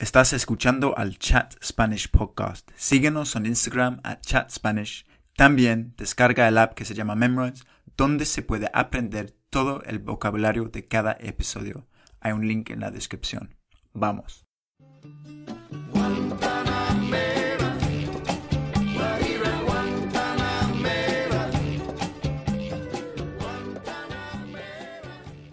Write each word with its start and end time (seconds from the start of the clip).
Estás 0.00 0.32
escuchando 0.32 0.96
al 0.96 1.18
Chat 1.18 1.62
Spanish 1.62 2.10
Podcast. 2.10 2.70
Síguenos 2.74 3.36
en 3.36 3.44
Instagram 3.44 4.00
at 4.02 4.22
Chat 4.22 4.50
Spanish. 4.50 5.04
También 5.36 5.92
descarga 5.98 6.48
el 6.48 6.56
app 6.56 6.72
que 6.72 6.86
se 6.86 6.94
llama 6.94 7.14
Memrise, 7.16 7.64
donde 7.98 8.24
se 8.24 8.40
puede 8.40 8.70
aprender 8.72 9.36
todo 9.50 9.82
el 9.82 9.98
vocabulario 9.98 10.64
de 10.70 10.88
cada 10.88 11.18
episodio. 11.20 11.86
Hay 12.18 12.32
un 12.32 12.48
link 12.48 12.70
en 12.70 12.80
la 12.80 12.90
descripción. 12.90 13.54
Vamos. 13.92 14.46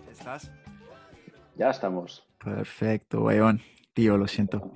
¿Estás? 0.10 0.50
Ya 1.58 1.70
estamos. 1.70 2.26
Perfecto, 2.40 3.24
Bayón. 3.24 3.62
Tío, 3.98 4.16
lo 4.16 4.28
siento. 4.28 4.74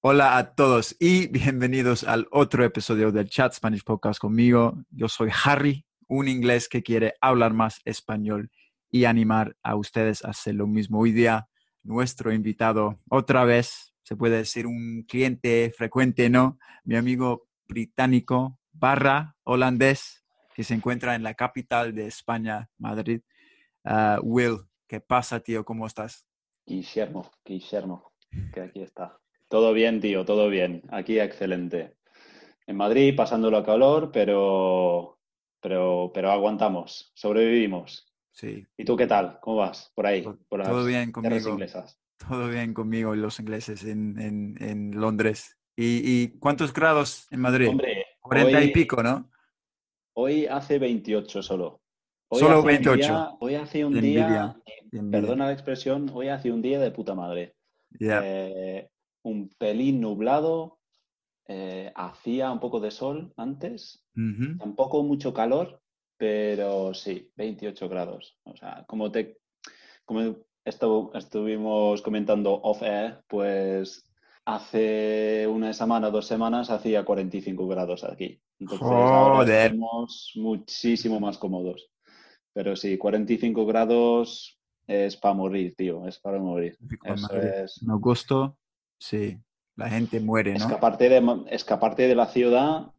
Hola 0.00 0.38
a 0.38 0.54
todos 0.54 0.94
y 1.00 1.26
bienvenidos 1.26 2.04
al 2.04 2.28
otro 2.30 2.64
episodio 2.64 3.10
del 3.10 3.28
Chat 3.28 3.52
Spanish 3.52 3.82
Podcast 3.82 4.20
conmigo. 4.20 4.84
Yo 4.90 5.08
soy 5.08 5.28
Harry, 5.44 5.84
un 6.06 6.28
inglés 6.28 6.68
que 6.68 6.84
quiere 6.84 7.14
hablar 7.20 7.52
más 7.52 7.80
español 7.84 8.52
y 8.92 9.06
animar 9.06 9.56
a 9.64 9.74
ustedes 9.74 10.24
a 10.24 10.28
hacer 10.28 10.54
lo 10.54 10.68
mismo. 10.68 11.00
Hoy 11.00 11.10
día, 11.10 11.48
nuestro 11.82 12.32
invitado, 12.32 13.00
otra 13.10 13.42
vez, 13.42 13.92
se 14.04 14.14
puede 14.14 14.36
decir 14.36 14.68
un 14.68 15.02
cliente 15.08 15.74
frecuente, 15.76 16.30
¿no? 16.30 16.60
Mi 16.84 16.94
amigo 16.94 17.48
británico 17.66 18.60
barra 18.70 19.34
holandés 19.42 20.24
que 20.54 20.62
se 20.62 20.74
encuentra 20.74 21.16
en 21.16 21.24
la 21.24 21.34
capital 21.34 21.92
de 21.92 22.06
España, 22.06 22.70
Madrid. 22.78 23.20
Ah, 23.82 24.20
Will, 24.22 24.58
¿qué 24.86 25.00
pasa, 25.00 25.40
tío? 25.40 25.64
¿Cómo 25.64 25.88
estás? 25.88 26.24
Guillermo, 26.64 27.32
Guillermo, 27.44 28.12
que 28.52 28.60
aquí 28.60 28.82
está. 28.82 29.18
Todo 29.48 29.72
bien, 29.72 30.00
tío, 30.00 30.24
todo 30.24 30.48
bien. 30.48 30.82
Aquí 30.90 31.18
excelente. 31.18 31.94
En 32.66 32.76
Madrid 32.76 33.14
pasándolo 33.16 33.56
a 33.56 33.64
calor, 33.64 34.10
pero, 34.12 35.18
pero, 35.60 36.10
pero 36.12 36.30
aguantamos, 36.30 37.12
sobrevivimos. 37.14 38.06
Sí. 38.32 38.66
¿Y 38.76 38.84
tú 38.84 38.96
qué 38.96 39.06
tal? 39.06 39.38
¿Cómo 39.40 39.56
vas 39.58 39.90
por 39.94 40.06
ahí? 40.06 40.22
Por 40.22 40.62
Todo 40.62 40.78
las 40.78 40.86
bien 40.86 41.12
tierras 41.12 41.12
conmigo. 41.42 41.50
inglesas. 41.50 41.98
Todo 42.18 42.48
bien 42.48 42.74
conmigo 42.74 43.14
y 43.14 43.18
los 43.18 43.40
ingleses 43.40 43.84
en, 43.84 44.18
en, 44.20 44.54
en 44.60 45.00
Londres. 45.00 45.56
¿Y, 45.76 46.02
y 46.04 46.38
cuántos 46.38 46.72
grados 46.74 47.26
en 47.30 47.40
Madrid? 47.40 47.68
Hombre, 47.68 48.04
40 48.20 48.62
y 48.62 48.72
pico, 48.72 49.02
¿no? 49.02 49.30
Hoy 50.14 50.46
hace 50.46 50.78
28 50.78 51.42
solo. 51.42 51.80
Hoy 52.28 52.40
Solo 52.40 52.54
hace 52.56 52.60
un 52.60 52.66
28. 52.66 52.96
día- 53.06 53.30
hoy 53.40 53.54
hace 53.54 53.84
un 53.84 53.92
día, 53.94 54.00
envidia, 54.00 54.56
Qué 54.90 54.98
envidia. 54.98 55.20
perdona 55.20 55.46
la 55.46 55.52
expresión, 55.52 56.10
hoy 56.12 56.28
hace 56.28 56.50
un 56.52 56.60
día 56.60 56.78
de 56.80 56.90
puta 56.90 57.14
madre. 57.14 57.54
Eh, 58.24 58.88
un 59.22 59.48
pelín 59.58 60.00
nublado, 60.00 60.78
eh, 61.46 61.92
hacía 61.94 62.50
un 62.52 62.60
poco 62.60 62.80
de 62.80 62.90
sol 62.90 63.32
antes, 63.36 64.04
tampoco 64.58 65.02
mucho 65.02 65.32
calor, 65.32 65.80
pero 66.16 66.92
sí, 66.94 67.30
28 67.36 67.88
grados. 67.88 68.36
O 68.44 68.56
sea, 68.56 68.84
como 68.86 69.10
te 69.10 69.38
como 70.04 70.20
estu- 70.64 71.10
estuvimos 71.14 72.02
comentando 72.02 72.54
off 72.62 72.82
air, 72.82 73.20
pues 73.28 74.04
hace 74.44 75.46
una 75.46 75.72
semana, 75.72 76.10
dos 76.10 76.26
semanas, 76.26 76.70
hacía 76.70 77.04
45 77.04 77.68
grados 77.68 78.04
aquí. 78.04 78.40
Entonces 78.58 79.12
ahora 79.12 79.44
estamos 79.66 80.32
muchísimo 80.36 81.20
más 81.20 81.38
cómodos. 81.38 81.90
Pero 82.54 82.74
sí, 82.76 82.98
45 82.98 83.66
grados 83.66 84.57
es 84.88 85.16
para 85.16 85.34
morir, 85.34 85.74
tío, 85.76 86.06
es 86.06 86.18
para 86.18 86.38
morir. 86.38 86.76
Eso 87.04 87.36
es 87.40 87.80
En 87.82 87.90
agosto, 87.90 88.56
sí, 88.98 89.38
la 89.76 89.88
gente 89.88 90.18
muere, 90.20 90.54
¿no? 90.54 90.58
escaparte 90.66 91.08
de, 91.08 91.44
escaparte 91.50 92.08
de 92.08 92.14
la 92.14 92.26
ciudad, 92.26 92.92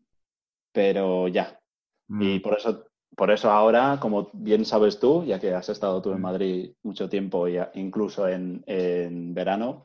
pero 0.72 1.28
ya. 1.28 1.60
Mm, 2.08 2.22
Y 2.23 2.40
por 2.40 2.58
eso, 2.58 2.86
por 3.16 3.32
eso 3.32 3.52
ahora, 3.52 3.98
como 4.00 4.30
bien 4.33 4.66
sabes 4.66 5.00
tú, 5.00 5.23
ya 5.26 5.39
que 5.39 5.54
has 5.54 5.70
estado 5.70 6.02
tú 6.02 6.11
en 6.11 6.20
Mm. 6.20 6.22
Madrid 6.22 6.72
mucho 6.83 7.10
tiempo, 7.10 7.48
y 7.48 7.58
a- 7.58 7.72
incluso 7.73 8.27
en, 8.27 8.64
en 8.67 9.33
verano, 9.33 9.83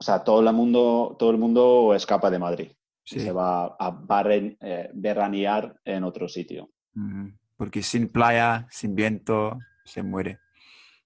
o 0.00 0.04
sea, 0.04 0.22
todo 0.24 0.40
el 0.40 0.52
mundo, 0.54 1.16
todo 1.18 1.30
el 1.30 1.38
mundo 1.38 1.94
escapa 1.94 2.30
de 2.30 2.38
Madrid 2.38 2.70
y 3.06 3.20
se 3.20 3.32
va 3.32 3.76
a 3.78 3.90
barren- 3.92 4.56
eh, 4.60 4.90
veranear 4.94 5.78
en 5.84 6.04
otro 6.04 6.28
sitio. 6.28 6.68
Ujú. 6.96 7.32
Porque 7.56 7.82
sin 7.82 8.08
playa, 8.08 8.66
sin 8.70 8.94
viento, 8.94 9.58
se 9.84 10.02
muere. 10.02 10.40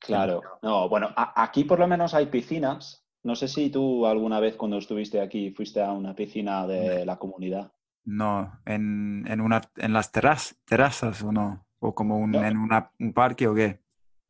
Claro. 0.01 0.43
No, 0.63 0.89
bueno, 0.89 1.09
a- 1.17 1.43
aquí 1.43 1.65
por 1.65 1.79
lo 1.79 1.87
menos 1.87 2.15
hay 2.15 2.27
piscinas. 2.27 3.05
No 3.25 3.35
sé 3.35 3.49
si 3.49 3.69
tú 3.71 4.07
alguna 4.07 4.41
vez 4.41 4.57
cuando 4.57 4.79
estuviste 4.79 5.21
aquí 5.21 5.51
fuiste 5.51 5.83
a 5.83 5.93
una 5.93 6.15
piscina 6.15 6.67
de 6.67 7.05
la 7.05 7.19
comunidad. 7.19 7.73
No, 8.05 8.61
en, 8.65 9.25
en, 9.29 9.41
una, 9.41 9.61
en 9.77 9.93
las 9.93 10.13
terrazas 10.13 11.23
o 11.23 11.33
no, 11.33 11.67
o 11.81 11.95
como 11.95 12.17
un, 12.19 12.31
No. 12.31 12.45
en 12.45 12.57
una, 12.57 12.93
un 12.99 13.13
parque 13.13 13.47
o 13.49 13.55
qué. 13.55 13.81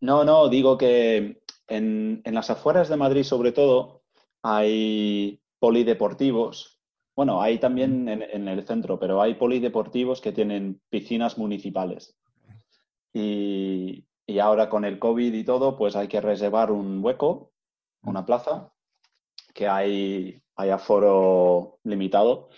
No, 0.01 0.25
no, 0.25 0.49
digo 0.49 0.77
que 0.79 1.43
en, 1.69 2.23
en 2.25 2.35
las 2.35 2.51
afueras 2.51 2.89
de 2.89 2.97
Madrid, 2.97 3.23
sobre 3.25 3.53
todo, 3.53 4.03
hay 4.43 5.41
polideportivos. 5.59 6.81
Bueno, 7.15 7.43
hay 7.43 7.59
también 7.59 8.09
en, 8.09 8.23
en 8.23 8.49
el 8.49 8.65
centro, 8.67 8.99
pero 8.99 9.21
hay 9.21 9.35
polideportivos 9.35 10.21
que 10.21 10.33
tienen 10.33 10.81
piscinas 10.89 11.37
municipales. 11.37 12.17
Y, 13.13 14.05
y 14.29 14.41
ahora 14.41 14.69
con 14.69 14.85
el 14.85 14.99
COVID 14.99 15.33
y 15.33 15.43
todo, 15.43 15.75
pues 15.77 15.97
hay 15.97 16.07
que 16.07 16.21
reservar 16.21 16.71
un 16.71 17.03
hueco, 17.03 17.51
una 18.03 18.27
plaza, 18.27 18.71
que 19.55 19.67
hay, 19.67 20.43
hay 20.55 20.69
aforo 20.71 21.79
limitado. 21.85 22.51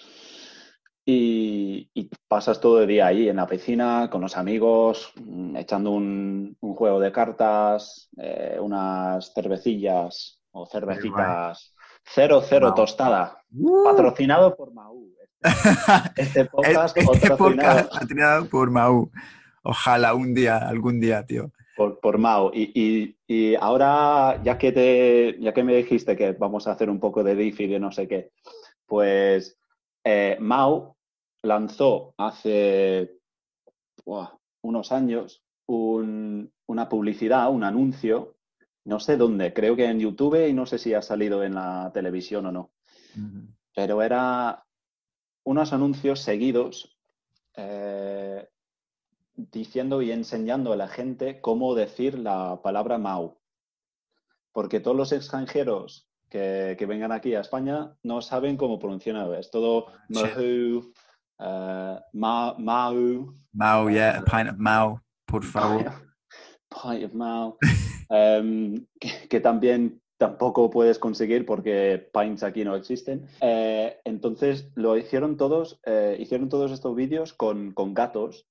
Y, 1.06 1.88
y 1.94 2.10
pasas 2.28 2.60
todo 2.60 2.82
el 2.82 2.88
día 2.88 3.06
ahí 3.06 3.28
en 3.28 3.36
la 3.36 3.46
piscina 3.46 4.10
con 4.10 4.20
los 4.20 4.36
amigos, 4.36 5.12
mm, 5.24 5.56
echando 5.56 5.92
un, 5.92 6.56
un 6.60 6.74
juego 6.74 6.98
de 6.98 7.12
cartas, 7.12 8.10
eh, 8.18 8.58
unas 8.60 9.32
cervecillas 9.32 10.42
o 10.50 10.66
cervecitas. 10.66 11.72
Cero, 12.02 12.42
cero 12.44 12.66
Mau. 12.66 12.74
tostada. 12.74 13.44
Patrocinado 13.84 14.56
por 14.56 14.74
Mau. 14.74 15.06
Este 16.16 16.46
podcast 16.46 16.96
Este 16.96 17.28
patrocinado 17.28 17.36
podcast 17.38 17.92
patrocinado 17.92 18.48
por 18.48 18.70
Mau. 18.70 19.10
Ojalá 19.62 20.14
un 20.14 20.34
día, 20.34 20.56
algún 20.56 20.98
día, 20.98 21.24
tío. 21.24 21.52
Por, 21.80 21.98
por 21.98 22.18
Mau. 22.18 22.50
Y, 22.52 22.70
y- 22.74 23.16
y 23.26 23.54
ahora, 23.54 24.38
ya 24.44 24.58
que, 24.58 24.70
te, 24.70 25.38
ya 25.40 25.54
que 25.54 25.64
me 25.64 25.74
dijiste 25.74 26.14
que 26.14 26.32
vamos 26.32 26.66
a 26.66 26.72
hacer 26.72 26.90
un 26.90 27.00
poco 27.00 27.24
de 27.24 27.34
DeFi 27.34 27.68
de 27.68 27.80
no 27.80 27.90
sé 27.90 28.06
qué, 28.06 28.32
pues 28.84 29.56
eh, 30.04 30.36
Mau 30.40 30.94
lanzó 31.42 32.12
hace 32.18 33.12
unos 34.62 34.92
años 34.92 35.42
un- 35.66 36.52
una 36.66 36.86
publicidad, 36.90 37.50
un 37.50 37.64
anuncio, 37.64 38.34
no 38.84 39.00
sé 39.00 39.16
dónde, 39.16 39.54
creo 39.54 39.74
que 39.74 39.86
en 39.86 40.00
YouTube 40.00 40.48
y 40.48 40.52
no 40.52 40.66
sé 40.66 40.76
si 40.76 40.92
ha 40.92 41.00
salido 41.00 41.42
en 41.42 41.54
la 41.54 41.90
televisión 41.94 42.44
o 42.44 42.52
no, 42.52 42.72
pero 43.74 44.02
era 44.02 44.64
unos 45.46 45.72
anuncios 45.72 46.20
seguidos 46.20 46.94
eh, 47.56 48.46
diciendo 49.52 50.02
y 50.02 50.10
enseñando 50.12 50.72
a 50.72 50.76
la 50.76 50.88
gente 50.88 51.40
cómo 51.40 51.74
decir 51.74 52.18
la 52.18 52.60
palabra 52.62 52.98
Mau. 52.98 53.38
Porque 54.52 54.80
todos 54.80 54.96
los 54.96 55.12
extranjeros 55.12 56.08
que, 56.28 56.76
que 56.78 56.86
vengan 56.86 57.12
aquí 57.12 57.34
a 57.34 57.40
España 57.40 57.94
no 58.02 58.20
saben 58.20 58.56
cómo 58.56 58.78
pronunciar. 58.78 59.32
Es 59.34 59.50
todo 59.50 59.86
Sí. 60.08 60.14
Mahu, 60.14 60.92
eh, 61.40 61.98
Ma- 62.12 62.54
Mau, 62.58 63.34
Mau, 63.52 63.88
yeah, 63.90 64.18
a 64.18 64.24
pint 64.24 64.50
of 64.50 64.56
Mau, 64.58 65.00
por 65.26 65.44
favor. 65.44 65.84
Pint 66.68 67.04
of 67.04 67.14
Mau, 67.14 67.56
em, 68.10 68.86
que, 69.00 69.28
que 69.28 69.40
también 69.40 70.00
tampoco 70.18 70.68
puedes 70.70 70.98
conseguir 70.98 71.46
porque 71.46 72.10
pints 72.12 72.42
aquí 72.42 72.62
no 72.64 72.76
existen. 72.76 73.26
Eh, 73.40 73.98
entonces 74.04 74.70
lo 74.74 74.96
hicieron 74.98 75.36
todos, 75.36 75.80
eh, 75.86 76.16
hicieron 76.20 76.48
todos 76.48 76.70
estos 76.72 76.94
vídeos 76.94 77.32
con, 77.32 77.72
con 77.72 77.94
gatos, 77.94 78.46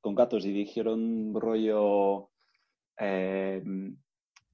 Con 0.00 0.14
gatos 0.14 0.44
y 0.44 0.52
dijeron 0.52 1.34
rollo, 1.34 2.30
eh, 2.98 3.62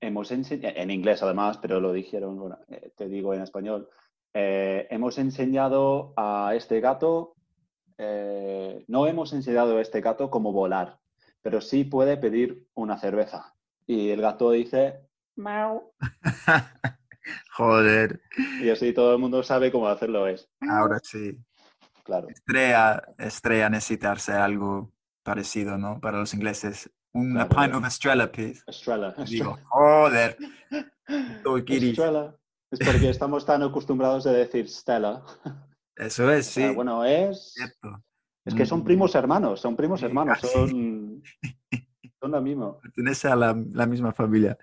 hemos 0.00 0.31
enseñado, 0.32 0.75
en 0.76 0.90
inglés 0.90 1.23
además, 1.23 1.58
pero 1.58 1.81
lo 1.81 1.93
dijeron, 1.93 2.37
bueno, 2.37 2.58
eh, 2.69 2.93
te 2.96 3.08
digo 3.08 3.32
en 3.32 3.43
español, 3.43 3.88
eh, 4.34 4.87
hemos 4.90 5.19
enseñado 5.19 6.12
a 6.17 6.52
este 6.56 6.81
gato, 6.81 7.37
eh, 7.99 8.84
no 8.88 9.06
hemos 9.06 9.32
enseñado 9.32 9.79
a 9.79 9.81
este 9.81 10.00
gato 10.00 10.31
cómo 10.31 10.52
volar, 10.52 10.99
pero 11.40 11.61
sí 11.61 11.84
puede 11.84 12.17
pedir 12.17 12.67
una 12.75 12.99
cerveza. 12.99 13.55
Y 13.87 14.11
el 14.11 14.20
gato 14.20 14.50
dice, 14.50 15.00
Mau. 15.37 15.93
Joder, 17.56 18.20
Y 18.61 18.70
así 18.70 18.93
todo 18.93 19.12
el 19.12 19.19
mundo 19.19 19.43
sabe 19.43 19.70
cómo 19.70 19.87
hacerlo 19.87 20.26
es. 20.26 20.50
ahora 20.69 20.99
sí. 21.02 21.38
Claro. 22.02 22.28
Estrella, 22.28 23.02
Estrella 23.19 23.70
necesitarse 23.70 24.32
algo 24.32 24.93
parecido, 25.22 25.78
¿no? 25.78 26.00
Para 26.00 26.19
los 26.19 26.34
ingleses. 26.34 26.90
Un 27.12 27.38
a 27.38 27.46
Claro. 27.49 27.62
pint 27.62 27.75
of 27.75 27.87
Estrella, 27.87 28.32
please. 28.32 28.62
Estrella. 28.66 29.14
Digo, 29.26 29.58
joder. 29.69 30.37
Estrella. 31.66 32.34
Es 32.70 32.78
porque 32.78 33.10
estamos 33.10 33.44
tan 33.44 33.62
acostumbrados 33.62 34.26
a 34.26 34.32
decir 34.32 34.66
Stella. 34.69 35.22
Eso 35.94 36.31
es, 36.31 36.46
sí. 36.46 36.70
bueno, 36.70 37.04
es... 37.04 37.54
Es 38.44 38.55
que 38.55 38.64
son 38.66 38.81
mm. 38.81 38.84
primos 38.84 39.14
hermanos, 39.14 39.60
son 39.60 39.76
primos 39.76 40.02
hermanos, 40.02 40.40
son, 40.40 41.22
son 42.19 42.31
lo 42.31 42.43
mismo. 42.43 42.81
Pertenece 42.82 43.28
a 43.28 43.37
la, 43.37 43.55
la 43.72 43.87
misma 43.87 44.12
familia. 44.12 44.56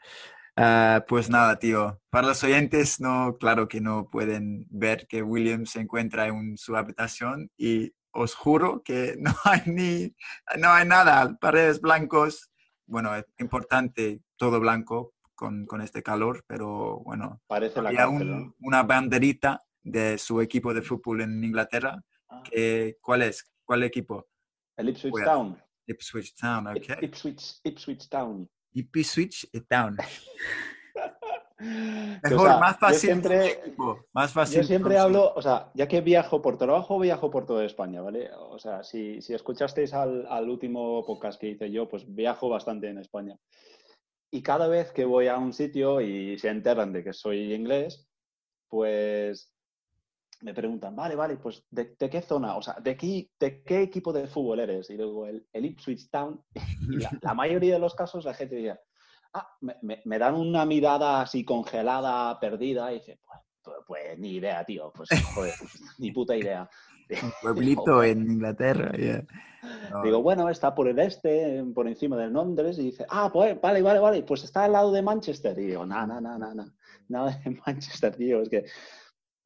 Ah, 0.62 1.06
pues 1.08 1.30
nada, 1.30 1.58
tío. 1.58 2.02
Para 2.10 2.28
los 2.28 2.44
oyentes, 2.44 3.00
no, 3.00 3.38
claro 3.40 3.70
que 3.70 3.80
no 3.80 4.10
pueden 4.10 4.68
ver 4.70 5.08
que 5.08 5.24
William 5.24 5.66
se 5.66 5.80
encuentra 5.80 6.28
en 6.28 6.58
su 6.58 6.76
habitación 6.76 7.50
y 7.58 7.94
os 8.12 8.36
juro 8.36 8.84
que 8.84 9.16
no 9.20 9.34
hay 9.46 9.62
ni, 9.68 10.14
no 10.60 10.70
hay 10.70 10.86
nada, 10.86 11.38
paredes 11.40 11.80
blancos. 11.80 12.52
Bueno, 12.86 13.16
es 13.16 13.24
importante 13.38 14.22
todo 14.36 14.60
blanco 14.60 15.14
con, 15.34 15.66
con 15.66 15.80
este 15.80 16.04
calor, 16.04 16.44
pero 16.46 17.00
bueno. 17.06 17.42
Parece 17.48 17.82
la 17.82 17.90
había 17.90 18.10
una 18.10 18.84
banderita 18.84 19.64
de 19.82 20.18
su 20.18 20.42
equipo 20.42 20.74
de 20.74 20.82
fútbol 20.82 21.22
en 21.22 21.42
Inglaterra. 21.42 22.04
Ah. 22.28 22.44
¿Cuál 23.00 23.22
es? 23.22 23.50
¿Cuál 23.64 23.84
equipo? 23.84 24.28
El 24.76 24.90
Ipswich 24.90 25.24
Town. 25.24 25.58
Ipswich 25.88 26.36
Town, 26.36 26.68
ok. 26.68 27.02
Ipswich, 27.02 27.62
Ipswich 27.64 28.10
Town. 28.10 28.50
Ipswich 28.74 29.50
Town. 29.68 29.98
Mejor, 31.60 32.60
más 32.60 32.80
fácil. 32.80 33.00
siempre, 33.00 33.60
más 34.14 34.32
fácil. 34.32 34.62
Yo 34.62 34.64
siempre 34.64 34.98
hablo, 34.98 35.34
o 35.36 35.42
sea, 35.42 35.72
ya 35.74 35.90
que 35.90 36.00
viajo 36.00 36.42
por 36.42 36.58
trabajo, 36.58 36.98
viajo 37.00 37.30
por 37.30 37.46
toda 37.46 37.66
España, 37.66 38.02
¿vale? 38.02 38.30
O 38.34 38.58
sea, 38.58 38.82
si, 38.84 39.22
si 39.22 39.34
escuchasteis 39.34 39.94
al, 39.94 40.26
al, 40.30 40.50
último 40.50 41.06
podcast 41.06 41.40
que 41.40 41.50
hice 41.50 41.70
yo, 41.70 41.90
pues 41.90 42.06
viajo 42.16 42.48
bastante 42.48 42.88
en 42.88 42.98
España. 42.98 43.38
Y 44.32 44.42
cada 44.42 44.70
vez 44.70 44.92
que 44.94 45.04
voy 45.04 45.28
a 45.28 45.38
un 45.38 45.52
sitio 45.52 46.00
y 46.00 46.38
se 46.40 46.50
enteran 46.50 46.94
de 46.94 47.04
que 47.04 47.12
soy 47.12 47.54
inglés, 47.54 48.08
pues 48.70 49.54
me 50.42 50.54
preguntan, 50.54 50.96
vale, 50.96 51.16
vale, 51.16 51.38
pues 51.38 51.66
¿de, 51.70 51.96
qué 51.96 52.22
zona? 52.22 52.56
O 52.56 52.62
sea, 52.62 52.76
¿de 52.82 52.96
qué, 52.96 53.30
¿de 53.40 53.64
qué 53.64 53.82
equipo 53.82 54.14
de 54.14 54.28
fútbol 54.28 54.60
eres? 54.60 54.90
Y 54.90 54.98
luego 54.98 55.26
el, 55.26 55.46
el 55.52 55.66
Ipswich 55.66 56.10
Town. 56.10 56.42
Y 56.54 56.98
la, 56.98 57.34
mayoría 57.34 57.74
de 57.74 57.80
los 57.80 57.96
casos 57.96 58.26
la 58.26 58.34
gente 58.34 58.56
dice, 58.56 58.80
ah, 59.34 59.48
me, 59.62 60.02
me, 60.04 60.20
dan 60.20 60.36
una 60.36 60.66
mirada 60.66 61.22
así 61.22 61.44
congelada, 61.44 62.40
perdida, 62.40 62.92
y 62.92 63.00
dice, 63.00 63.20
pues, 63.26 63.40
pues, 63.64 63.78
pues 63.86 64.20
ni 64.20 64.36
idea, 64.36 64.64
tío, 64.64 64.92
pues 64.96 65.10
joder, 65.34 65.54
ni 65.98 66.12
puta 66.12 66.36
idea. 66.36 66.70
Un 67.10 67.34
pueblito 67.42 68.04
en 68.04 68.32
Inglaterra, 68.32 68.92
Digo, 70.04 70.22
bueno, 70.22 70.48
está 70.48 70.74
por 70.74 70.88
el 70.88 71.00
este, 71.00 71.64
por 71.74 71.88
encima 71.88 72.16
de 72.16 72.30
Londres, 72.30 72.78
y 72.78 72.84
dice, 72.84 73.06
ah, 73.10 73.30
pues 73.34 73.60
vale, 73.60 73.82
vale, 73.82 74.00
vale, 74.00 74.24
pues 74.24 74.44
está 74.44 74.66
al 74.66 74.74
lado 74.74 74.92
de 74.92 75.02
Manchester. 75.02 75.58
Y 75.60 75.66
digo, 75.66 75.86
no, 75.86 76.08
no, 76.08 76.22
no, 76.22 76.38
no, 76.38 76.54
no, 76.54 76.72
nada 77.10 77.42
de 77.44 77.60
Manchester, 77.66 78.16
tío, 78.16 78.42
es 78.42 78.50
que 78.50 78.66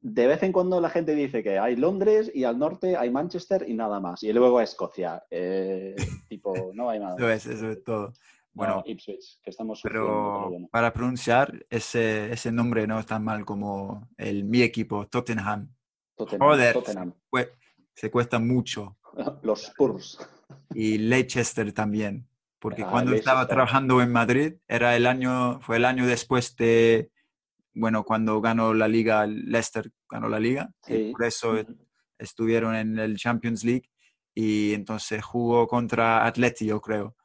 de 0.04 0.26
vez 0.26 0.42
en 0.42 0.52
cuando 0.52 0.82
la 0.82 0.90
gente 0.90 1.14
dice 1.14 1.42
que 1.42 1.58
hay 1.58 1.76
Londres 1.76 2.30
y 2.34 2.44
al 2.44 2.58
norte 2.58 2.94
hay 2.94 3.10
Manchester 3.10 3.64
y 3.66 3.72
nada 3.72 4.00
más. 4.00 4.22
Y 4.22 4.30
luego 4.34 4.60
Escocia. 4.60 5.24
Eh, 5.30 5.96
tipo, 6.28 6.72
no 6.74 6.90
hay 6.90 7.00
nada. 7.00 7.16
Eso 7.16 7.30
es, 7.30 7.46
eso 7.46 7.70
es 7.70 7.82
todo. 7.82 8.12
Bueno, 8.52 8.82
Ipswich, 8.86 9.40
que 9.42 9.50
estamos 9.50 9.80
pero, 9.82 10.52
para 10.70 10.92
pronunciar 10.92 11.64
ese, 11.70 12.30
ese 12.30 12.52
nombre 12.52 12.86
no 12.86 13.00
es 13.00 13.06
tan 13.06 13.24
mal 13.24 13.44
como 13.46 14.08
el 14.18 14.44
mi 14.44 14.60
equipo, 14.60 15.08
Tottenham. 15.08 15.74
Tottenham 16.14 16.48
Joder, 16.48 16.74
Tottenham. 16.74 17.14
Se, 17.94 18.10
cuesta 18.10 18.38
mucho. 18.38 18.98
Los 19.42 19.64
Spurs. 19.64 20.18
Y 20.74 20.98
Leicester 20.98 21.72
también, 21.72 22.28
porque 22.60 22.82
ah, 22.82 22.90
cuando 22.90 23.14
estaba 23.14 23.48
trabajando 23.48 24.02
en 24.02 24.12
Madrid 24.12 24.54
era 24.68 24.94
el 24.94 25.06
año, 25.06 25.60
fue 25.62 25.78
el 25.78 25.86
año 25.86 26.06
después 26.06 26.54
de 26.56 27.10
bueno, 27.74 28.04
cuando 28.04 28.40
ganó 28.40 28.72
la 28.72 28.88
liga, 28.88 29.26
Leicester 29.26 29.90
ganó 30.08 30.28
la 30.28 30.38
liga, 30.38 30.70
por 31.12 31.24
eso 31.24 31.56
estuvieron 32.18 32.74
en 32.76 32.98
el 32.98 33.16
Champions 33.16 33.64
League 33.64 33.90
y 34.34 34.74
entonces 34.74 35.22
jugó 35.22 35.66
contra 35.66 36.26
Atleti, 36.26 36.66
yo 36.66 36.80
creo. 36.80 37.16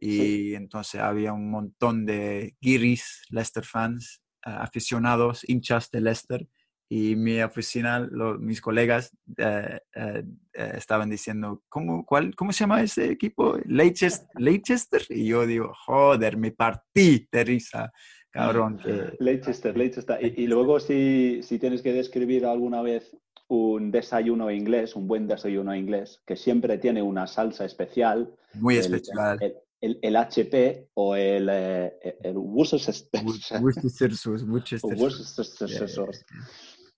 Y 0.00 0.54
entonces 0.54 1.00
había 1.00 1.32
un 1.32 1.50
montón 1.50 2.06
de 2.06 2.56
guiris, 2.60 3.24
Leicester 3.30 3.64
fans, 3.64 4.22
aficionados, 4.42 5.48
hinchas 5.48 5.90
de 5.90 6.00
Leicester. 6.00 6.48
Y 6.90 7.16
mi 7.16 7.42
oficina, 7.42 8.08
mis 8.40 8.62
colegas 8.62 9.10
eh, 9.36 9.78
eh, 9.94 10.24
eh, 10.54 10.72
estaban 10.74 11.10
diciendo, 11.10 11.62
¿cómo, 11.68 12.06
cuál, 12.06 12.34
¿cómo 12.34 12.50
se 12.50 12.60
llama 12.60 12.80
ese 12.80 13.10
equipo? 13.10 13.58
Leicester, 13.66 14.26
Leicester. 14.36 15.02
Y 15.10 15.26
yo 15.26 15.46
digo, 15.46 15.72
joder, 15.84 16.38
me 16.38 16.50
partí 16.50 17.28
de 17.30 17.44
risa 17.44 17.92
cabrón. 18.30 18.78
Que... 18.78 19.14
Leicester, 19.18 19.76
Leicester. 19.76 20.18
Y, 20.20 20.44
y 20.44 20.46
luego 20.46 20.80
si, 20.80 21.40
si, 21.42 21.58
tienes 21.58 21.82
que 21.82 21.92
describir 21.92 22.46
alguna 22.46 22.82
vez 22.82 23.16
un 23.48 23.90
desayuno 23.90 24.50
inglés, 24.50 24.94
un 24.94 25.08
buen 25.08 25.26
desayuno 25.26 25.74
inglés, 25.74 26.22
que 26.26 26.36
siempre 26.36 26.78
tiene 26.78 27.02
una 27.02 27.26
salsa 27.26 27.64
especial. 27.64 28.34
Muy 28.54 28.76
especial. 28.76 29.38
El, 29.80 29.98
el, 30.02 30.16
HP 30.16 30.88
o 30.94 31.14
el, 31.14 31.48
eh, 31.50 32.18
el 32.22 32.36
Worcestershire. 32.36 33.60
Worcestershire. 33.62 34.36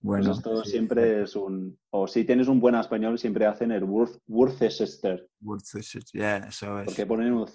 Bueno, 0.01 0.25
pues 0.25 0.37
esto 0.37 0.63
siempre 0.63 1.23
es 1.23 1.35
un... 1.35 1.77
O 1.91 2.07
si 2.07 2.25
tienes 2.25 2.47
un 2.47 2.59
buen 2.59 2.73
español, 2.75 3.19
siempre 3.19 3.45
hacen 3.45 3.71
el 3.71 3.83
Worcester. 3.83 5.29
Worcestershire, 5.41 6.05
yeah, 6.13 6.37
eso 6.37 6.79
es. 6.79 6.85
Porque 6.85 7.05
ponen 7.05 7.33
un... 7.33 7.47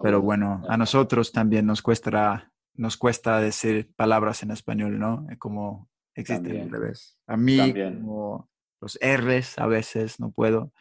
Pero 0.00 0.20
bueno, 0.20 0.64
a 0.68 0.76
nosotros 0.76 1.30
también 1.30 1.64
nos 1.66 1.80
cuesta, 1.80 2.52
nos 2.74 2.96
cuesta 2.96 3.40
decir 3.40 3.92
palabras 3.94 4.42
en 4.42 4.50
español, 4.50 4.98
¿no? 4.98 5.24
Como 5.38 5.88
existe 6.14 6.60
al 6.60 6.70
revés. 6.70 7.18
A 7.28 7.36
mí, 7.36 7.72
como 7.72 8.50
los 8.80 8.98
R's 9.00 9.58
a 9.58 9.66
veces 9.66 10.18
no 10.18 10.32
puedo. 10.32 10.72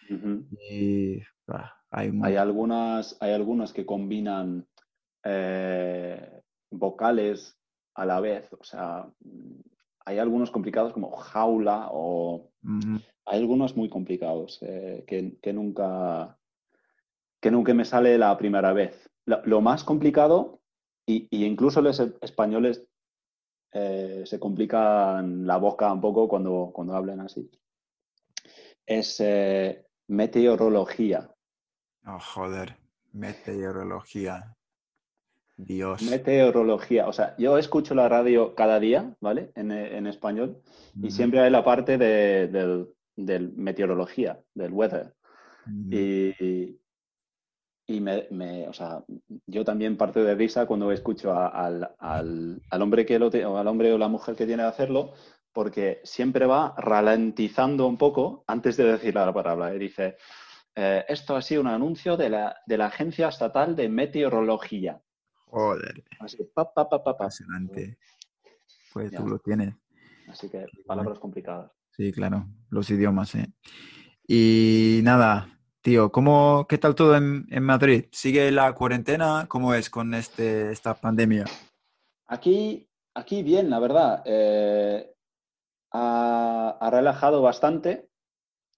Y 0.70 1.20
ah, 1.50 1.72
hay, 1.92 2.12
hay, 2.24 2.36
algunas, 2.36 3.16
hay 3.22 3.34
algunas 3.34 3.74
que 3.74 3.86
combinan 3.86 4.68
eh, 5.24 6.42
vocales 6.72 7.56
a 7.94 8.06
la 8.08 8.20
vez. 8.20 8.52
O 8.54 8.64
sea, 8.64 9.08
hay 10.06 10.20
algunos 10.20 10.52
complicados 10.52 10.94
como 10.94 11.12
jaula 11.12 11.90
o... 11.92 12.52
Hay 13.26 13.40
algunos 13.40 13.78
muy 13.78 13.88
complicados 13.88 14.58
eh, 14.62 15.04
que, 15.08 15.38
que, 15.42 15.54
nunca, 15.54 16.38
que 17.40 17.52
nunca 17.52 17.74
me 17.74 17.86
sale 17.86 18.18
la 18.18 18.36
primera 18.38 18.74
vez 18.74 19.12
lo, 19.26 19.62
más 19.62 19.84
complicado, 19.84 20.62
y, 21.06 21.28
incluso 21.46 21.82
los 21.82 22.00
españoles 22.00 22.84
eh, 23.74 24.24
se 24.26 24.40
complican 24.40 25.46
la 25.46 25.58
boca 25.58 25.92
un 25.92 26.02
poco 26.02 26.28
cuando, 26.28 26.72
cuando 26.74 26.96
hablan 26.96 27.22
así, 27.22 27.50
es 28.86 29.20
eh, 29.20 29.86
meteorología. 30.08 31.30
Oh, 32.06 32.20
joder, 32.20 32.78
meteorología. 33.14 34.56
Dios. 35.66 36.02
Meteorología. 36.04 37.08
O 37.08 37.14
sea, 37.14 37.36
yo 37.38 37.58
escucho 37.58 37.96
la 37.96 38.10
radio 38.10 38.56
cada 38.56 38.80
día, 38.80 39.16
¿vale? 39.20 39.52
En, 39.56 40.08
español. 40.08 40.62
Y 41.02 41.12
siempre 41.12 41.40
hay 41.40 41.52
la 41.52 41.64
parte 41.64 41.98
de, 41.98 42.48
del, 43.16 43.54
meteorología, 43.54 44.40
del 44.54 44.74
weather. 44.74 45.14
y, 45.90 46.80
y 47.92 48.00
me, 48.00 48.68
o 48.68 48.74
sea, 48.74 49.04
yo 49.48 49.66
también 49.66 49.98
parto 49.98 50.24
de 50.24 50.36
risa 50.36 50.66
cuando 50.66 50.92
escucho 50.92 51.34
al, 51.34 51.90
hombre 52.72 53.06
que 53.06 53.20
lo 53.20 53.28
o 53.28 53.58
al 53.58 53.68
hombre 53.68 53.92
o 53.92 53.98
la 53.98 54.08
mujer 54.08 54.36
que 54.36 54.46
tiene 54.46 54.64
que 54.64 54.70
hacerlo, 54.70 55.14
porque 55.52 56.00
siempre 56.04 56.46
va 56.46 56.74
ralentizando 56.78 57.88
un 57.88 57.98
poco 57.98 58.44
antes 58.48 58.78
de 58.78 58.86
decir 58.86 59.16
la 59.16 59.34
palabra. 59.34 59.76
Y 59.76 59.80
dice, 59.80 60.18
eh, 60.76 61.04
esto 61.08 61.36
ha 61.36 61.42
sido 61.42 61.62
un 61.62 61.68
anuncio 61.68 62.16
de 62.16 62.30
la, 62.30 62.56
de 62.66 62.78
la 62.78 62.88
Agencia 62.88 63.28
Estatal 63.28 63.76
de 63.76 63.90
Meteorología. 63.90 65.02
Joder. 65.52 66.04
Así, 66.20 66.38
pa, 66.54 66.74
pa, 66.74 66.88
pa, 66.90 67.30
Pues 68.94 69.12
tú 69.12 69.28
lo 69.28 69.38
tienes. 69.40 69.76
Así 70.28 70.50
que 70.50 70.66
palabras 70.88 71.20
complicadas. 71.20 71.72
Sí, 71.92 72.12
claro, 72.12 72.48
los 72.70 72.90
idiomas, 72.90 73.36
¿eh? 73.36 73.54
Y 74.26 75.02
nada, 75.04 75.62
Tío, 75.82 76.12
¿cómo, 76.12 76.68
¿qué 76.70 76.78
tal 76.78 76.94
todo 76.94 77.18
en, 77.18 77.64
Madrid? 77.64 78.06
¿Sigue 78.12 78.52
la 78.52 78.72
cuarentena? 78.76 79.48
¿Cómo 79.48 79.74
es 79.74 79.90
con 79.90 80.14
este, 80.14 80.72
esta 80.72 80.94
pandemia? 80.94 81.46
Aquí, 82.28 82.88
aquí 83.16 83.42
bien, 83.42 83.72
la 83.72 83.80
verdad. 83.80 84.22
Eh, 84.26 85.12
ha, 85.92 86.90
relajado 86.92 87.42
bastante. 87.42 88.08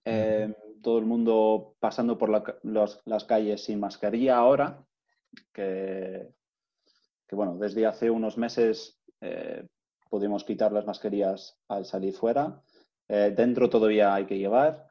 Eh, 0.05 0.55
todo 0.81 0.97
el 0.97 1.05
mundo 1.05 1.75
pasando 1.81 2.17
por 2.17 2.29
las 2.63 3.23
calles 3.25 3.65
sin 3.65 3.81
mascarilla 3.81 4.37
ahora. 4.37 4.85
Que, 5.51 6.33
bueno, 7.33 7.57
desde 7.57 7.85
hace 7.85 8.09
unos 8.09 8.37
meses 8.37 8.99
eh, 9.21 9.67
pudimos 10.09 10.43
quitar 10.43 10.71
las 10.71 10.85
mascarillas 10.85 11.57
al 11.67 11.85
salir 11.85 12.13
fuera. 12.13 12.61
dentro 13.07 13.69
todavía 13.69 14.13
hay 14.15 14.25
que 14.25 14.37
llevar 14.37 14.87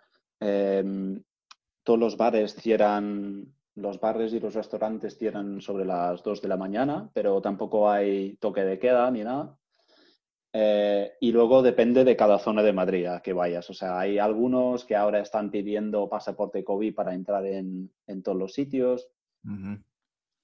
todos 1.83 1.99
los 1.99 2.17
bares 2.17 2.55
cierran, 2.55 3.55
los 3.75 4.01
bares 4.01 4.33
y 4.33 4.41
los 4.41 4.55
restaurantes 4.55 5.19
cierran 5.19 5.61
sobre 5.61 5.85
las 5.85 6.23
2 6.23 6.43
de 6.43 6.49
la 6.49 6.57
mañana, 6.57 7.11
pero 7.13 7.41
tampoco 7.41 7.91
hay 7.91 8.37
toque 8.37 8.65
de 8.65 8.79
queda 8.79 9.11
ni 9.11 9.23
nada. 9.25 9.57
Eh, 10.55 11.13
y 11.21 11.33
luego 11.33 11.63
depende 11.63 12.05
de 12.05 12.15
cada 12.15 12.39
zona 12.39 12.63
de 12.63 12.75
Madrid 12.75 13.07
a 13.07 13.23
que 13.23 13.33
vayas. 13.33 13.69
O 13.71 13.75
sea, 13.75 13.99
hay 13.99 14.19
algunos 14.19 14.85
que 14.85 14.95
ahora 14.95 15.21
están 15.21 15.51
pidiendo 15.51 16.09
pasaporte 16.11 16.63
COVID 16.63 16.95
para 16.95 17.15
entrar 17.15 17.47
en, 17.47 17.91
todos 18.23 18.37
los 18.37 18.53
sitios. 18.53 19.09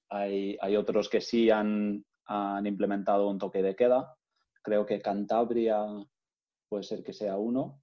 Hay, 0.08 0.56
hay, 0.60 0.76
otros 0.76 1.08
que 1.08 1.20
sí 1.20 1.50
han, 1.50 2.04
han, 2.26 2.66
implementado 2.66 3.28
un 3.28 3.38
toque 3.38 3.62
de 3.62 3.76
queda. 3.76 4.14
Creo 4.62 4.86
que 4.86 5.00
Cantabria 5.00 5.84
puede 6.68 6.82
ser 6.82 7.02
que 7.02 7.12
sea 7.12 7.36
uno. 7.36 7.80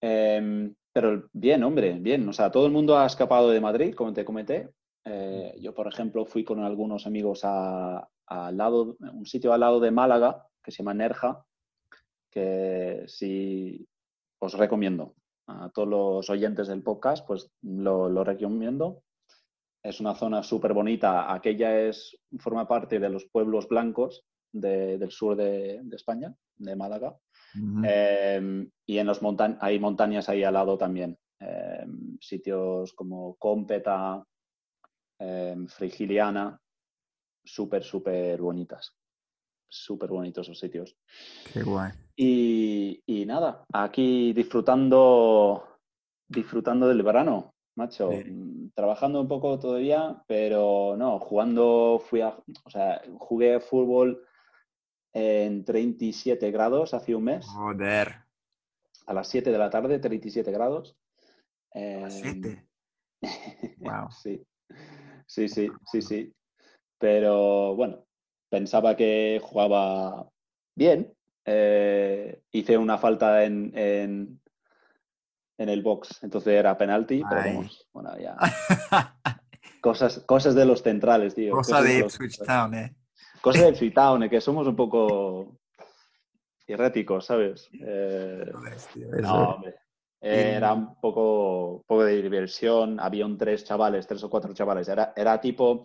Em, 0.00 0.74
pero 0.92 1.28
bien, 1.32 1.62
hombre, 1.62 1.98
bien. 1.98 2.28
O 2.28 2.32
sea, 2.32 2.50
todo 2.50 2.66
el 2.66 2.72
mundo 2.72 2.98
ha 2.98 3.06
escapado 3.06 3.50
de 3.50 3.60
Madrid, 3.60 3.94
como 3.94 4.12
te 4.12 4.24
comenté. 4.24 4.72
Eh, 5.04 5.56
yo, 5.60 5.74
por 5.74 5.86
ejemplo, 5.86 6.26
fui 6.26 6.44
con 6.44 6.60
algunos 6.60 7.06
amigos 7.06 7.40
a, 7.44 8.08
lado, 8.52 8.96
un 9.00 9.26
sitio 9.26 9.52
al 9.52 9.60
lado 9.60 9.80
de 9.80 9.90
Málaga 9.90 10.46
que 10.62 10.70
se 10.70 10.78
llama 10.78 10.94
Nerja, 10.94 11.44
que 12.30 13.04
si 13.06 13.86
os 14.38 14.54
recomiendo 14.54 15.14
a 15.46 15.70
todos 15.70 15.88
los 15.88 16.30
oyentes 16.30 16.68
del 16.68 16.82
podcast, 16.82 17.26
pues 17.26 17.50
lo, 17.62 18.24
recomiendo. 18.24 19.02
Es 19.82 20.00
una 20.00 20.14
zona 20.14 20.42
súper 20.42 20.72
bonita. 20.72 21.32
Aquella 21.32 21.80
es, 21.80 22.16
forma 22.38 22.68
parte 22.68 22.98
de 23.00 23.08
los 23.08 23.24
pueblos 23.26 23.68
blancos 23.68 24.24
del 24.52 25.10
sur 25.10 25.36
de, 25.36 25.82
España, 25.92 26.34
de 26.56 26.76
Málaga. 26.76 27.16
Em, 27.54 28.70
y 28.86 28.98
en 28.98 29.06
los 29.06 29.22
monta 29.22 29.58
hay 29.60 29.78
montañas 29.78 30.28
ahí 30.28 30.44
al 30.44 30.54
lado 30.54 30.78
también. 30.78 31.18
Em, 31.40 32.16
sitios 32.20 32.92
como 32.92 33.34
Cómpeta, 33.36 34.22
em, 35.18 35.66
Frigiliana, 35.66 36.58
súper, 37.44 37.82
súper 37.82 38.40
bonitas. 38.40 38.94
Súper 39.68 40.10
bonitos 40.10 40.46
esos 40.46 40.60
sitios. 40.60 40.96
Qué 41.52 41.62
guay. 41.62 41.92
Y, 42.14 43.24
nada, 43.26 43.64
aquí 43.72 44.32
disfrutando, 44.32 45.78
disfrutando 46.28 46.86
del 46.88 47.02
verano, 47.02 47.51
macho. 47.74 48.10
Mm, 48.10 48.70
trabajando 48.74 49.20
un 49.20 49.28
poco 49.28 49.58
todavía, 49.58 50.22
pero 50.26 50.94
no, 50.96 51.18
jugando, 51.18 52.02
fui 52.04 52.20
a, 52.20 52.36
o 52.64 52.70
sea, 52.70 53.02
jugué 53.18 53.60
fútbol 53.60 54.24
en 55.12 55.64
37 55.64 56.50
grados 56.50 56.94
hace 56.94 57.14
un 57.14 57.24
mes. 57.24 57.46
Joder. 57.46 58.16
A 59.06 59.14
las 59.14 59.28
7 59.28 59.50
de 59.50 59.58
la 59.58 59.70
tarde, 59.70 59.98
37 59.98 60.50
grados. 60.50 60.96
¿A 61.74 61.80
las 61.80 62.14
7? 62.20 62.66
wow. 63.78 64.10
sí. 64.22 64.44
Sí, 65.26 65.48
sí, 65.48 65.70
sí, 65.90 66.02
sí. 66.02 66.34
Pero 66.98 67.74
bueno, 67.74 68.06
pensaba 68.50 68.94
que 68.94 69.40
jugaba 69.42 70.30
bien. 70.74 71.14
Eh, 71.46 72.42
hice 72.52 72.76
una 72.76 72.98
falta 72.98 73.44
en, 73.44 73.72
en, 73.74 74.41
el 75.58 75.82
box, 75.82 76.22
entonces 76.22 76.54
era 76.54 76.76
penalti, 76.76 77.22
pero 77.28 77.42
vamos, 77.42 77.88
bueno, 77.92 78.18
ya. 78.18 78.36
cosas, 79.80 80.20
cosas 80.20 80.54
de 80.54 80.64
los 80.64 80.82
centrales, 80.82 81.34
tío. 81.34 81.52
Cosa 81.52 81.82
de 81.82 81.98
Ipswich 81.98 82.38
Town, 82.38 82.74
eh. 82.74 82.96
Cosas 83.40 83.62
de 83.62 83.68
Ipswich 83.70 83.94
Town, 83.94 84.22
eh, 84.22 84.30
que 84.30 84.40
somos 84.40 84.66
un 84.66 84.76
poco 84.76 85.58
erráticos, 86.66 87.26
¿sabes? 87.26 87.68
Eh, 87.80 88.50
no, 89.20 89.54
hombre. 89.54 89.74
Era 90.24 90.72
un 90.72 91.00
poco, 91.00 91.84
poco 91.84 92.04
de 92.04 92.22
diversión, 92.22 93.00
había 93.00 93.26
un 93.26 93.36
tres 93.36 93.64
chavales, 93.64 94.06
tres 94.06 94.22
o 94.22 94.30
cuatro 94.30 94.54
chavales. 94.54 94.88
Era, 94.88 95.12
era 95.16 95.40
tipo, 95.40 95.84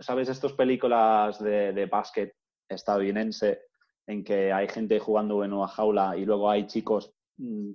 ¿sabes? 0.00 0.28
Estas 0.28 0.52
películas 0.52 1.42
de, 1.42 1.72
de 1.72 1.86
básquet 1.86 2.36
estadounidense 2.68 3.62
en 4.06 4.22
que 4.22 4.52
hay 4.52 4.68
gente 4.68 4.98
jugando 4.98 5.42
en 5.42 5.54
una 5.54 5.68
jaula 5.68 6.14
y 6.18 6.26
luego 6.26 6.50
hay 6.50 6.66
chicos 6.66 7.13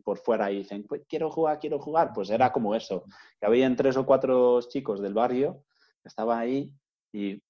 por 0.04 0.18
fuera 0.20 0.52
y 0.52 0.60
dicen, 0.60 0.86
pues 0.88 1.04
quiero 1.08 1.30
jugar, 1.30 1.60
quiero 1.60 1.80
jugar. 1.80 2.12
Pues 2.14 2.30
era 2.30 2.52
como 2.52 2.76
eso, 2.76 3.04
que 3.40 3.46
habían 3.46 3.76
tres 3.76 3.98
o 3.98 4.06
cuatro 4.06 4.62
chicos 4.62 5.02
del 5.02 5.14
barrio 5.14 5.64
que 6.02 6.08
estaban 6.08 6.40
ahí 6.40 6.74
y 7.12 7.32
eh, 7.32 7.42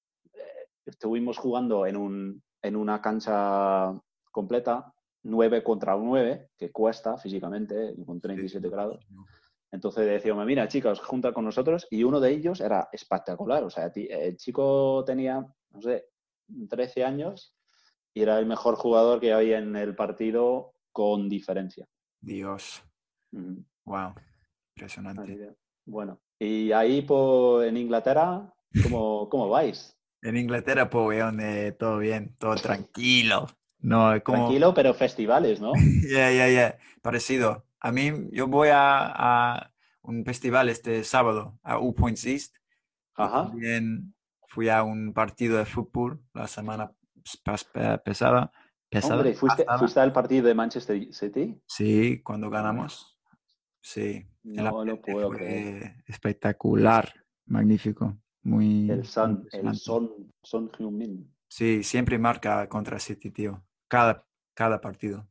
estuvimos 0.86 1.38
jugando 1.38 1.86
en, 1.86 1.98
un, 1.98 2.44
en 2.62 2.76
una 2.76 3.02
cancha 3.02 3.94
completa, 4.32 4.94
9 5.24 5.64
contra 5.64 5.96
9, 5.96 6.50
que 6.58 6.72
cuesta 6.72 7.18
físicamente, 7.18 7.94
con 8.06 8.22
37 8.22 8.70
grados. 8.70 9.06
Entonces 9.72 10.06
decíamos, 10.06 10.46
mira, 10.46 10.68
chicos, 10.68 11.00
junta 11.02 11.32
con 11.32 11.46
nosotros. 11.46 11.88
Y 11.92 12.04
uno 12.04 12.20
de 12.20 12.32
ellos 12.32 12.60
era 12.62 12.90
espectacular. 12.92 13.64
O 13.64 13.70
sea, 13.70 13.92
el 13.94 14.38
chico 14.38 15.04
tenía, 15.06 15.46
no 15.72 15.82
sé, 15.82 16.08
13 16.70 17.04
años 17.04 17.54
y 18.14 18.22
era 18.22 18.40
el 18.40 18.46
mejor 18.46 18.76
jugador 18.76 19.20
que 19.20 19.34
había 19.34 19.60
en 19.60 19.76
el 19.76 19.96
partido 19.96 20.74
con 20.92 21.30
diferencia. 21.30 21.88
Dios. 22.22 22.84
Wow. 23.86 24.14
Impresionante. 24.76 25.56
Bueno, 25.86 26.20
y 26.38 26.72
ahí 26.72 27.02
pues, 27.02 27.68
en 27.68 27.78
Inglaterra, 27.78 28.54
¿cómo, 28.84 29.28
cómo 29.30 29.50
vais? 29.50 29.98
En 30.22 30.38
Inglaterra, 30.38 30.90
pues, 30.90 31.20
donde 31.20 31.72
todo 31.74 31.98
bien, 32.00 32.36
todo 32.38 32.56
tranquilo. 32.56 33.48
No, 33.82 34.22
Tranquilo, 34.22 34.74
pero 34.74 34.94
festivales, 34.94 35.62
¿no? 35.62 35.72
Ya, 36.10 36.32
ya, 36.32 36.50
ya. 36.50 36.78
Parecido. 37.02 37.66
A 37.80 37.92
mí, 37.92 38.12
yo 38.32 38.48
voy 38.48 38.70
a, 38.72 39.72
un 40.02 40.26
festival 40.26 40.70
este 40.70 41.04
sábado 41.04 41.58
a 41.64 41.80
U 41.80 41.94
Points 41.96 42.26
East. 42.26 42.56
Ajá. 43.16 43.48
También 43.48 44.14
fui 44.48 44.70
a 44.70 44.84
un 44.84 45.14
partido 45.14 45.58
de 45.58 45.66
fútbol 45.66 46.22
la 46.34 46.48
semana 46.48 46.92
pesada 48.90 49.18
Hombre, 49.18 49.34
¿fuiste, 49.34 49.66
al 50.00 50.12
partido 50.12 50.48
de 50.48 50.54
Manchester 50.56 51.14
City? 51.14 51.62
Sí, 51.66 52.22
cuando 52.22 52.50
ganamos. 52.50 53.18
Sí. 53.82 54.26
No 54.44 54.84
lo 54.84 55.02
puedo 55.02 55.30
creer. 55.30 56.04
Espectacular, 56.06 57.14
magnífico. 57.46 58.18
Muy. 58.44 58.90
El 58.90 59.06
Son, 59.06 59.48
el 59.52 59.76
Son, 59.76 60.32
Son 60.42 60.70
Heung-min. 60.72 61.32
Sí, 61.48 61.84
siempre 61.84 62.18
marca 62.18 62.68
contra 62.70 63.00
City, 63.00 63.32
tío. 63.32 63.64
Cada, 63.88 64.26
cada 64.54 64.80
partido. 64.80 65.28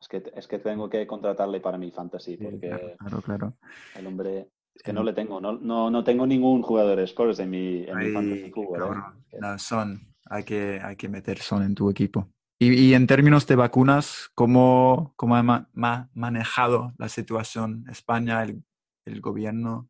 Es 0.00 0.08
que, 0.08 0.22
es 0.34 0.46
que 0.46 0.58
tengo 0.58 0.88
que 0.88 1.06
contratarle 1.06 1.60
para 1.60 1.76
mi 1.76 1.90
fantasy, 1.90 2.36
porque 2.36 2.96
claro, 2.98 3.20
claro, 3.20 3.54
el 3.96 4.06
hombre, 4.06 4.48
es 4.72 4.82
que 4.82 4.92
no 4.92 5.02
le 5.02 5.12
tengo, 5.12 5.40
no, 5.40 5.54
no, 5.54 5.90
no 5.90 6.04
tengo 6.04 6.24
ningún 6.24 6.62
jugador 6.62 6.98
de 6.98 7.04
Spurs 7.04 7.40
en 7.40 7.50
mi, 7.50 7.82
en 7.82 7.96
mi 7.96 8.12
fantasy 8.12 8.50
fútbol. 8.52 8.96
¿eh? 9.32 9.38
No, 9.40 9.58
son, 9.58 10.14
hay 10.26 10.44
que, 10.44 10.80
hay 10.80 10.94
que 10.94 11.08
meter 11.08 11.38
son 11.38 11.64
en 11.64 11.74
tu 11.74 11.90
equipo. 11.90 12.28
Y, 12.58 12.72
y 12.72 12.94
en 12.94 13.06
términos 13.06 13.46
de 13.46 13.56
vacunas, 13.56 14.30
¿cómo, 14.34 15.12
cómo 15.16 15.36
ha 15.36 15.68
manejado 16.14 16.92
la 16.98 17.08
situación 17.08 17.84
España, 17.88 18.42
el, 18.42 18.64
el 19.04 19.20
gobierno? 19.20 19.88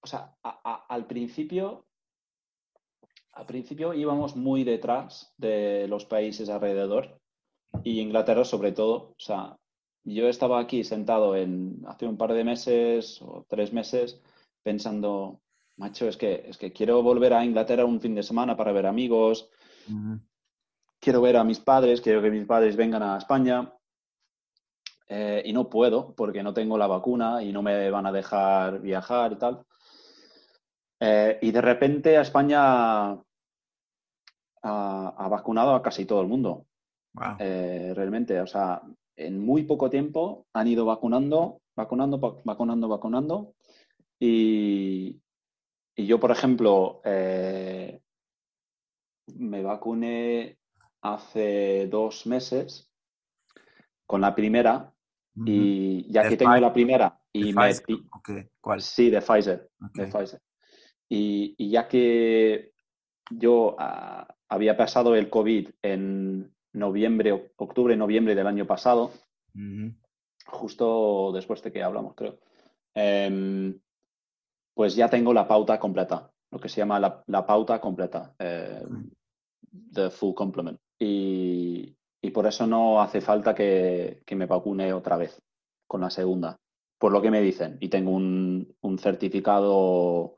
O 0.00 0.06
sea, 0.06 0.34
al 0.42 1.06
principio 1.06 1.86
al 3.32 3.46
principio 3.46 3.94
íbamos 3.94 4.36
muy 4.36 4.64
detrás 4.64 5.32
de 5.38 5.86
los 5.88 6.04
países 6.04 6.48
alrededor 6.48 7.20
y 7.84 8.00
Inglaterra 8.00 8.44
sobre 8.44 8.72
todo. 8.72 8.94
O 9.10 9.14
sea, 9.18 9.56
yo 10.04 10.28
estaba 10.28 10.60
aquí 10.60 10.84
sentado 10.84 11.36
en 11.36 11.82
hace 11.86 12.06
un 12.06 12.16
par 12.16 12.32
de 12.32 12.44
meses 12.44 13.20
o 13.22 13.46
tres 13.48 13.72
meses 13.72 14.20
pensando, 14.62 15.40
macho, 15.76 16.08
es 16.08 16.16
que, 16.16 16.44
es 16.46 16.58
que 16.58 16.72
quiero 16.72 17.02
volver 17.02 17.32
a 17.32 17.44
Inglaterra 17.44 17.84
un 17.84 18.00
fin 18.00 18.14
de 18.14 18.22
semana 18.22 18.56
para 18.56 18.72
ver 18.72 18.86
amigos, 18.86 19.48
quiero 21.00 21.20
ver 21.22 21.36
a 21.36 21.44
mis 21.44 21.58
padres, 21.58 22.00
quiero 22.00 22.22
que 22.22 22.30
mis 22.30 22.46
padres 22.46 22.76
vengan 22.76 23.02
a 23.02 23.18
España. 23.18 23.72
Eh, 25.08 25.42
y 25.44 25.52
no 25.52 25.68
puedo 25.68 26.14
porque 26.14 26.40
no 26.40 26.54
tengo 26.54 26.78
la 26.78 26.86
vacuna 26.86 27.42
y 27.42 27.52
no 27.52 27.62
me 27.62 27.90
van 27.90 28.06
a 28.06 28.12
dejar 28.12 28.80
viajar 28.80 29.32
y 29.32 29.36
tal. 29.36 29.64
Eh, 31.00 31.38
y 31.42 31.50
de 31.50 31.60
repente 31.60 32.16
a 32.16 32.20
España 32.20 33.10
ha, 34.62 35.28
vacunado 35.28 35.74
a 35.74 35.82
casi 35.82 36.04
todo 36.04 36.20
el 36.20 36.28
mundo. 36.28 36.66
Eh, 37.40 37.92
realmente, 37.96 38.40
o 38.40 38.46
sea, 38.46 38.82
en 39.16 39.44
muy 39.44 39.64
poco 39.64 39.90
tiempo 39.90 40.46
han 40.52 40.68
ido 40.68 40.84
vacunando, 40.84 41.60
vacunando, 41.74 42.40
vacunando, 42.44 42.88
vacunando. 42.88 43.54
Y, 44.20 45.20
yo, 45.96 46.20
por 46.20 46.30
ejemplo, 46.30 47.00
me 49.34 49.62
vacuné 49.62 50.59
hace 51.02 51.86
dos 51.88 52.26
meses 52.26 52.90
con 54.06 54.20
la 54.20 54.34
primera 54.34 54.92
y 55.46 56.10
ya 56.12 56.28
que 56.28 56.36
tengo 56.36 56.56
la 56.56 56.72
primera 56.72 57.20
y 57.32 57.52
me... 57.52 57.70
¿Cuál? 58.60 58.82
Sí, 58.82 59.10
de 59.10 59.20
Pfizer. 59.20 59.70
De 59.94 60.06
Pfizer. 60.06 60.40
Y, 61.08 61.70
ya 61.70 61.88
que 61.88 62.72
yo 63.30 63.76
ah, 63.78 64.26
había 64.48 64.76
pasado 64.76 65.14
el 65.14 65.30
COVID 65.30 65.70
en 65.82 66.52
noviembre, 66.72 67.52
octubre, 67.56 67.96
noviembre 67.96 68.34
del 68.34 68.46
año 68.46 68.66
pasado, 68.66 69.12
justo 70.46 71.32
después 71.32 71.62
de 71.62 71.72
que 71.72 71.82
hablamos, 71.82 72.14
creo. 72.14 72.38
Em, 72.94 73.78
pues 74.74 74.94
ya 74.94 75.08
tengo 75.08 75.32
la 75.32 75.46
pauta 75.46 75.78
completa, 75.78 76.30
lo 76.50 76.58
que 76.58 76.68
se 76.68 76.78
llama 76.78 77.00
la, 77.00 77.46
pauta 77.46 77.80
completa, 77.80 78.34
eh, 78.38 78.84
the 79.92 80.10
full 80.10 80.34
complement. 80.34 80.80
Y, 81.02 81.96
por 82.32 82.46
eso 82.46 82.66
no 82.66 83.00
hace 83.00 83.20
falta 83.20 83.54
que, 83.54 84.22
me 84.32 84.46
vacune 84.46 84.92
otra 84.92 85.16
vez 85.16 85.40
con 85.88 86.02
la 86.02 86.10
segunda, 86.10 86.56
por 86.98 87.10
lo 87.10 87.20
que 87.20 87.30
me 87.30 87.40
dicen. 87.40 87.78
Y 87.80 87.88
tengo 87.88 88.12
un, 88.12 88.76
certificado 88.98 90.36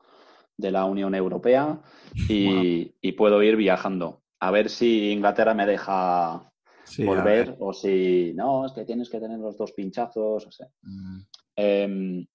de 0.57 0.71
la 0.71 0.85
Unión 0.85 1.15
Europea 1.15 1.81
y, 2.29 3.13
puedo 3.13 3.43
ir 3.43 3.57
viajando. 3.57 4.23
A 4.41 4.51
ver 4.51 4.71
si 4.71 5.11
Inglaterra 5.11 5.55
me 5.55 5.67
deja 5.67 6.51
volver 6.99 7.57
o 7.61 7.73
si 7.73 8.33
no, 8.35 8.67
es 8.67 8.73
que 8.73 8.85
tienes 8.85 9.09
que 9.09 9.21
tener 9.21 9.39
los 9.39 9.57
dos 9.57 9.73
pinchazos. 9.73 10.47
O 10.47 10.51
sea. 10.51 10.69
Mm. 10.83 11.21
Em, 11.57 12.27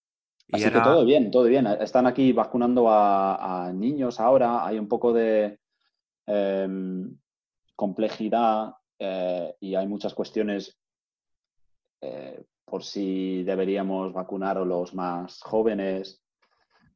así 0.51 0.65
que 0.65 0.79
todo 0.79 1.03
bien, 1.03 1.31
todo 1.31 1.43
bien. 1.45 1.67
Están 1.67 2.07
aquí 2.07 2.31
vacunando 2.31 2.87
a, 2.89 3.71
niños 3.73 4.19
ahora. 4.19 4.65
Hay 4.65 4.79
un 4.79 4.87
poco 4.87 5.11
de 5.11 5.59
em, 6.25 7.17
complejidad 7.77 8.73
eh, 8.99 9.55
y 9.61 9.75
hay 9.75 9.87
muchas 9.87 10.13
cuestiones 10.13 10.77
eh, 12.01 12.43
por 12.65 12.83
si 12.83 13.43
deberíamos 13.43 14.11
vacunar 14.11 14.57
a 14.57 14.65
los 14.65 14.93
más 14.93 15.41
jóvenes. 15.41 16.21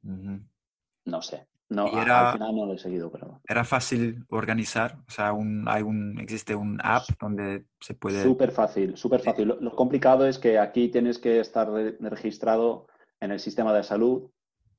No 0.03 1.21
sé. 1.21 1.47
No, 1.69 1.85
al 1.85 2.33
final 2.33 2.53
no 2.53 2.65
lo 2.65 2.73
he 2.73 2.77
seguido, 2.77 3.09
pero... 3.09 3.39
¿Era 3.47 3.63
fácil 3.63 4.25
organizar? 4.29 4.97
O 5.07 5.11
sea, 5.11 5.31
hay 5.67 5.83
un, 5.83 6.19
existe 6.19 6.53
un 6.53 6.77
app 6.83 7.05
donde 7.17 7.67
se 7.79 7.93
puede... 7.93 8.21
Súper 8.23 8.51
fácil, 8.51 8.97
súper 8.97 9.21
fácil. 9.21 9.55
Lo, 9.57 9.73
complicado 9.73 10.27
es 10.27 10.37
que 10.37 10.59
aquí 10.59 10.89
tienes 10.89 11.17
que 11.17 11.39
estar 11.39 11.69
registrado 12.01 12.87
en 13.21 13.31
el 13.31 13.39
sistema 13.39 13.73
de 13.73 13.83
salud 13.83 14.29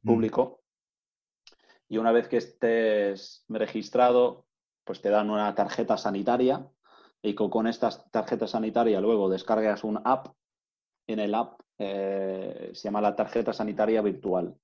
mm. 0.02 0.06
público 0.06 0.62
y 1.92 1.98
una 1.98 2.10
vez 2.10 2.26
que 2.26 2.38
estés 2.38 3.44
registrado, 3.48 4.46
pues 4.84 5.00
te 5.00 5.10
dan 5.10 5.30
una 5.30 5.54
tarjeta 5.54 5.96
sanitaria 5.96 6.66
y 7.22 7.34
con, 7.34 7.66
esta 7.66 7.90
tarjeta 8.10 8.46
sanitaria 8.46 9.00
luego 9.00 9.30
descargas 9.30 9.84
un 9.84 10.00
app. 10.04 10.28
En 11.06 11.20
el 11.20 11.34
app 11.34 11.60
eh, 11.78 12.70
se 12.72 12.82
llama 12.84 13.00
la 13.00 13.14
tarjeta 13.14 13.52
sanitaria 13.52 14.02
virtual. 14.02 14.54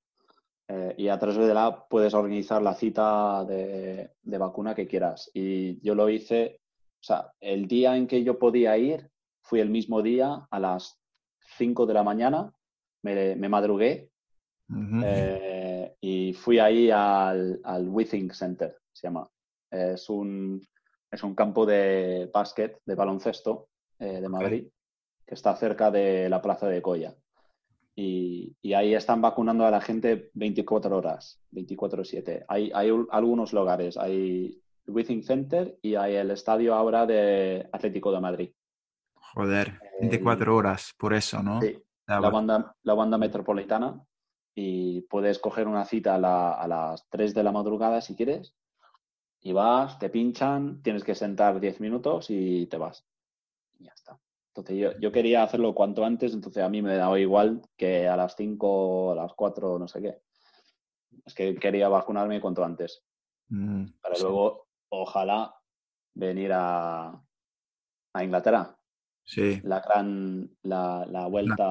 Eh, 0.67 0.95
y 0.99 1.09
a 1.09 1.19
través 1.19 1.39
de 1.39 1.55
la 1.55 1.67
app 1.67 1.89
puedes 1.89 2.13
organizar 2.15 2.61
la 2.61 2.75
cita 2.75 3.45
de, 3.45 4.11
vacuna 4.23 4.75
que 4.75 4.87
quieras. 4.87 5.31
Y 5.33 5.81
yo 5.81 5.95
lo 5.95 6.11
hice, 6.11 6.61
o 7.01 7.05
sea, 7.05 7.33
el 7.41 7.67
día 7.69 7.97
en 7.97 8.07
que 8.07 8.23
yo 8.25 8.39
podía 8.39 8.77
ir 8.77 9.09
fui 9.41 9.61
el 9.61 9.71
mismo 9.71 10.03
día 10.03 10.47
a 10.51 10.61
las 10.61 11.01
5 11.57 11.87
de 11.87 11.95
la 11.95 12.03
mañana, 12.03 12.53
me, 13.03 13.49
madrugué 13.49 14.11
eh, 15.05 15.97
y 16.01 16.35
fui 16.35 16.59
ahí 16.59 16.91
al, 16.91 17.61
al 17.65 17.89
Withing 17.89 18.33
Center, 18.33 18.77
se 18.93 19.07
llama. 19.07 19.31
Es 19.71 20.09
un, 20.09 20.61
es 21.11 21.23
un 21.23 21.35
campo 21.35 21.67
de 21.67 22.31
básquet, 22.33 22.81
de 22.85 22.95
baloncesto 22.95 23.69
eh, 23.99 24.21
de 24.21 24.29
Madrid, 24.29 24.69
que 25.27 25.35
está 25.35 25.55
cerca 25.57 25.91
de 25.91 26.29
la 26.29 26.43
Plaza 26.43 26.69
de 26.69 26.83
Coya. 26.83 27.15
Y, 27.95 28.55
ahí 28.75 28.95
están 28.95 29.21
vacunando 29.21 29.67
a 29.67 29.71
la 29.71 29.81
gente 29.81 30.31
24 30.35 30.97
horas, 30.97 31.41
24-7. 31.51 32.45
Hay, 32.47 32.71
hay 32.73 32.91
algunos 33.11 33.53
lugares, 33.53 33.97
hay 33.97 34.63
el 34.87 34.95
Withing 34.95 35.25
Center 35.25 35.77
y 35.83 35.97
hay 35.97 36.15
el 36.15 36.31
estadio 36.31 36.75
ahora 36.75 37.07
de 37.07 37.69
Atlético 37.73 38.13
de 38.13 38.21
Madrid. 38.21 38.53
Joder, 39.15 39.81
24 40.01 40.55
horas, 40.55 40.95
por 40.97 41.13
eso, 41.13 41.43
¿no? 41.43 41.61
Sí, 41.61 41.83
la, 42.07 42.21
banda, 42.21 42.77
la 42.85 42.95
banda 42.95 43.19
metropolitana 43.19 44.01
y 44.55 45.03
puedes 45.03 45.41
coger 45.41 45.67
una 45.67 45.85
cita 45.85 46.15
a, 46.15 46.53
a, 46.53 46.69
las 46.69 47.09
3 47.09 47.35
de 47.35 47.43
la 47.43 47.53
madrugada 47.53 48.01
si 48.01 48.15
quieres 48.15 48.55
y 49.41 49.53
vas, 49.53 49.99
te 49.99 50.11
pinchan, 50.11 50.83
tienes 50.83 51.05
que 51.05 51.15
sentar 51.15 51.61
10 51.61 51.81
minutos 51.81 52.27
y 52.31 52.67
te 52.67 52.77
vas. 52.77 53.07
Y 53.79 53.85
ya 53.85 53.93
está. 53.93 54.19
Entonces 54.49 54.97
yo, 54.99 55.13
quería 55.13 55.45
hacerlo 55.45 55.75
cuanto 55.75 56.05
antes, 56.05 56.35
entonces 56.35 56.63
a 56.65 56.69
mí 56.69 56.83
me 56.83 56.97
daba 56.97 57.19
igual 57.21 57.63
que 57.77 58.09
a 58.09 58.17
las 58.17 58.35
5, 58.37 59.13
a 59.13 59.15
las 59.15 59.33
4, 59.35 59.79
no 59.79 59.87
sé 59.87 60.03
qué. 60.03 60.19
Es 61.25 61.35
que 61.35 61.55
quería 61.55 61.89
vacunarme 61.89 62.41
cuanto 62.41 62.65
antes. 62.65 63.05
Mm, 63.49 63.87
para 64.01 64.19
luego, 64.19 64.67
ojalá, 64.89 65.55
venir 66.15 66.53
a, 66.53 67.23
a 68.13 68.25
Inglaterra. 68.25 68.77
Sí. 69.25 69.61
La 69.63 69.81
gran, 69.81 70.51
la, 70.63 71.07
la 71.07 71.27
vuelta. 71.27 71.69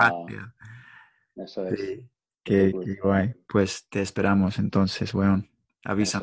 Eso 1.36 1.66
es. 1.68 2.02
Qué, 2.44 2.72
guay. 3.04 3.34
Pues 3.50 3.90
te 3.90 4.02
esperamos 4.02 4.60
entonces, 4.60 5.12
bueno. 5.12 5.44
Avisa 5.84 6.22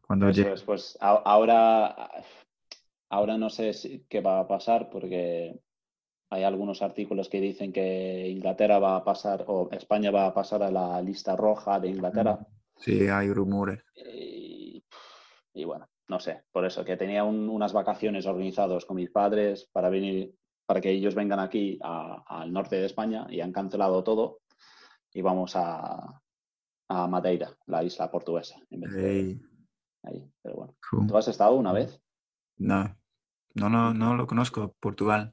cuando, 0.00 0.30
llegue. 0.30 0.54
Pues 0.64 0.98
ahora, 1.00 2.10
ahora 3.08 3.38
no 3.38 3.48
sé 3.48 4.04
qué 4.08 4.20
va 4.20 4.40
a 4.40 4.48
pasar 4.48 4.90
porque 4.90 5.60
hay 6.30 6.44
algunos 6.44 6.82
artículos 6.82 7.28
que 7.28 7.40
dicen 7.40 7.72
que 7.72 8.28
Inglaterra 8.28 8.78
va 8.78 8.96
a 8.96 9.04
pasar 9.04 9.44
o 9.48 9.68
España 9.72 10.10
va 10.10 10.26
a 10.26 10.34
pasar 10.34 10.62
a 10.62 10.70
la 10.70 11.00
lista 11.02 11.34
roja 11.34 11.80
de 11.80 11.88
Inglaterra. 11.88 12.38
Sí, 12.76 13.08
hay 13.08 13.32
rumores. 13.32 13.82
Y, 15.52 15.64
bueno, 15.64 15.88
no 16.08 16.20
sé, 16.20 16.44
por 16.52 16.64
eso 16.64 16.84
que 16.84 16.96
tenía 16.96 17.24
unas 17.24 17.72
vacaciones 17.72 18.26
organizadas 18.26 18.84
con 18.84 18.96
mis 18.96 19.10
padres 19.10 19.68
para 19.72 19.90
venir, 19.90 20.34
para 20.64 20.80
que 20.80 20.90
ellos 20.90 21.14
vengan 21.14 21.40
aquí 21.40 21.78
al 21.82 22.52
norte 22.52 22.76
de 22.76 22.86
España 22.86 23.26
y 23.28 23.40
han 23.40 23.52
cancelado 23.52 24.04
todo 24.04 24.40
y 25.12 25.22
vamos 25.22 25.56
a, 25.56 26.22
a 26.90 27.06
Madeira, 27.06 27.56
la 27.66 27.84
isla 27.84 28.10
portuguesa. 28.10 28.56
ahí. 30.02 30.28
Pero 30.42 30.56
bueno. 30.56 30.74
¿Tú 31.06 31.16
has 31.16 31.28
estado 31.28 31.54
una 31.54 31.72
vez? 31.72 32.02
No, 32.58 32.96
no, 33.54 33.68
no, 33.68 33.94
no 33.94 34.16
lo 34.16 34.26
conozco, 34.26 34.74
Portugal. 34.80 35.32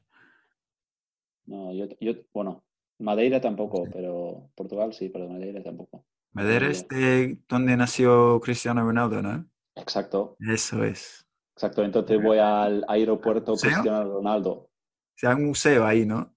No, 1.47 1.73
yo, 1.73 1.87
yo 1.99 2.13
bueno, 2.31 2.63
Madeira 2.99 3.41
tampoco, 3.41 3.85
pero 3.91 4.51
Portugal 4.55 4.93
sí, 4.93 5.09
pero 5.09 5.27
Madeira 5.27 5.63
tampoco. 5.63 6.05
Madeira 6.33 6.67
es 6.69 6.87
de 6.89 7.39
donde 7.49 7.75
nació 7.75 8.39
Cristiano 8.39 8.83
Ronaldo, 8.83 9.23
¿no? 9.23 9.49
Exacto. 9.75 10.37
Eso 10.39 10.83
es. 10.83 11.25
Exacto, 11.55 11.83
entonces 11.83 12.21
voy 12.21 12.37
al 12.37 12.85
aeropuerto 12.87 13.55
Cristiano 13.55 14.03
Ronaldo. 14.03 14.51
O 14.51 14.69
sea, 15.15 15.35
un 15.35 15.45
museo 15.47 15.87
ahí, 15.87 16.05
¿no? 16.05 16.35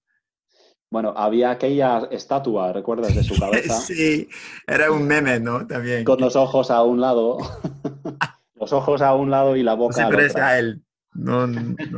Bueno, 0.91 1.13
había 1.15 1.51
aquella 1.51 2.09
estatua, 2.11 2.73
¿recuerdas? 2.73 3.15
De 3.15 3.23
su 3.23 3.33
cabeza. 3.39 3.75
sí, 3.75 4.27
era 4.67 4.91
un 4.91 5.07
meme, 5.07 5.39
¿no? 5.39 5.65
También. 5.65 6.03
Con 6.03 6.19
los 6.19 6.35
ojos 6.35 6.69
a 6.69 6.83
un 6.83 6.99
lado. 6.99 7.37
los 8.55 8.73
ojos 8.73 9.01
a 9.01 9.15
un 9.15 9.31
lado 9.31 9.55
y 9.55 9.63
la 9.63 9.73
boca 9.73 10.09
no 10.09 10.29
se 10.29 10.39
a 10.39 10.59
él. 10.59 10.83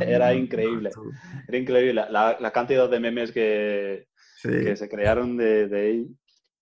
era 0.00 0.32
increíble. 0.32 0.92
Era 1.48 1.58
increíble. 1.58 2.06
La, 2.08 2.50
cantidad 2.54 2.88
de 2.88 3.00
memes 3.00 3.32
que, 3.32 4.06
se 4.40 4.88
crearon 4.88 5.36
de, 5.36 5.90
él, 5.90 6.16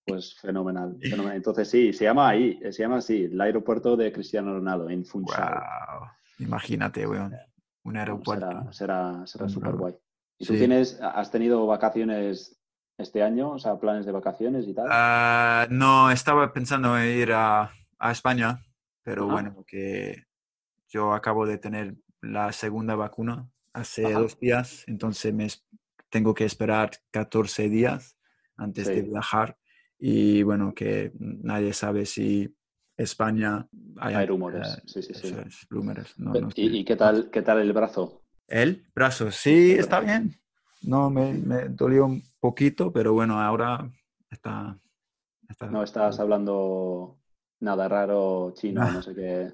pues 0.06 0.34
fenomenal, 0.40 0.96
Entonces 1.34 1.68
sí, 1.68 1.92
se 1.92 2.04
llama 2.04 2.30
ahí, 2.30 2.58
se 2.70 2.82
llama 2.82 2.96
así, 2.96 3.24
el 3.24 3.40
aeropuerto 3.40 3.94
de 3.94 4.10
Cristiano 4.10 4.54
Ronaldo, 4.54 4.88
en 4.88 5.04
Funchal. 5.04 5.52
Wow. 5.52 6.08
Imagínate, 6.38 7.06
weón. 7.06 7.34
Un 7.84 7.96
aeropuerto. 7.96 8.72
Será, 8.72 9.26
será 9.26 9.48
súper 9.48 9.72
guay. 9.72 9.94
¿Y 10.42 10.46
tú 10.46 10.54
tienes, 10.54 10.98
has 11.00 11.30
tenido 11.30 11.64
vacaciones 11.68 12.60
este 12.98 13.22
año? 13.22 13.52
O 13.52 13.58
sea, 13.60 13.78
planes 13.78 14.06
de 14.06 14.10
vacaciones 14.10 14.66
y 14.66 14.74
tal. 14.74 14.88
Ah, 14.90 15.68
no, 15.70 16.10
estaba 16.10 16.52
pensando 16.52 16.98
en 16.98 17.16
ir 17.16 17.32
a, 17.32 17.70
España, 18.10 18.60
pero 19.04 19.28
bueno, 19.28 19.64
que 19.64 20.24
yo 20.88 21.12
acabo 21.12 21.46
de 21.46 21.58
tener 21.58 21.94
la 22.20 22.50
segunda 22.50 22.96
vacuna 22.96 23.48
hace 23.72 24.10
dos 24.10 24.40
días, 24.40 24.82
entonces 24.88 25.32
me 25.32 25.46
tengo 26.10 26.34
que 26.34 26.44
esperar 26.44 26.90
14 27.12 27.68
días 27.68 28.18
antes 28.56 28.88
de 28.88 29.02
viajar 29.02 29.56
y 29.96 30.42
bueno, 30.42 30.74
que 30.74 31.12
nadie 31.14 31.72
sabe 31.72 32.04
si 32.04 32.52
España... 32.96 33.68
Hay, 33.98 34.26
rumores, 34.26 34.78
eh, 34.78 34.82
sí, 34.86 35.02
sí, 35.02 35.14
sí. 35.14 35.34
rumores. 35.70 36.12
¿Y, 36.56 36.78
¿Y, 36.80 36.84
qué, 36.84 36.96
tal, 36.96 37.30
qué 37.30 37.42
tal 37.42 37.60
el 37.60 37.72
brazo? 37.72 38.21
El 38.52 38.84
brazo, 38.94 39.30
sí, 39.30 39.72
está 39.72 40.00
bien. 40.00 40.38
No, 40.82 41.08
me, 41.08 41.32
me 41.32 41.70
dolió 41.70 42.04
un 42.04 42.22
poquito, 42.38 42.92
pero 42.92 43.14
bueno, 43.14 43.40
ahora 43.40 43.90
está... 44.30 44.78
no 45.70 45.82
estás 45.82 46.20
hablando 46.20 47.18
nada 47.60 47.88
raro 47.88 48.52
chino, 48.54 48.92
no 48.92 49.00
sé 49.00 49.14
qué. 49.14 49.52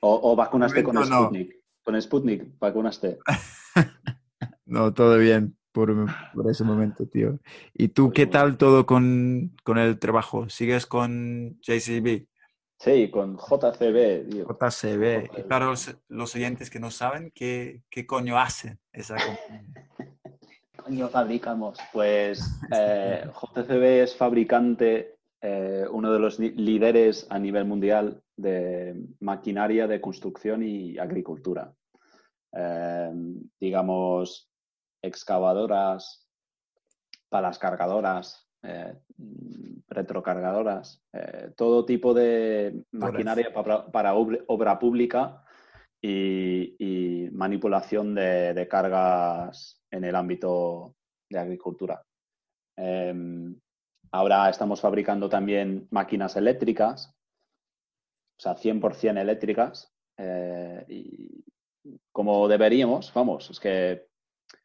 O, 0.00 0.34
vacunaste 0.34 0.82
con 0.82 0.96
Sputnik. 1.06 1.54
Con 1.84 2.02
Sputnik 2.02 2.58
vacunaste. 2.58 3.20
no, 4.66 4.92
todo 4.92 5.16
bien 5.18 5.56
por, 5.70 5.94
por, 6.34 6.50
ese 6.50 6.64
momento, 6.64 7.06
tío. 7.06 7.38
¿Y 7.72 7.88
tú 7.88 8.10
qué 8.10 8.26
tal 8.26 8.56
todo 8.56 8.84
con, 8.84 9.54
con 9.62 9.78
el 9.78 10.00
trabajo? 10.00 10.48
¿Sigues 10.48 10.86
con 10.86 11.60
JCB? 11.60 12.26
Sí, 12.82 13.12
con 13.12 13.36
JCB, 13.36 14.28
tío. 14.28 14.46
JCB. 14.48 15.38
Y 15.38 15.42
para 15.42 15.66
los, 15.66 16.34
oyentes 16.34 16.68
que 16.68 16.80
no 16.80 16.90
saben, 16.90 17.30
¿qué, 17.32 17.84
qué 17.88 18.04
coño 18.04 18.36
hace 18.36 18.78
esa 18.92 19.14
compañía? 19.14 19.88
coño 20.76 21.08
fabricamos? 21.08 21.78
Pues 21.92 22.42
eh, 22.76 23.24
JCB 23.40 24.02
es 24.02 24.16
fabricante, 24.16 25.14
eh, 25.40 25.84
uno 25.92 26.12
de 26.12 26.18
los 26.18 26.40
líderes 26.40 27.24
a 27.30 27.38
nivel 27.38 27.66
mundial 27.66 28.20
de 28.36 28.96
maquinaria 29.20 29.86
de 29.86 30.00
construcción 30.00 30.64
y 30.64 30.98
agricultura. 30.98 31.72
em, 32.50 33.48
digamos, 33.60 34.50
excavadoras, 35.02 36.28
palas 37.28 37.60
cargadoras, 37.60 38.51
eh, 38.64 38.94
retrocargadoras, 39.88 41.02
eh, 41.12 41.50
todo 41.56 41.84
tipo 41.84 42.14
de 42.14 42.84
maquinaria 42.92 43.52
para, 43.52 44.14
obra, 44.14 44.78
pública 44.78 45.44
y, 46.00 47.28
manipulación 47.32 48.14
de, 48.14 48.66
cargas 48.70 49.82
en 49.90 50.04
el 50.04 50.14
ámbito 50.14 50.94
de 51.28 51.38
agricultura. 51.38 52.04
Em, 52.76 53.58
ahora 54.12 54.48
estamos 54.48 54.80
fabricando 54.80 55.28
también 55.28 55.88
máquinas 55.90 56.36
eléctricas, 56.36 57.12
o 58.38 58.42
sea, 58.42 58.54
100% 58.54 59.20
eléctricas, 59.20 59.92
eh, 60.18 60.84
y 60.88 61.44
como 62.12 62.46
deberíamos, 62.46 63.12
vamos, 63.12 63.50
es 63.50 63.58
que 63.58 64.06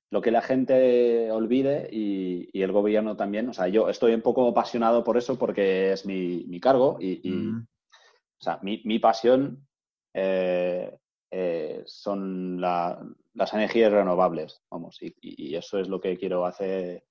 lo 0.09 0.21
que 0.21 0.31
la 0.31 0.41
gente 0.41 1.31
olvide 1.31 1.89
y, 1.91 2.61
el 2.61 2.71
gobierno 2.71 3.15
también. 3.15 3.49
O 3.49 3.53
sea, 3.53 3.67
yo 3.67 3.89
estoy 3.89 4.13
un 4.13 4.21
poco 4.21 4.47
apasionado 4.47 5.03
por 5.03 5.17
eso 5.17 5.37
porque 5.37 5.91
es 5.91 6.05
mi, 6.05 6.59
cargo 6.59 6.97
y, 6.99 7.29
o 7.29 8.43
sea, 8.43 8.59
mi, 8.61 8.99
pasión 8.99 9.67
eh, 10.13 10.97
eh, 11.31 11.83
son 11.85 12.61
las 12.61 13.53
energías 13.53 13.91
renovables, 13.91 14.61
vamos, 14.69 14.97
y, 15.01 15.55
eso 15.55 15.79
es 15.79 15.89
lo 15.89 15.99
que 15.99 16.17
quiero 16.17 16.45
hacer 16.45 17.03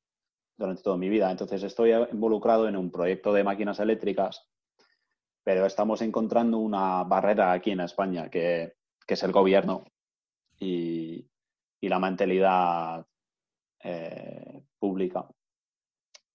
durante 0.56 0.82
toda 0.82 0.96
mi 0.96 1.08
vida. 1.08 1.30
Entonces 1.30 1.62
estoy 1.62 1.92
involucrado 2.12 2.66
en 2.68 2.76
un 2.76 2.90
proyecto 2.90 3.32
de 3.32 3.44
máquinas 3.44 3.78
eléctricas, 3.78 4.48
pero 5.44 5.66
estamos 5.66 6.00
encontrando 6.00 6.58
una 6.58 7.04
barrera 7.04 7.52
aquí 7.52 7.72
en 7.72 7.80
España 7.80 8.30
que, 8.30 8.74
que 9.06 9.14
es 9.14 9.22
el 9.22 9.32
gobierno. 9.32 9.84
Y, 10.58 11.28
y 11.80 11.88
la 11.88 11.98
mentalidad 11.98 13.06
eh, 13.82 14.62
pública. 14.78 15.26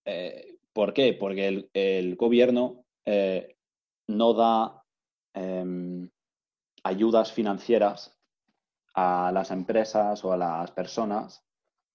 Eh, 0.05 0.57
¿Por 0.73 0.93
qué? 0.93 1.13
Porque 1.13 1.69
el, 1.73 2.15
gobierno 2.15 2.85
eh, 3.05 3.57
no 4.07 4.33
da 4.33 4.83
em, 5.33 6.09
ayudas 6.83 7.31
financieras 7.31 8.17
a 8.93 9.31
las 9.33 9.51
empresas 9.51 10.23
o 10.23 10.33
a 10.33 10.37
las 10.37 10.71
personas 10.71 11.43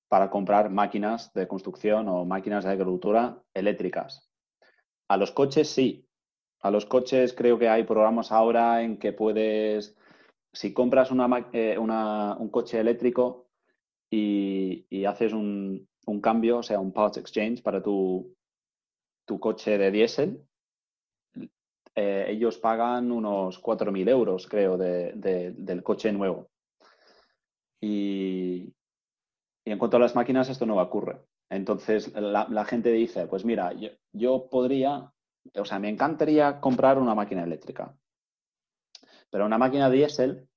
para 0.09 0.31
comprar 0.31 0.71
máquinas 0.71 1.33
de 1.33 1.49
construcción 1.49 2.09
o 2.09 2.25
máquinas 2.25 2.65
de 2.65 2.71
agricultura 2.71 3.43
eléctricas. 3.55 4.31
A 5.09 5.17
los 5.17 5.33
coches 5.33 5.69
sí. 5.69 6.09
A 6.61 6.71
los 6.71 6.87
coches 6.87 7.33
creo 7.33 7.59
que 7.59 7.69
hay 7.69 7.85
programas 7.85 8.33
ahora 8.33 8.83
en 8.83 8.99
que 8.99 9.13
puedes 9.13 9.97
si 10.57 10.73
compras 10.73 11.11
eh, 11.53 11.79
un 11.79 12.49
coche 12.51 12.81
eléctrico 12.81 13.49
y, 14.11 15.05
haces 15.05 15.35
un, 15.35 15.87
cambio, 16.23 16.59
o 16.59 16.63
sea, 16.63 16.81
un 16.81 16.93
parts 16.93 17.19
exchange 17.19 17.63
para 17.63 17.83
tu, 17.83 18.35
coche 19.39 19.77
de 19.77 19.91
diésel, 19.91 20.43
eh, 21.95 22.27
ellos 22.29 22.57
pagan 22.57 23.13
unos 23.13 23.63
4.000 23.63 24.09
euros, 24.09 24.47
creo, 24.47 24.79
del 24.79 25.83
coche 25.83 26.11
nuevo. 26.13 26.49
Y, 27.83 28.73
en 29.67 29.79
cuanto 29.79 29.99
a 29.99 30.01
las 30.01 30.15
máquinas, 30.15 30.49
esto 30.49 30.65
no 30.65 30.79
ocurre. 30.81 31.21
Entonces, 31.51 32.15
la, 32.15 32.65
gente 32.65 32.91
dice, 32.93 33.27
pues 33.27 33.45
mira, 33.45 33.75
yo, 33.75 33.91
yo, 34.13 34.49
podría, 34.49 35.13
o 35.55 35.65
sea, 35.67 35.79
me 35.79 35.91
encantaría 35.91 36.61
comprar 36.61 36.99
una 36.99 37.15
máquina 37.15 37.45
eléctrica. 37.45 37.95
Pero 39.31 39.47
una 39.47 39.59
máquina 39.59 39.91
diésel 39.91 40.49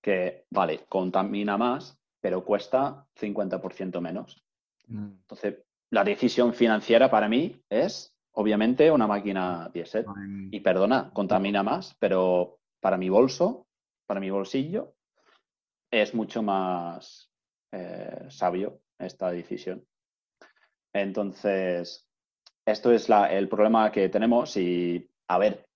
que, 0.00 0.44
vale, 0.50 0.84
contamina 0.88 1.56
más, 1.56 1.98
pero 2.20 2.44
cuesta 2.44 3.06
50% 3.16 4.00
menos. 4.00 4.42
Mm. 4.86 5.12
Entonces, 5.20 5.56
la 5.90 6.04
decisión 6.04 6.54
financiera 6.54 7.10
para 7.10 7.28
mí 7.28 7.62
es, 7.68 8.14
obviamente, 8.32 8.90
una 8.90 9.06
máquina 9.06 9.70
diésel. 9.72 10.06
Y 10.50 10.60
perdona, 10.60 11.10
contamina 11.12 11.62
más, 11.62 11.96
pero 11.98 12.58
para 12.80 12.96
mi 12.96 13.08
bolso, 13.08 13.66
para 14.06 14.20
mi 14.20 14.30
bolsillo, 14.30 14.94
es 15.90 16.14
mucho 16.14 16.42
más 16.42 17.30
eh, 17.72 18.26
sabio 18.28 18.80
esta 18.98 19.30
decisión. 19.30 19.84
Entonces, 20.92 22.06
esto 22.66 22.92
es 22.92 23.08
el 23.08 23.48
problema 23.48 23.90
que 23.90 24.08
tenemos 24.08 24.56
y, 24.56 25.08
a 25.28 25.38
ver, 25.38 25.67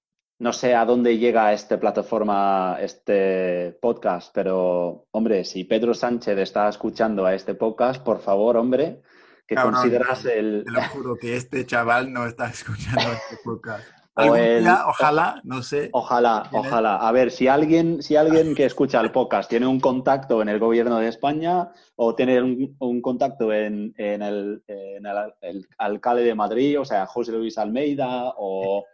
no 0.43 0.53
sé 0.53 0.75
a 0.75 0.85
dónde 0.85 1.19
llega 1.19 1.53
esta 1.53 1.79
plataforma, 1.79 2.77
este 2.81 3.79
podcast, 3.81 4.35
pero 4.35 5.07
hombre, 5.13 5.45
si 5.45 5.63
Pedro 5.63 5.95
Sánchez 5.95 6.37
está 6.37 6.69
escuchando 6.69 7.25
a 7.25 7.33
este 7.33 7.55
podcast, 7.55 8.03
por 8.03 8.19
favor, 8.21 8.57
hombre, 8.57 9.03
que 9.47 9.55
consideras 9.55 10.25
el... 10.25 10.65
Te 10.65 10.73
lo 10.73 10.83
juro 10.89 11.15
que 11.15 11.37
este 11.37 11.65
chaval 11.65 12.13
no 12.13 12.27
está 12.27 12.49
escuchando 12.49 13.13
este 13.13 13.37
podcast. 13.45 13.85
ojalá, 14.17 15.41
no 15.45 15.63
sé. 15.63 15.91
Ojalá, 15.93 16.49
ojalá. 16.51 16.97
A 16.97 17.13
ver, 17.13 17.31
si 17.31 17.47
alguien, 17.47 18.03
si 18.03 18.17
alguien 18.17 18.57
que 18.57 18.65
escucha 18.65 19.01
el 19.01 19.13
podcast 19.13 19.49
tiene 19.49 19.69
un 19.69 19.79
contacto 19.79 20.43
en 20.43 20.49
el 20.49 20.59
gobierno 20.59 20.99
de 20.99 21.07
España 21.07 21.71
o 21.95 22.17
tiene 22.17 22.43
un, 22.43 23.01
contacto 23.01 23.53
en, 23.53 23.95
el, 23.97 24.65
el, 24.67 25.69
alcalde 25.79 26.25
de 26.25 26.35
Madrid, 26.35 26.81
o 26.81 26.85
sea, 26.85 27.07
José 27.07 27.31
Luis 27.31 27.59
Almeida 27.59 28.35
o 28.37 28.85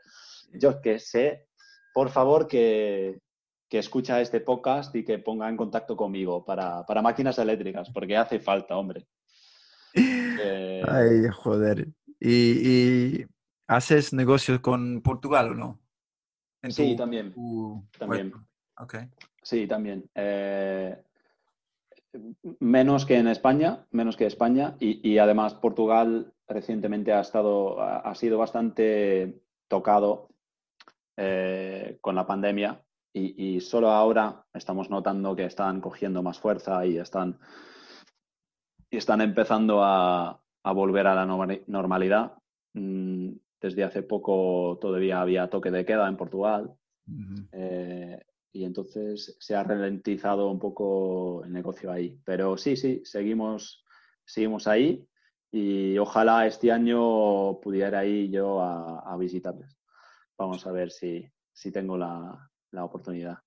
yo 0.52 0.80
que 0.80 0.98
sé, 0.98 1.48
por 1.94 2.11
favor 2.11 2.46
que, 2.46 3.20
escucha 3.70 4.20
este 4.20 4.40
podcast 4.40 4.94
y 4.96 5.04
que 5.04 5.18
ponga 5.18 5.48
en 5.48 5.56
contacto 5.56 5.96
conmigo 5.96 6.44
para, 6.44 6.84
máquinas 7.02 7.38
eléctricas, 7.38 7.90
porque 7.90 8.16
hace 8.16 8.40
falta, 8.40 8.76
hombre. 8.76 9.06
Eh, 10.40 10.84
Ay, 10.87 11.28
joder. 11.32 11.88
¿Y, 12.20 13.26
haces 13.66 14.12
negocios 14.12 14.61
con 14.61 15.02
Portugal 15.02 15.50
o 15.50 15.54
no? 15.54 15.80
sí, 16.68 16.94
también. 16.94 17.34
también. 17.98 18.32
Sí, 19.42 19.66
también. 19.66 20.08
Eh, 20.14 20.96
menos 22.61 23.04
que 23.04 23.16
en 23.16 23.26
España, 23.26 23.84
menos 23.90 24.16
que 24.16 24.26
España, 24.26 24.76
y, 24.78 25.00
y, 25.11 25.18
además 25.18 25.54
Portugal 25.54 26.32
recientemente 26.46 27.12
ha 27.12 27.20
estado, 27.20 27.80
ha 27.80 28.14
sido 28.14 28.38
bastante 28.38 29.42
tocado 29.66 30.28
eh, 31.20 31.98
con 32.00 32.14
la 32.14 32.24
pandemia 32.24 32.81
y, 33.12 33.61
solo 33.61 33.90
ahora 33.90 34.44
estamos 34.54 34.88
notando 34.88 35.35
que 35.35 35.46
están 35.46 35.81
cogiendo 35.81 36.22
más 36.22 36.38
fuerza 36.38 36.87
y 36.87 36.96
están, 36.96 37.40
y 38.88 38.98
están 38.98 39.20
empezando 39.20 39.83
a, 39.83 40.40
volver 40.62 41.09
a 41.09 41.16
la 41.16 41.26
normalidad. 41.66 42.35
Mm, 42.74 43.33
desde 43.61 43.83
hace 43.83 44.04
poco 44.04 44.78
todavía 44.81 45.20
había 45.20 45.50
toque 45.50 45.72
de 45.72 45.85
queda 45.85 46.09
en 46.09 46.16
Portugal 46.16 46.72
eh, 47.50 48.22
y 48.52 48.64
entonces 48.64 49.37
se 49.40 49.57
ha 49.57 49.64
ralentizado 49.64 50.48
un 50.48 50.61
poco 50.61 51.42
el 51.42 51.52
negocio 51.52 51.90
ahí. 51.90 52.16
Pero 52.24 52.57
sí, 52.57 52.76
sí, 52.76 53.02
seguimos, 53.04 53.85
seguimos 54.24 54.68
ahí 54.68 55.04
y 55.50 55.98
ojalá 55.98 56.46
este 56.46 56.70
año 56.70 57.59
pudiera 57.59 58.04
ir 58.04 58.31
yo 58.31 58.62
a 58.62 59.16
visitarles 59.18 59.77
vamos 60.38 60.66
a 60.66 60.72
ver 60.72 60.90
si, 60.90 61.31
tengo 61.72 61.98
la, 61.98 62.51
oportunidad. 62.72 63.38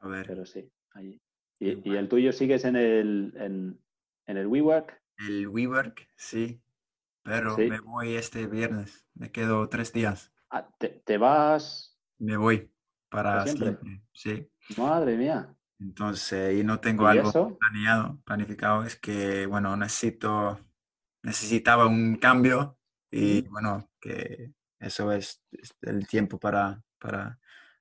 A 0.00 0.08
ver. 0.08 0.26
Pero 0.26 0.46
sí, 0.46 0.70
ahí. 0.92 1.20
¿Y, 1.58 1.96
el 1.96 2.08
tuyo 2.08 2.32
sigues 2.32 2.64
en 2.64 2.76
el, 2.76 3.32
en, 3.36 4.36
el 4.36 4.46
WeWork? 4.46 5.02
El 5.26 5.48
WeWork, 5.48 6.08
sí. 6.16 6.62
Pero 7.24 7.56
me 7.56 7.80
voy 7.80 8.14
este 8.14 8.46
viernes. 8.46 9.06
Me 9.14 9.32
quedo 9.32 9.68
tres 9.68 9.92
días. 9.92 10.32
Ah, 10.50 10.68
¿te, 10.78 11.18
vas? 11.18 11.98
Me 12.18 12.36
voy 12.36 12.70
para 13.10 13.44
siempre? 13.46 14.00
Sí. 14.12 14.48
Madre 14.76 15.16
mía. 15.16 15.54
Entonces, 15.80 16.58
y 16.58 16.64
no 16.64 16.80
tengo 16.80 17.06
algo 17.06 17.58
planeado, 17.58 18.18
planificado. 18.24 18.84
Es 18.84 18.96
que, 18.96 19.46
bueno, 19.46 19.76
necesito, 19.76 20.58
necesitaba 21.22 21.86
un 21.86 22.16
cambio 22.16 22.78
y, 23.10 23.42
bueno, 23.48 23.88
que 24.00 24.52
eso 24.80 25.12
es, 25.12 25.42
el 25.82 26.06
tiempo 26.06 26.38
para, 26.38 26.82
para 26.98 27.38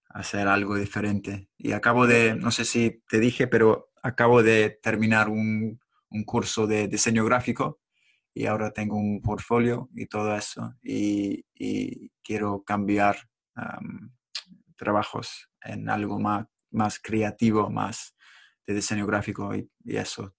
hacer 0.10 0.48
algo 0.48 0.76
diferente. 0.76 1.50
Y 1.58 1.72
acabo 1.74 2.08
de, 2.08 2.36
no 2.36 2.52
sé 2.52 2.66
si 2.66 3.04
te 3.10 3.20
dije, 3.20 3.48
pero 3.48 3.92
acabo 4.02 4.44
de 4.44 4.80
terminar 4.82 5.30
un, 5.30 5.80
un 6.10 6.24
curso 6.24 6.68
de 6.68 6.88
diseño 6.88 7.26
gráfico 7.26 7.80
y 8.34 8.46
ahora 8.46 8.72
tengo 8.72 8.98
un 8.98 9.22
portfolio 9.22 9.90
y 9.96 10.06
todo 10.06 10.36
eso. 10.36 10.76
Y, 10.82 11.46
y 11.54 12.12
quiero 12.24 12.64
cambiar 12.64 13.18
trabajos 14.76 15.50
en 15.62 15.90
algo 15.90 16.20
más, 16.20 16.46
más 16.72 17.00
creativo, 17.00 17.70
más 17.70 18.16
de 18.66 18.76
diseño 18.76 19.08
gráfico 19.08 19.56
y, 19.56 19.70
eso. 19.86 20.36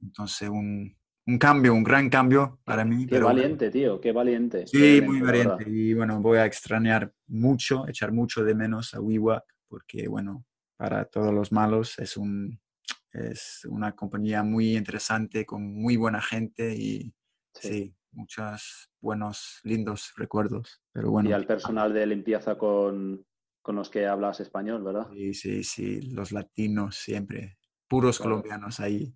Entonces, 0.00 0.48
un, 0.48 0.96
un 1.30 1.38
cambio, 1.38 1.74
un 1.74 1.84
gran 1.84 2.10
cambio 2.10 2.58
para 2.64 2.84
mí. 2.84 3.06
Qué 3.06 3.20
valiente, 3.20 3.70
tío, 3.70 4.00
qué 4.00 4.12
valiente. 4.12 4.66
Sí, 4.66 5.00
muy 5.00 5.20
valiente. 5.20 5.64
Y 5.68 5.94
bueno, 5.94 6.20
voy 6.20 6.38
a 6.38 6.44
extrañar 6.46 7.12
mucho, 7.28 7.86
echar 7.88 8.12
mucho 8.12 8.44
de 8.44 8.54
menos 8.54 8.94
a 8.94 9.00
WeWork, 9.00 9.44
porque 9.68 10.08
bueno, 10.08 10.44
para 10.76 11.04
todos 11.04 11.32
los 11.32 11.52
malos 11.52 11.98
es 11.98 12.16
un, 12.16 12.60
Es 13.12 13.66
una 13.68 13.92
compañía 13.96 14.42
muy 14.42 14.76
interesante, 14.76 15.44
con 15.44 15.62
muy 15.74 15.96
buena 15.96 16.20
gente 16.22 16.74
y 16.74 17.12
Sí. 17.54 17.68
sí, 17.68 17.94
muchos 18.12 18.88
buenos, 19.00 19.58
lindos 19.64 20.12
recuerdos. 20.16 20.80
Pero 20.92 21.10
bueno, 21.10 21.28
Y 21.28 21.32
al 21.32 21.44
personal 21.46 21.92
de 21.92 22.06
limpieza 22.06 22.56
con, 22.56 23.26
con 23.62 23.74
los 23.76 23.90
que 23.90 24.06
hablas 24.06 24.38
español, 24.40 24.84
¿verdad? 24.84 25.08
sí, 25.12 25.34
sí, 25.34 25.64
sí, 25.64 26.00
los 26.12 26.30
latinos 26.30 26.94
siempre, 26.96 27.58
puros 27.88 28.18
Claro. 28.18 28.30
colombianos 28.30 28.78
ahí. 28.78 29.12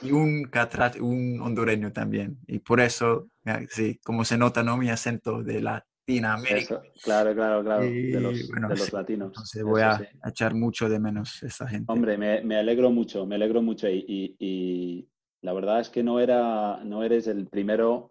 Y 0.00 0.12
un 0.12 0.44
catra, 0.44 0.92
un 1.00 1.40
hondureño 1.40 1.92
también. 1.92 2.38
Y 2.46 2.58
por 2.60 2.80
eso, 2.80 3.28
ah, 3.44 3.60
sí, 3.68 3.98
como 4.02 4.24
se 4.24 4.38
nota, 4.38 4.62
¿no? 4.62 4.76
Mi 4.76 4.88
acento 4.90 5.42
de 5.42 5.60
Latinoamérica. 5.60 6.74
Eso, 6.74 6.82
claro, 7.02 7.34
claro, 7.34 7.62
claro. 7.62 7.84
De 7.84 8.20
los, 8.20 8.48
bueno, 8.48 8.68
de 8.68 8.76
los 8.76 8.86
sí, 8.86 8.92
latinos. 8.92 9.28
Entonces 9.28 9.62
voy 9.62 9.82
Eso 9.82 9.90
a 9.90 9.94
sí. 9.96 10.04
a 10.22 10.28
echar 10.30 10.54
mucho 10.54 10.88
de 10.88 10.98
menos 11.00 11.42
a 11.42 11.46
esa 11.46 11.68
gente. 11.68 11.92
Hombre, 11.92 12.16
me, 12.18 12.40
me 12.42 12.56
alegro 12.56 12.90
mucho, 12.90 13.26
me 13.26 13.34
alegro 13.34 13.62
mucho. 13.62 13.88
Y, 13.88 14.04
y- 14.06 14.36
y 14.38 15.08
la 15.42 15.52
verdad 15.52 15.80
es 15.80 15.88
que 15.90 16.02
no 16.02 16.20
era, 16.20 16.82
no 16.84 17.02
eres 17.02 17.26
el 17.26 17.46
primero 17.48 18.10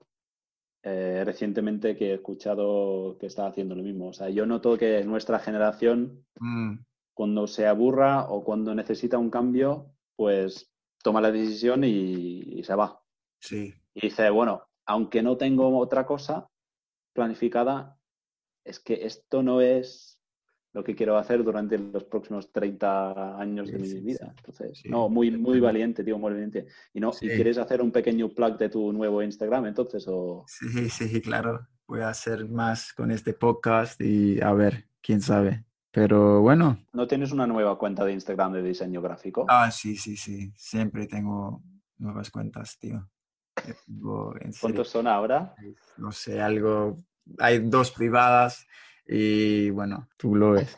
eh, 0.83 1.23
recientemente 1.25 1.95
que 1.97 2.11
he 2.11 2.13
escuchado 2.15 3.17
que 3.19 3.27
está 3.27 3.47
haciendo 3.47 3.75
lo 3.75 3.83
mismo. 3.83 4.09
O 4.09 4.13
sea, 4.13 4.29
yo 4.29 4.45
noto 4.45 4.77
que 4.77 5.03
nuestra 5.03 5.39
generación, 5.39 6.25
Mm, 6.41 6.79
cuando 7.13 7.47
se 7.47 7.67
aburra 7.67 8.25
o 8.29 8.43
cuando 8.43 8.73
necesita 8.75 9.17
un 9.17 9.29
cambio, 9.29 9.93
pues 10.15 10.71
toma 11.03 11.21
la 11.21 11.31
decisión 11.31 11.83
y, 11.83 12.59
y 12.59 12.63
se 12.63 12.75
va. 12.75 13.01
sí, 13.39 13.73
Y 13.93 14.01
dice, 14.07 14.29
bueno, 14.29 14.63
aunque 14.85 15.21
no 15.21 15.37
tengo 15.37 15.77
otra 15.77 16.05
cosa 16.05 16.49
planificada, 17.13 17.97
es 18.63 18.79
que 18.79 19.05
esto 19.05 19.43
no 19.43 19.61
es 19.61 20.19
lo 20.73 20.83
que 20.83 20.95
quiero 20.95 21.17
hacer 21.17 21.43
durante 21.43 21.77
los 21.77 22.03
próximos 22.03 22.51
30 22.51 23.39
años 23.39 23.71
de 23.71 23.79
mi 23.79 23.87
sí, 23.87 23.99
vida. 24.01 24.33
Entonces, 24.37 24.79
Sí, 24.79 24.89
no, 24.89 25.09
muy, 25.09 25.31
muy 25.31 25.59
valiente, 25.59 26.03
tío, 26.03 26.17
muy 26.19 26.31
valiente. 26.31 26.67
¿Y, 26.93 26.99
no, 26.99 27.11
¿Y 27.21 27.27
quieres 27.27 27.57
hacer 27.57 27.81
un 27.81 27.91
pequeño 27.91 28.29
plug 28.29 28.57
de 28.57 28.69
tu 28.69 28.93
nuevo 28.93 29.23
Instagram 29.23 29.65
entonces? 29.65 30.05
O... 30.07 30.45
sí, 30.47 30.89
sí, 30.89 31.21
claro. 31.21 31.67
Voy 31.87 32.01
a 32.01 32.09
hacer 32.09 32.47
más 32.47 32.93
con 32.93 33.09
este 33.09 33.33
podcast 33.33 33.99
y 33.99 34.39
a 34.41 34.53
ver, 34.53 34.87
quién 35.01 35.21
sabe. 35.21 35.65
Pero 35.91 36.41
bueno, 36.41 36.77
¿No 36.93 37.07
tienes 37.07 37.31
una 37.31 37.47
nueva 37.47 37.77
cuenta 37.77 38.05
de 38.05 38.13
Instagram 38.13 38.53
de 38.53 38.63
diseño 38.63 39.01
gráfico? 39.01 39.45
ah, 39.49 39.71
sí, 39.71 39.95
sí, 39.95 40.15
sí. 40.15 40.51
Siempre 40.55 41.07
tengo 41.07 41.63
nuevas 41.97 42.29
cuentas, 42.29 42.77
tío. 42.77 43.09
Serio, 43.63 44.33
¿Cuántos 44.61 44.89
son 44.89 45.07
ahora? 45.07 45.55
no 45.97 46.11
sé, 46.11 46.41
algo. 46.41 46.97
Hay 47.39 47.59
dos 47.59 47.91
privadas 47.91 48.65
y 49.05 49.69
bueno, 49.71 50.07
tú 50.17 50.35
lo 50.35 50.51
ves. 50.51 50.77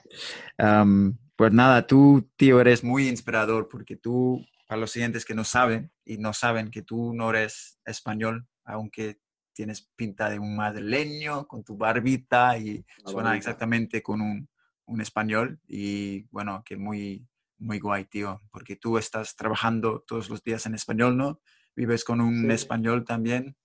Am, 0.57 1.17
pues 1.35 1.51
nada, 1.51 1.85
tú, 1.85 2.29
tío, 2.35 2.59
eres 2.61 2.83
muy 2.83 3.07
inspirador 3.07 3.67
porque 3.67 3.97
tú, 3.97 4.45
para 4.67 4.79
los 4.79 4.91
siguientes 4.91 5.25
que 5.25 5.35
no 5.35 5.43
saben 5.43 5.91
y 6.05 6.17
no 6.17 6.33
saben 6.33 6.71
que 6.71 6.81
tú 6.81 7.13
no 7.13 7.29
eres 7.29 7.79
español, 7.85 8.47
aunque 8.63 9.19
tienes 9.53 9.89
pinta 9.95 10.29
de 10.29 10.39
un 10.39 10.55
madrileño 10.55 11.45
con 11.47 11.63
tu 11.63 11.77
barbita 11.77 12.57
y 12.57 12.85
suena 13.05 13.35
exactamente 13.35 14.01
con 14.01 14.21
un, 14.21 14.49
un 14.91 15.01
español 15.01 15.59
y 15.67 16.23
bueno, 16.31 16.63
que 16.65 16.75
muy, 16.77 17.25
muy 17.57 17.79
guay, 17.79 18.05
tío, 18.05 18.41
porque 18.51 18.75
tú 18.75 18.97
estás 18.97 19.35
trabajando 19.35 20.03
todos 20.05 20.29
los 20.29 20.43
días 20.43 20.65
en 20.65 20.75
español, 20.75 21.15
¿no? 21.17 21.39
Vives 21.75 22.03
con 22.03 22.19
un 22.21 22.41
Sí. 22.41 22.51
español 22.51 23.05
también 23.05 23.55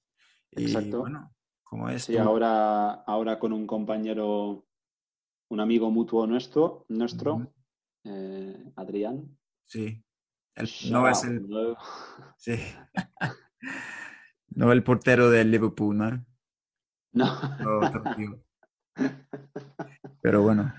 y 0.52 0.64
Exacto. 0.66 1.00
bueno, 1.00 1.34
¿cómo 1.64 1.88
es 1.90 2.04
Sí, 2.04 2.12
tu- 2.14 2.20
ahora, 2.20 2.92
ahora 3.06 3.38
con 3.38 3.52
un 3.52 3.66
compañero, 3.66 4.64
un 5.48 5.60
amigo 5.60 5.90
mutuo 5.90 6.26
nuestro, 6.26 6.86
nuestro 6.88 7.52
eh, 8.04 8.72
Adrián. 8.76 9.36
Sí. 9.66 10.02
El- 10.54 10.70
no 10.90 11.08
es 11.08 11.24
el, 11.24 11.44
sí. 12.38 12.56
no 14.50 14.70
el 14.72 14.82
portero 14.84 15.28
del 15.30 15.50
Liverpool, 15.50 15.96
¿no? 15.98 16.24
No. 17.12 17.26
No. 17.60 17.80
Pero 20.22 20.42
bueno, 20.42 20.72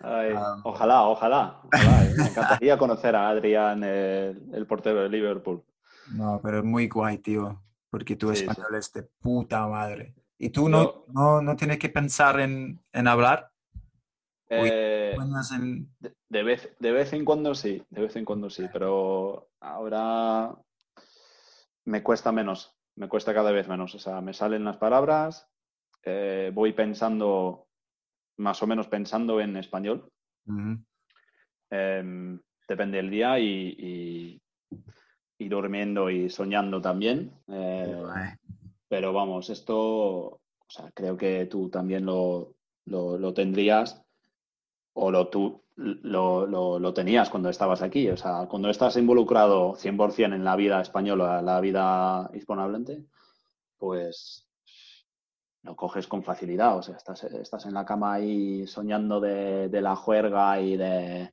Ay, 0.00 0.32
Ah. 0.36 0.56
ojalá, 0.64 1.02
ojalá. 1.08 1.60
ojalá, 1.64 2.04
eh. 2.04 2.14
Me 2.16 2.28
encantaría 2.28 2.78
conocer 2.78 3.16
a 3.16 3.28
Adrián, 3.28 3.82
el, 3.84 4.42
el 4.54 4.66
portero 4.66 5.02
de 5.02 5.08
Liverpool. 5.08 5.62
no, 6.12 6.40
pero 6.42 6.58
es 6.58 6.64
muy 6.64 6.88
guay, 6.88 7.18
tío, 7.18 7.60
porque 7.90 8.14
tu 8.16 8.30
Sí, 8.30 8.36
sí. 8.36 8.44
español 8.44 8.74
es 8.74 8.92
de 8.92 9.02
puta 9.02 9.66
madre. 9.66 10.14
¿Y 10.38 10.50
tú 10.50 10.68
no, 10.68 10.82
Yo- 10.84 11.04
no, 11.08 11.40
no 11.40 11.56
tienes 11.56 11.78
que 11.78 11.88
pensar 11.88 12.38
en, 12.40 12.78
en 12.92 13.08
hablar? 13.08 13.50
Eh, 14.48 15.12
Sueñas 15.16 15.50
en... 15.52 15.88
de, 15.98 16.12
de 16.28 16.42
vez, 16.42 16.76
de 16.78 16.92
vez 16.92 17.12
en 17.12 17.24
cuando 17.24 17.54
sí, 17.54 17.82
de 17.90 18.00
vez 18.02 18.14
en 18.16 18.24
cuando 18.24 18.48
sí, 18.50 18.66
pero 18.72 19.48
ahora 19.60 20.54
me 21.84 22.02
cuesta 22.02 22.32
menos, 22.32 22.76
me 22.96 23.08
cuesta 23.08 23.34
cada 23.34 23.50
vez 23.50 23.66
menos. 23.66 23.94
O 23.94 23.98
sea, 23.98 24.20
me 24.20 24.34
salen 24.34 24.64
las 24.64 24.76
palabras, 24.76 25.48
eh, 26.04 26.50
voy 26.54 26.72
pensando, 26.74 27.65
más 28.38 28.62
o 28.62 28.66
menos 28.66 28.88
pensando 28.88 29.40
en 29.40 29.56
español. 29.56 30.08
Em, 31.70 32.40
depende 32.68 32.96
del 32.98 33.10
día 33.10 33.38
y, 33.38 33.74
y- 33.78 34.42
y 35.38 35.48
durmiendo 35.48 36.08
y 36.10 36.30
soñando 36.30 36.80
también. 36.80 37.32
Eh, 37.48 37.94
pero 38.88 39.12
vamos, 39.12 39.50
esto, 39.50 39.76
o 39.78 40.40
sea, 40.68 40.90
creo 40.94 41.16
que 41.16 41.46
tú 41.46 41.68
también 41.68 42.06
lo, 42.06 42.54
lo, 42.86 43.18
lo 43.18 43.34
tendrías 43.34 44.02
o 44.94 45.10
lo, 45.10 45.28
tú, 45.28 45.62
lo, 45.76 46.46
lo, 46.46 46.78
lo 46.78 46.94
tenías 46.94 47.28
cuando 47.28 47.50
estabas 47.50 47.82
aquí. 47.82 48.08
O 48.08 48.16
sea, 48.16 48.46
cuando 48.48 48.70
estás 48.70 48.96
involucrado 48.96 49.74
100% 49.74 50.34
en 50.34 50.44
la 50.44 50.56
vida 50.56 50.80
española, 50.80 51.42
la 51.42 51.60
vida 51.60 52.30
hispanohablante, 52.32 53.04
pues 53.76 54.45
lo 55.66 55.76
coges 55.76 56.06
con 56.06 56.22
facilidad. 56.22 56.78
O 56.78 56.82
sea, 56.82 56.96
estás, 56.96 57.24
estás 57.24 57.66
en 57.66 57.74
la 57.74 57.84
cama 57.84 58.14
ahí 58.14 58.66
soñando 58.66 59.20
de, 59.20 59.68
de 59.68 59.82
la 59.82 59.96
juerga 59.96 60.60
y 60.60 60.76
de, 60.76 61.32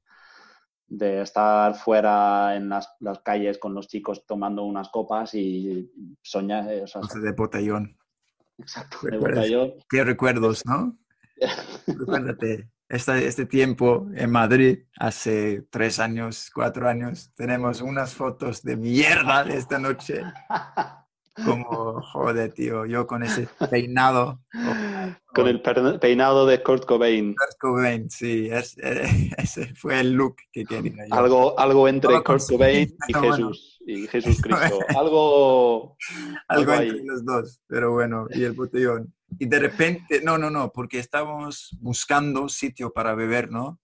de 0.88 1.22
estar 1.22 1.76
fuera 1.76 2.56
en 2.56 2.70
las, 2.70 2.90
las 3.00 3.20
calles 3.20 3.60
con 3.60 3.74
los 3.74 3.88
chicos 3.88 4.26
tomando 4.26 4.64
unas 4.64 4.90
copas 4.90 5.34
y 5.36 5.90
soñar, 6.22 6.68
o 6.84 6.88
sea, 6.88 7.02
Cosas 7.02 7.22
de 7.22 7.32
botellón. 7.32 7.98
exacto, 8.58 8.98
de 9.04 9.18
botellón. 9.18 9.74
Qué 9.88 10.04
recuerdos, 10.04 10.64
¿no? 10.66 10.98
Recuérdate, 11.88 12.70
este, 12.90 13.28
este 13.28 13.46
tiempo 13.46 14.08
en 14.16 14.32
Madrid, 14.32 14.80
hace 14.98 15.62
tres 15.70 16.00
años, 16.00 16.50
cuatro 16.54 16.88
años, 16.88 17.32
tenemos 17.36 17.82
unas 17.82 18.16
fotos 18.16 18.64
de 18.64 18.78
mierda 18.78 19.44
de 19.44 19.58
esta 19.58 19.78
noche. 19.78 20.22
Como, 21.36 22.00
joder, 22.02 22.54
tío, 22.54 22.86
yo 22.86 23.08
con 23.08 23.24
ese 23.24 23.48
peinado. 23.72 24.40
oh, 24.54 25.14
Con 25.34 25.48
el 25.48 25.62
peinado 26.00 26.46
de 26.46 26.62
Kurt 26.62 26.86
Cobain. 26.86 27.34
Kurt 27.34 27.58
Cobain, 27.60 28.08
sí, 28.12 28.50
es- 28.52 28.78
ese 29.38 29.74
fue 29.74 30.00
el 30.00 30.14
look 30.14 30.36
que 30.52 30.64
quería 30.64 31.08
yo. 31.08 31.16
Algo, 31.16 31.60
algo 31.60 31.88
entre 31.88 32.22
Kurt 32.22 32.44
Cobain 32.48 32.96
y 33.08 33.14
bueno. 33.14 33.32
Jesús. 33.36 33.80
Y 33.86 34.08
Jesús 34.08 34.40
Cristo. 34.42 34.80
Algo. 34.96 35.98
Algo 36.48 36.72
algo 36.72 36.74
entre 36.74 37.00
ahí. 37.00 37.06
los 37.06 37.26
dos, 37.26 37.62
pero 37.68 37.92
bueno, 37.94 38.28
y 38.30 38.44
el 38.44 38.54
botellón. 38.54 39.12
Y 39.40 39.48
de 39.48 39.60
repente, 39.60 40.22
no, 40.24 40.38
no, 40.38 40.52
no, 40.52 40.72
porque 40.72 41.00
estábamos 41.00 41.76
buscando 41.82 42.48
sitio 42.48 42.94
para 42.94 43.16
beber, 43.16 43.50
¿no? 43.52 43.80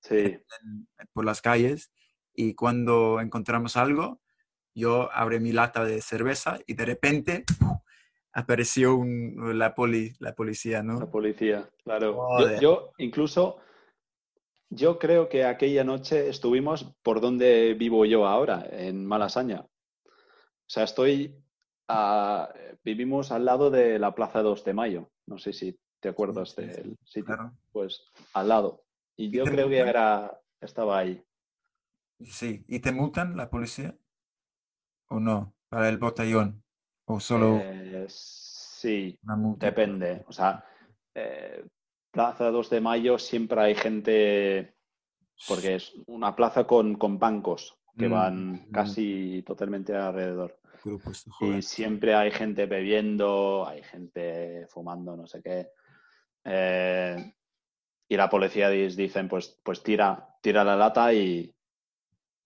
Sí. 0.00 0.16
en- 0.16 0.88
por 1.12 1.26
las 1.26 1.42
calles 1.42 1.90
y 2.34 2.54
cuando 2.54 3.20
encontramos 3.20 3.76
algo, 3.76 4.22
yo 4.78 5.10
abrí 5.12 5.40
mi 5.40 5.52
lata 5.52 5.84
de 5.84 6.00
cerveza 6.00 6.58
y 6.66 6.74
de 6.74 6.84
repente 6.84 7.44
apareció 8.32 8.96
un- 8.96 9.58
la, 9.58 9.74
poli, 9.74 10.12
la 10.20 10.34
policía, 10.34 10.78
La 10.78 10.82
¿no? 10.84 11.10
policía, 11.10 11.68
claro. 11.84 12.28
Yo, 12.60 12.92
incluso, 12.98 13.58
yo 14.70 14.98
creo 14.98 15.28
que 15.28 15.44
aquella 15.44 15.84
noche 15.84 16.28
estuvimos 16.28 16.94
por 17.02 17.20
donde 17.20 17.74
vivo 17.74 18.04
yo 18.04 18.26
ahora, 18.26 18.66
en 18.70 19.04
Malasaña. 19.06 19.60
O 19.60 20.70
sea, 20.70 20.84
estoy, 20.84 21.34
a- 21.88 22.52
vivimos 22.84 23.32
al 23.32 23.44
lado 23.44 23.70
de 23.70 23.98
la 23.98 24.14
Plaza 24.14 24.42
2 24.42 24.64
de 24.64 24.74
Mayo. 24.74 25.10
No 25.26 25.38
sé 25.38 25.52
si 25.52 25.78
te 26.00 26.08
acuerdas 26.10 26.50
sí, 26.50 26.62
sí, 26.62 26.66
del 26.68 26.96
sitio. 27.04 27.24
Claro. 27.24 27.52
Pues 27.72 28.04
al 28.34 28.48
lado. 28.48 28.84
Y 29.16 29.30
yo 29.30 29.44
creo 29.44 29.68
que 29.68 29.78
era, 29.78 30.38
estaba 30.60 30.98
ahí. 30.98 31.22
Sí, 32.20 32.64
¿y 32.68 32.80
te 32.80 32.92
multan 32.92 33.36
la 33.36 33.48
policía? 33.50 33.96
¿O 35.08 35.20
no? 35.20 35.54
Para 35.68 35.88
el 35.88 35.98
botellón. 35.98 36.62
¿O 37.06 37.20
solo 37.20 37.58
Eh, 37.62 38.06
sí? 38.08 39.18
Depende. 39.56 40.24
O 40.28 40.32
sea, 40.32 40.64
eh, 41.14 41.64
Plaza 42.10 42.50
2 42.50 42.70
de 42.70 42.80
Mayo 42.80 43.18
siempre 43.18 43.60
hay 43.60 43.74
gente, 43.74 44.74
porque 45.46 45.76
es 45.76 45.94
una 46.06 46.34
plaza 46.34 46.66
con, 46.66 46.94
con 46.96 47.18
bancos 47.18 47.78
que 47.96 48.08
Mm, 48.08 48.12
van 48.12 48.52
mm. 48.52 48.70
casi 48.70 49.42
totalmente 49.46 49.94
alrededor. 49.94 50.58
Grupos 50.84 51.26
Y 51.40 51.60
siempre 51.62 52.14
hay 52.14 52.30
gente 52.30 52.66
bebiendo, 52.66 53.66
hay 53.66 53.82
gente 53.82 54.66
fumando, 54.68 55.16
no 55.16 55.26
sé 55.26 55.42
qué. 55.42 55.70
Eh, 56.44 57.34
y 58.08 58.16
la 58.16 58.30
policía 58.30 58.70
dicen, 58.70 59.28
pues, 59.28 59.60
pues 59.62 59.82
tira, 59.82 60.36
tira 60.40 60.64
la 60.64 60.76
lata 60.76 61.12
y, 61.12 61.52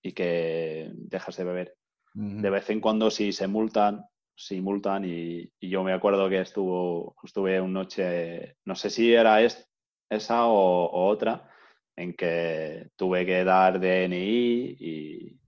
y 0.03 0.13
que 0.13 0.91
dejas 0.95 1.37
de 1.37 1.45
beber. 1.45 1.77
De 2.15 2.51
vez 2.51 2.69
en 2.71 2.81
cuando 2.81 3.11
si 3.11 3.33
se 3.33 3.47
multan, 3.47 4.05
si 4.35 4.61
multan 4.61 5.05
y, 5.05 5.51
yo 5.61 5.83
me 5.83 5.93
acuerdo 5.93 6.29
que 6.29 6.41
estuvo, 6.41 7.17
estuve 7.23 7.61
una 7.61 7.81
noche, 7.81 8.57
no 8.65 8.75
sé 8.75 8.91
si 8.91 9.13
era 9.15 9.41
esa 9.41 10.47
o, 10.47 11.09
otra, 11.09 11.49
en 11.97 12.15
que 12.15 12.91
tuve 12.97 13.25
que 13.25 13.45
dar 13.45 13.81
DNI 13.81 14.77
y, 14.79 15.41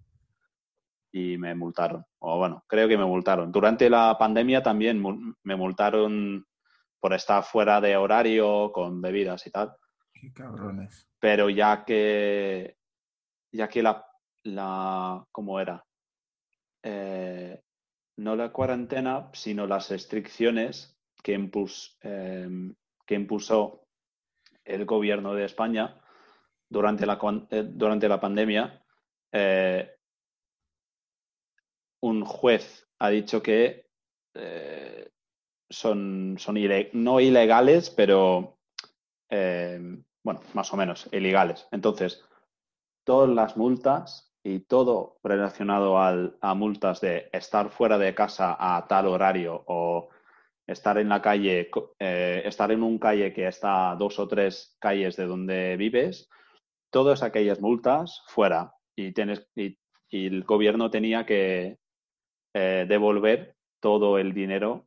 y 1.13 1.39
me 1.39 1.55
multaron. 1.55 2.05
O 2.19 2.39
bueno, 2.39 2.65
creo 2.67 2.89
que 2.89 2.99
me 2.99 3.05
multaron. 3.05 3.53
Durante 3.53 3.91
la 3.91 4.17
pandemia 4.19 4.63
también 4.63 5.03
me 5.43 5.57
multaron 5.57 6.47
por 7.01 7.13
estar 7.13 7.45
fuera 7.45 7.81
de 7.83 7.97
horario 7.97 8.73
con 8.73 9.03
bebidas 9.03 9.47
y 9.47 9.51
tal. 9.51 9.77
Qué 10.13 10.33
cabrones. 10.33 11.07
Pero 11.21 11.51
ya 11.51 11.85
que, 11.85 12.79
ya 13.53 13.69
que 13.69 13.83
la, 13.83 14.07
la 14.45 15.23
¿cómo 15.31 15.61
era? 15.61 15.85
Eh, 16.87 17.63
no 18.19 18.37
la 18.37 18.53
cuarentena, 18.53 19.31
sino 19.33 19.67
las 19.67 19.89
restricciones 19.89 20.95
que, 21.23 21.33
em, 21.33 22.75
que 23.07 23.15
impuso 23.15 23.89
el 24.65 24.85
gobierno 24.85 25.35
de 25.35 25.47
España 25.47 25.99
durante 26.69 27.07
la, 27.07 27.19
eh, 27.51 27.65
durante 27.67 28.07
la 28.09 28.21
pandemia, 28.21 28.85
eh, 29.33 29.97
un 32.03 32.25
juez 32.25 32.87
ha 32.99 33.09
dicho 33.09 33.43
que 33.43 33.85
son, 35.71 36.37
son 36.39 36.57
no 36.93 37.21
ilegales, 37.21 37.89
pero 37.91 38.59
bueno, 39.31 40.41
más 40.53 40.73
o 40.73 40.77
menos 40.77 41.09
ilegales. 41.13 41.67
Entonces, 41.71 42.23
todas 43.05 43.31
las 43.31 43.57
multas 43.57 44.34
y 44.47 44.61
todo 44.61 45.17
relacionado 45.25 45.99
a 45.99 46.55
multas 46.55 47.01
de 47.01 47.31
estar 47.33 47.71
fuera 47.71 47.97
de 47.97 48.15
casa 48.15 48.55
a 48.59 48.87
tal 48.87 49.07
horario 49.07 49.65
o 49.67 50.11
estar 50.67 50.99
en 50.99 51.09
la 51.09 51.23
calle, 51.23 51.71
eh, 51.99 52.43
estar 52.45 52.71
en 52.71 52.83
un 52.83 52.99
calle 52.99 53.33
que 53.33 53.49
está 53.49 53.93
a 53.93 53.97
dos 53.97 54.19
o 54.19 54.29
tres 54.29 54.77
calles 54.79 55.17
de 55.17 55.25
donde 55.25 55.79
vives, 55.79 56.29
todas 56.91 57.23
aquellas 57.23 57.61
multas 57.61 58.23
fuera 58.29 58.75
y, 58.95 59.13
tienes, 59.13 59.49
y, 59.57 59.79
el 60.11 60.45
gobierno 60.45 60.91
tenía 60.91 61.25
que 61.25 61.79
eh, 62.55 62.87
devolver 62.87 63.57
todo 63.81 64.19
el 64.19 64.33
dinero 64.35 64.87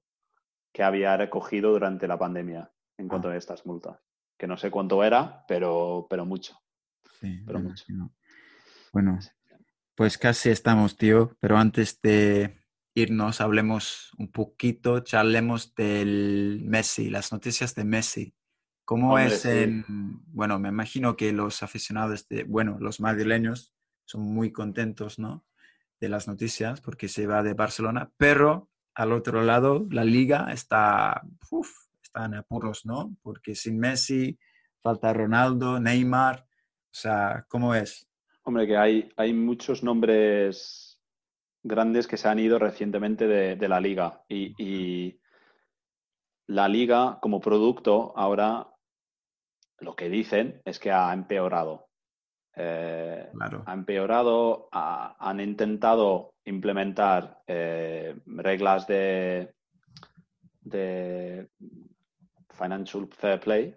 que 0.72 0.84
había 0.84 1.17
recogido 1.17 1.72
durante 1.72 2.08
la 2.08 2.17
pandemia 2.17 2.72
en 2.98 3.08
cuanto 3.08 3.30
ah. 3.30 3.32
a 3.32 3.38
estas 3.38 3.65
multas. 3.65 4.00
Que 4.38 4.48
no 4.48 4.56
sé 4.56 4.70
cuánto 4.70 5.04
era, 5.04 5.43
pero, 5.48 6.06
pero 6.10 6.26
mucho. 6.26 6.58
Sí, 7.20 7.41
pero 7.46 7.60
mucho. 7.60 7.86
Bueno, 8.93 9.20
pues 9.98 10.20
casi 10.20 10.50
estamos, 10.50 10.96
tío, 10.96 11.36
pero 11.40 11.58
antes 11.58 12.00
de 12.04 12.56
irnos, 12.94 13.42
hablemos 13.42 14.12
un 14.20 14.32
poquito, 14.32 15.00
charlemos 15.00 15.74
del 15.74 16.62
Messi, 16.64 17.10
las 17.10 17.32
noticias 17.32 17.74
de 17.74 17.84
Messi. 17.84 18.36
¿Cómo 18.86 19.18
es 19.18 19.44
en, 19.46 19.84
bueno, 20.28 20.60
me 20.60 20.70
imagino 20.70 21.18
que 21.18 21.34
los 21.34 21.64
aficionados 21.64 22.28
de, 22.28 22.44
bueno, 22.44 22.78
los 22.80 23.00
madrileños 23.00 23.74
son 24.06 24.22
muy 24.22 24.52
contentos, 24.52 25.18
¿no? 25.18 25.48
De 26.00 26.10
las 26.10 26.28
noticias 26.28 26.80
porque 26.80 27.08
se 27.08 27.26
va 27.26 27.42
de 27.42 27.56
Barcelona, 27.56 28.12
pero 28.18 28.70
al 28.94 29.12
otro 29.12 29.42
lado 29.42 29.88
la 29.90 30.04
liga 30.06 30.52
está, 30.54 31.24
uf, 31.50 31.72
está 32.04 32.26
en 32.26 32.36
apuros, 32.36 32.86
¿no? 32.86 33.18
Porque 33.24 33.56
sin 33.56 33.80
Messi 33.80 34.38
falta 34.84 35.12
Ronaldo, 35.12 35.80
Neymar, 35.80 36.46
o 36.46 36.94
sea, 36.94 37.46
¿cómo 37.50 37.74
es? 37.74 38.07
Hombre, 38.48 38.66
que 38.66 38.78
hay, 38.78 39.12
hay 39.18 39.34
muchos 39.34 39.84
nombres 39.84 41.02
grandes 41.62 42.08
que 42.08 42.16
se 42.16 42.30
han 42.30 42.40
ido 42.40 42.58
recientemente 42.58 43.28
de, 43.28 43.68
la 43.68 43.82
liga. 43.82 44.24
Y, 44.30 45.20
la 46.48 46.70
liga 46.70 47.20
como 47.22 47.42
producto 47.42 48.14
ahora 48.16 48.74
lo 49.80 49.98
que 49.98 50.08
dicen 50.08 50.62
es 50.64 50.80
que 50.80 50.94
ha 50.94 51.12
empeorado. 51.12 51.90
Eh, 52.56 53.30
ha 53.66 53.74
empeorado, 53.74 54.70
han 54.72 55.42
intentado 55.42 56.36
implementar 56.46 57.44
eh, 57.48 58.16
reglas 58.28 58.88
de, 58.88 59.54
de 60.62 61.50
financial 62.52 63.10
fair 63.12 63.42
play, 63.42 63.76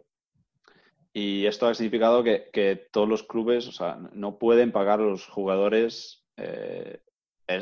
y 1.13 1.47
esto 1.47 1.67
ha 1.67 1.75
significado 1.75 2.23
que, 2.23 2.89
todos 2.93 3.09
los 3.09 3.25
clubes 3.25 3.81
no 4.13 4.39
pueden 4.39 4.71
pagar 4.71 5.01
a 5.01 5.05
los 5.05 5.27
jugadores, 5.27 6.25
eh, 6.37 7.01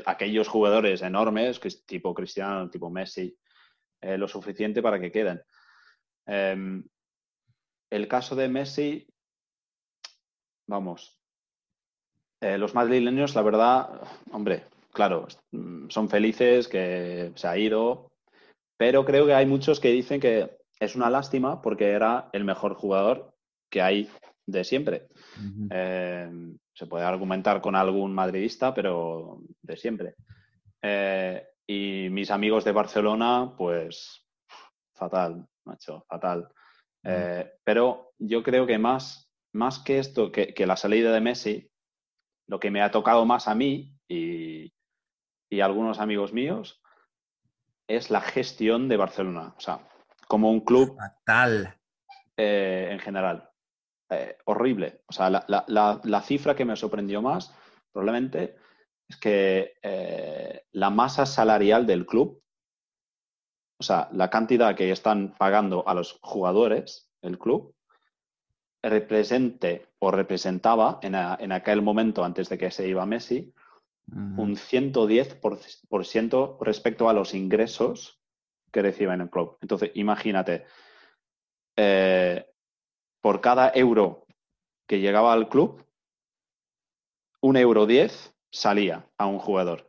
aquellos 0.04 0.48
jugadores 0.48 1.00
enormes, 1.02 1.58
que 1.58 1.68
es 1.68 1.87
tipo 1.87 2.14
Cristiano, 2.14 2.68
tipo 2.68 2.90
Messi, 2.90 3.34
eh, 4.02 4.18
lo 4.18 4.28
suficiente 4.28 4.82
para 4.82 5.00
que 5.00 5.11
queden. 5.11 5.40
Em, 6.26 6.84
el 7.90 8.06
caso 8.06 8.37
de 8.37 8.48
Messi, 8.48 9.06
vamos, 10.66 11.18
eh, 12.40 12.58
los 12.58 12.74
madrileños, 12.74 13.34
la 13.34 13.42
verdad, 13.42 14.02
hombre, 14.30 14.66
claro, 14.92 15.26
son 15.88 16.08
felices 16.11 16.68
que 16.68 17.32
se 17.34 17.48
ha 17.48 17.56
ido, 17.56 18.12
pero 18.76 19.06
creo 19.06 19.24
que 19.24 19.34
hay 19.34 19.46
muchos 19.46 19.80
que 19.80 19.90
dicen 19.90 20.20
que 20.20 20.58
es 20.78 20.94
una 20.94 21.08
lástima 21.08 21.62
porque 21.62 21.90
era 21.90 22.28
el 22.32 22.44
mejor 22.44 22.74
jugador 22.74 23.38
que 23.70 23.83
hay 23.83 24.11
de 24.48 24.64
siempre. 24.64 25.09
Eh, 25.70 26.31
se 26.72 26.87
puede 26.87 27.04
argumentar 27.04 27.61
con 27.61 27.76
algún 27.76 28.14
madridista, 28.14 28.74
pero 28.74 29.40
de 29.62 29.76
siempre. 29.76 30.14
Eh, 30.81 31.46
y 31.66 32.09
mis 32.11 32.31
amigos 32.31 32.64
de 32.64 32.72
Barcelona, 32.72 33.54
pues 33.57 34.26
fatal, 34.94 35.46
macho, 35.64 36.04
fatal. 36.09 36.48
Eh, 37.04 37.52
pero 37.62 38.12
yo 38.18 38.42
creo 38.42 38.66
que 38.66 38.78
más, 38.78 39.31
más 39.52 39.78
que 39.81 39.98
esto, 39.98 40.33
que, 40.33 40.54
la 40.66 40.76
salida 40.76 41.12
de 41.12 41.20
Messi, 41.20 41.70
lo 42.46 42.59
que 42.59 42.70
me 42.70 42.81
ha 42.81 42.90
tocado 42.90 43.26
más 43.26 43.48
a 43.48 43.54
mí 43.54 43.94
y, 44.09 44.72
y 45.50 45.61
algunos 45.61 46.00
amigos 46.00 46.33
míos 46.33 46.81
es 47.87 48.11
la 48.11 48.22
gestión 48.22 48.88
de 48.88 48.96
Barcelona. 48.96 49.54
O 49.59 49.61
sea, 49.61 49.87
como 50.26 50.50
un 50.50 50.61
club. 50.61 50.96
Fatal. 50.96 51.74
en 52.37 52.98
general. 53.00 53.48
Eh, 54.11 54.38
horrible. 54.47 55.03
O 55.07 55.12
sea, 55.12 55.29
la, 55.29 56.23
cifra 56.23 56.57
que 56.57 56.64
me 56.64 56.77
sorprendió 56.77 57.21
más 57.21 57.55
probablemente 57.92 58.57
es 59.07 59.16
que 59.16 59.75
eh, 59.83 60.62
la 60.73 60.88
masa 60.90 61.27
salarial 61.27 61.87
del 61.87 62.07
club, 62.07 62.42
o 63.79 63.83
sea, 63.83 64.09
la 64.12 64.31
cantidad 64.31 64.75
que 64.75 64.90
están 64.90 65.35
pagando 65.37 65.87
a 65.87 65.92
los 65.94 66.18
jugadores, 66.23 67.11
el 67.23 67.38
club, 67.38 67.75
represente 68.83 69.88
o 69.99 70.11
representaba 70.11 71.01
en, 71.03 71.14
aquel 71.53 71.83
momento 71.83 72.25
antes 72.25 72.49
de 72.49 72.57
que 72.57 72.71
se 72.71 72.88
iba 72.88 73.05
Messi 73.07 73.53
un 74.11 74.57
110% 74.57 76.59
respecto 76.62 77.11
a 77.11 77.12
los 77.12 77.35
ingresos 77.35 78.18
que 78.73 78.81
recibe 78.81 79.12
en 79.12 79.21
el 79.23 79.29
club. 79.29 79.59
Entonces, 79.61 79.90
imagínate, 79.94 80.64
eh, 81.77 82.47
por 83.20 83.40
cada 83.40 83.70
euro 83.74 84.26
que 84.87 85.00
llegaba 85.00 85.33
al 85.33 85.48
club, 85.48 85.85
un 87.40 87.57
euro 87.57 87.87
diez 87.87 88.35
salía 88.50 89.07
a 89.18 89.26
un 89.26 89.38
jugador. 89.38 89.88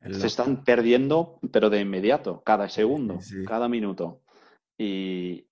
Se 0.00 0.28
están 0.28 0.62
perdiendo, 0.62 1.40
pero 1.52 1.70
de 1.70 1.80
inmediato, 1.80 2.42
cada 2.44 2.68
segundo, 2.68 3.18
cada 3.46 3.68
minuto. 3.68 4.22
Y, 4.78 5.44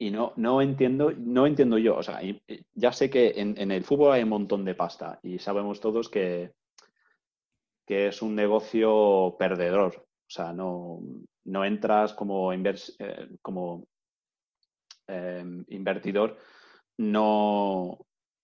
no, 0.00 0.32
no, 0.36 0.62
entiendo, 0.62 1.12
no 1.12 1.46
entiendo 1.46 1.76
yo. 1.76 1.96
O 1.96 2.02
sea, 2.02 2.20
ya 2.74 2.92
sé 2.92 3.10
que 3.10 3.34
en, 3.36 3.70
el 3.70 3.84
fútbol 3.84 4.12
hay 4.12 4.22
un 4.22 4.30
montón 4.30 4.64
de 4.64 4.74
pasta 4.74 5.20
y 5.22 5.38
sabemos 5.38 5.80
todos 5.80 6.08
que, 6.08 6.52
que 7.86 8.08
es 8.08 8.22
un 8.22 8.34
negocio 8.34 9.36
perdedor. 9.38 10.06
O 10.26 10.30
sea, 10.30 10.54
no, 10.54 11.00
no 11.44 11.64
entras 11.64 12.14
como, 12.14 12.52
invers, 12.54 12.96
eh, 12.98 13.28
como 13.42 13.86
Em, 15.12 15.62
invertidor, 15.68 16.38
no, 16.96 17.98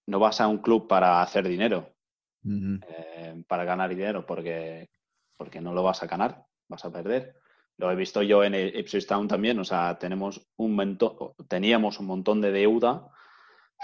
no 0.07 0.19
vas 0.19 0.41
a 0.43 0.49
un 0.49 0.59
club 0.59 0.87
para 0.87 1.23
hacer 1.23 1.49
dinero, 1.49 1.95
em, 2.45 3.43
para 3.45 3.65
ganar 3.65 3.89
dinero, 3.89 4.27
porque, 4.27 4.91
porque 5.39 5.63
no 5.63 5.73
lo 5.73 5.83
vas 5.83 6.03
a 6.03 6.07
ganar, 6.07 6.45
vas 6.69 6.85
a 6.85 6.93
perder. 6.93 7.37
Lo 7.79 7.91
he 7.91 7.97
visto 7.97 8.23
yo 8.23 8.45
en 8.45 8.55
el 8.55 8.77
Ipswich 8.79 9.07
Town 9.07 9.27
también, 9.27 9.59
o 9.59 9.65
sea, 9.65 9.99
tenemos 9.99 10.47
un 10.57 10.99
teníamos 11.49 12.01
un 12.01 12.07
montón 12.07 12.43
de 12.43 12.53
deuda 12.53 13.09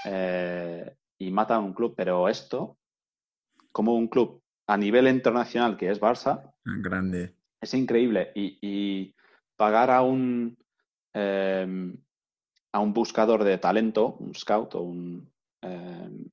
eh, 0.04 0.94
y 1.18 1.30
matan 1.30 1.56
a 1.56 1.64
un 1.64 1.72
club, 1.72 1.94
pero 1.96 2.28
esto, 2.28 2.76
como 3.72 3.94
un 3.94 4.08
club 4.08 4.42
a 4.66 4.76
nivel 4.76 5.08
internacional 5.08 5.78
que 5.78 5.90
es 5.90 5.98
Barça, 5.98 6.52
grande. 6.64 7.34
Es 7.62 7.72
increíble. 7.72 8.30
Y, 8.34 9.14
pagar 9.56 9.90
a 9.90 10.02
un 10.02 10.58
em, 11.14 11.96
a 12.74 12.80
un 12.80 12.92
buscador 12.92 13.44
de 13.44 13.56
talento, 13.56 14.16
un 14.18 14.34
scout 14.34 14.74
o 14.74 14.82
un, 14.82 15.32
em, 15.62 16.28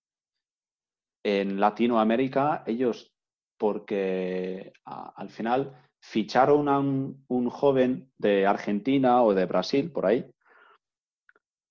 en 1.24 1.60
Latinoamérica, 1.60 2.64
ellos, 2.66 3.14
porque 3.60 4.74
al 4.84 5.30
final 5.30 5.72
ficharon 6.02 6.68
a 6.68 6.80
un, 6.80 7.50
joven 7.52 8.12
de 8.18 8.48
Argentina 8.48 9.22
o 9.22 9.36
de 9.36 9.46
Brasil, 9.46 9.92
por 9.92 10.08
ahí, 10.08 10.32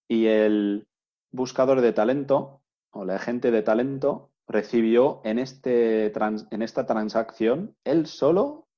y 0.08 0.26
el 0.26 0.86
buscador 1.32 1.80
de 1.80 1.92
talento 1.92 2.62
o 2.92 3.04
la 3.04 3.16
agente 3.16 3.50
de 3.50 3.62
talento 3.62 4.30
recibió 4.46 5.20
en, 5.24 5.40
este 5.40 6.12
en 6.14 6.62
esta 6.62 6.86
transacción 6.86 7.74
él 7.84 8.06
solo 8.06 8.68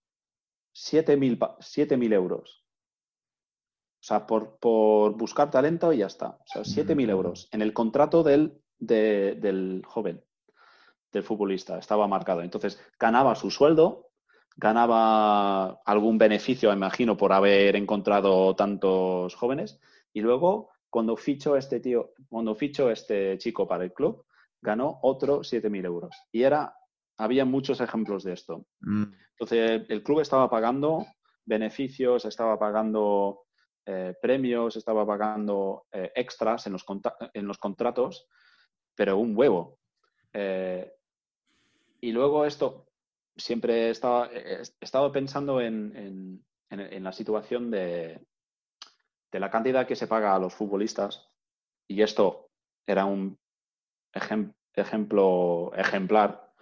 7.000 0.75 2.15
euros. 2.15 2.62
O 4.03 4.05
sea, 4.05 4.27
por, 4.27 5.17
buscar 5.17 5.49
talento 5.49 5.93
y 5.93 5.99
ya 5.99 6.07
está. 6.07 6.31
O 6.31 6.45
sea, 6.45 6.63
7.000 6.63 7.09
euros 7.09 7.49
en 7.53 7.63
el 7.63 7.73
contrato 7.73 8.25
del, 8.25 8.61
del 8.81 9.81
joven, 9.87 10.25
del 11.13 11.23
futbolista. 11.23 11.79
Estaba 11.79 12.09
marcado. 12.09 12.43
Entonces, 12.43 12.83
ganaba 12.99 13.37
su 13.37 13.49
sueldo, 13.53 14.11
ganaba 14.57 15.81
algún 15.85 16.19
beneficio, 16.19 16.73
imagino, 16.73 17.17
por 17.17 17.33
haber 17.33 17.77
encontrado 17.77 18.57
tantos 18.57 19.37
jóvenes. 19.37 19.79
Y 20.13 20.21
luego, 20.21 20.71
cuando 20.91 21.17
fichó 21.17 21.57
este 21.57 21.79
tío, 21.79 22.13
cuando 22.29 22.57
fichó 22.57 22.91
este 22.91 23.39
chico 23.39 23.69
para 23.69 23.85
el 23.85 23.93
club, 23.93 24.27
ganó 24.61 24.99
otro 25.03 25.43
7.000 25.43 25.85
euros. 25.85 26.17
Y 26.33 26.43
era, 26.43 26.75
había 27.19 27.45
muchos 27.45 27.81
ejemplos 27.81 28.25
de 28.25 28.33
esto. 28.33 28.67
Mm. 28.81 29.05
Entonces, 29.39 29.83
el 29.89 30.03
club 30.03 30.19
estaba 30.19 30.51
pagando 30.51 31.07
beneficios, 31.45 32.25
estaba 32.25 32.59
pagando 32.59 33.43
eh, 33.85 34.15
premios, 34.23 34.77
estaba 34.77 35.05
pagando 35.05 35.87
eh, 35.91 36.13
extras 36.15 36.69
en 36.69 36.75
los, 36.75 36.85
en 37.35 37.47
los, 37.49 37.59
contratos, 37.59 38.29
pero 38.95 39.19
un 39.19 39.37
huevo. 39.37 39.81
Eh, 40.33 40.93
y 42.01 42.13
luego 42.13 42.47
esto, 42.47 42.87
siempre 43.37 43.89
he 43.89 43.91
pensando 45.11 45.61
en, 45.61 46.45
la 46.71 47.13
situación 47.13 47.73
de, 47.73 48.25
de, 49.33 49.41
la 49.41 49.51
cantidad 49.51 49.85
que 49.85 49.97
se 49.97 50.07
paga 50.07 50.37
a 50.37 50.39
los 50.39 50.55
futbolistas, 50.55 51.29
y 51.89 52.03
esto 52.03 52.51
era 52.87 53.05
un 53.05 53.37
ejemplo 54.13 55.73
ejemplar. 55.75 56.53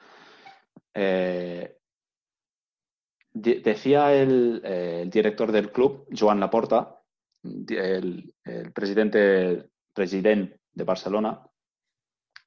decía 3.35 4.15
el, 4.15 4.63
el, 4.65 5.11
director 5.11 5.53
del 5.53 5.71
club, 5.71 6.09
Joan 6.19 6.41
Laporta, 6.41 7.00
el, 7.43 8.35
presidente, 8.75 9.71
presidente 9.95 10.61
de 10.73 10.85
Barcelona, 10.85 11.41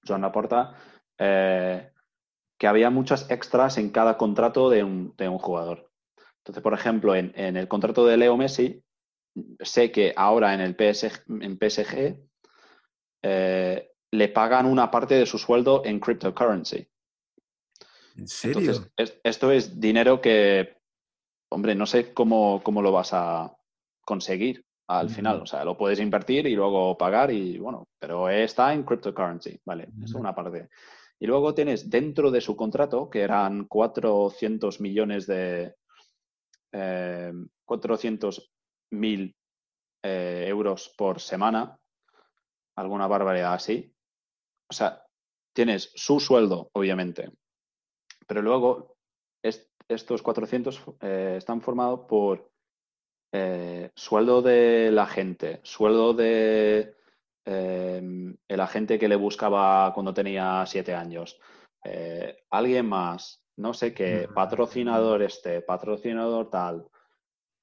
Joan 0.05 0.21
Laporta, 0.21 0.75
eh, 1.17 1.91
que 2.57 2.67
había 2.67 2.89
muchas 2.89 3.29
extras 3.29 3.77
en 3.77 3.89
cada 3.89 4.17
contrato 4.17 4.69
de 4.69 4.83
un, 4.83 5.13
jugador. 5.39 5.91
Entonces, 6.37 6.61
por 6.61 6.73
ejemplo, 6.73 7.15
en, 7.15 7.33
el 7.35 7.67
contrato 7.67 8.05
de 8.05 8.17
Leo 8.17 8.37
Messi, 8.37 8.83
sé 9.59 9.91
que 9.91 10.13
ahora 10.15 10.53
en 10.53 10.61
el 10.61 10.75
PSG, 10.75 11.23
en 11.41 11.57
PSG 11.57 12.19
eh, 13.23 13.91
le 14.11 14.27
pagan 14.29 14.65
una 14.65 14.91
parte 14.91 15.15
de 15.15 15.25
su 15.25 15.37
sueldo 15.37 15.83
en 15.85 15.99
cryptocurrency. 15.99 16.87
¿En 18.15 18.27
serio? 18.27 18.91
esto 18.95 19.51
es 19.51 19.79
dinero 19.79 20.21
que, 20.21 20.77
hombre, 21.49 21.73
no 21.73 21.87
sé 21.87 22.13
cómo, 22.13 22.61
cómo 22.61 22.83
lo 22.83 22.91
vas 22.91 23.11
a 23.13 23.57
conseguir 24.05 24.63
al 24.99 25.09
final. 25.09 25.41
O 25.41 25.45
sea, 25.45 25.63
lo 25.63 25.77
puedes 25.77 25.99
invertir 25.99 26.47
y 26.47 26.55
luego 26.55 26.97
pagar 26.97 27.31
y 27.31 27.57
bueno, 27.57 27.87
pero 27.99 28.29
está 28.29 28.73
en 28.73 28.83
cryptocurrency, 28.83 29.59
¿vale? 29.65 29.89
Eso 30.03 30.05
es 30.05 30.13
una 30.15 30.35
parte. 30.35 30.69
Y 31.19 31.27
luego 31.27 31.53
tienes 31.53 31.89
dentro 31.89 32.31
de 32.31 32.41
su 32.41 32.55
contrato, 32.55 33.09
que 33.09 33.21
eran 33.21 33.65
400 33.65 34.81
millones 34.81 35.27
de... 35.27 35.75
400 37.65 38.39
eh, 38.39 38.41
mil 38.91 39.35
eh, 40.03 40.45
euros 40.47 40.91
por 40.97 41.19
semana, 41.19 41.77
alguna 42.75 43.07
barbaridad 43.07 43.53
así. 43.53 43.93
O 44.67 44.73
sea, 44.73 45.03
tienes 45.53 45.91
su 45.95 46.19
sueldo, 46.19 46.71
obviamente, 46.73 47.31
pero 48.27 48.41
luego 48.41 48.97
estos 49.87 50.21
400 50.21 50.81
eh, 51.01 51.35
están 51.37 51.61
formados 51.61 52.01
por 52.07 52.52
eh, 53.35 53.89
sueldo 53.95 54.43
de 54.43 54.91
la 54.91 55.07
gente, 55.07 55.59
sueldo 55.63 56.13
de 56.13 56.95
em, 57.45 58.37
el 58.47 58.59
agente 58.59 58.99
que 58.99 59.07
le 59.07 59.15
buscaba 59.15 59.91
cuando 59.91 60.13
tenía 60.13 60.63
siete 60.67 60.93
años, 60.93 61.39
eh, 61.83 62.43
alguien 62.51 62.87
más, 62.87 63.43
no 63.57 63.73
sé 63.73 63.91
qué, 63.91 64.29
patrocinador 64.33 65.23
este, 65.23 65.61
patrocinador 65.61 66.51
tal, 66.51 66.87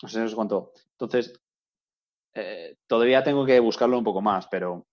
no 0.02 0.08
sé, 0.08 0.34
cuánto. 0.34 0.72
Entonces, 0.98 1.40
eh, 2.34 2.76
todavía 2.88 3.22
tengo 3.22 3.46
que 3.46 3.60
buscarlo 3.60 3.96
un 3.96 4.04
poco 4.04 4.20
más, 4.20 4.48
pero 4.48 4.88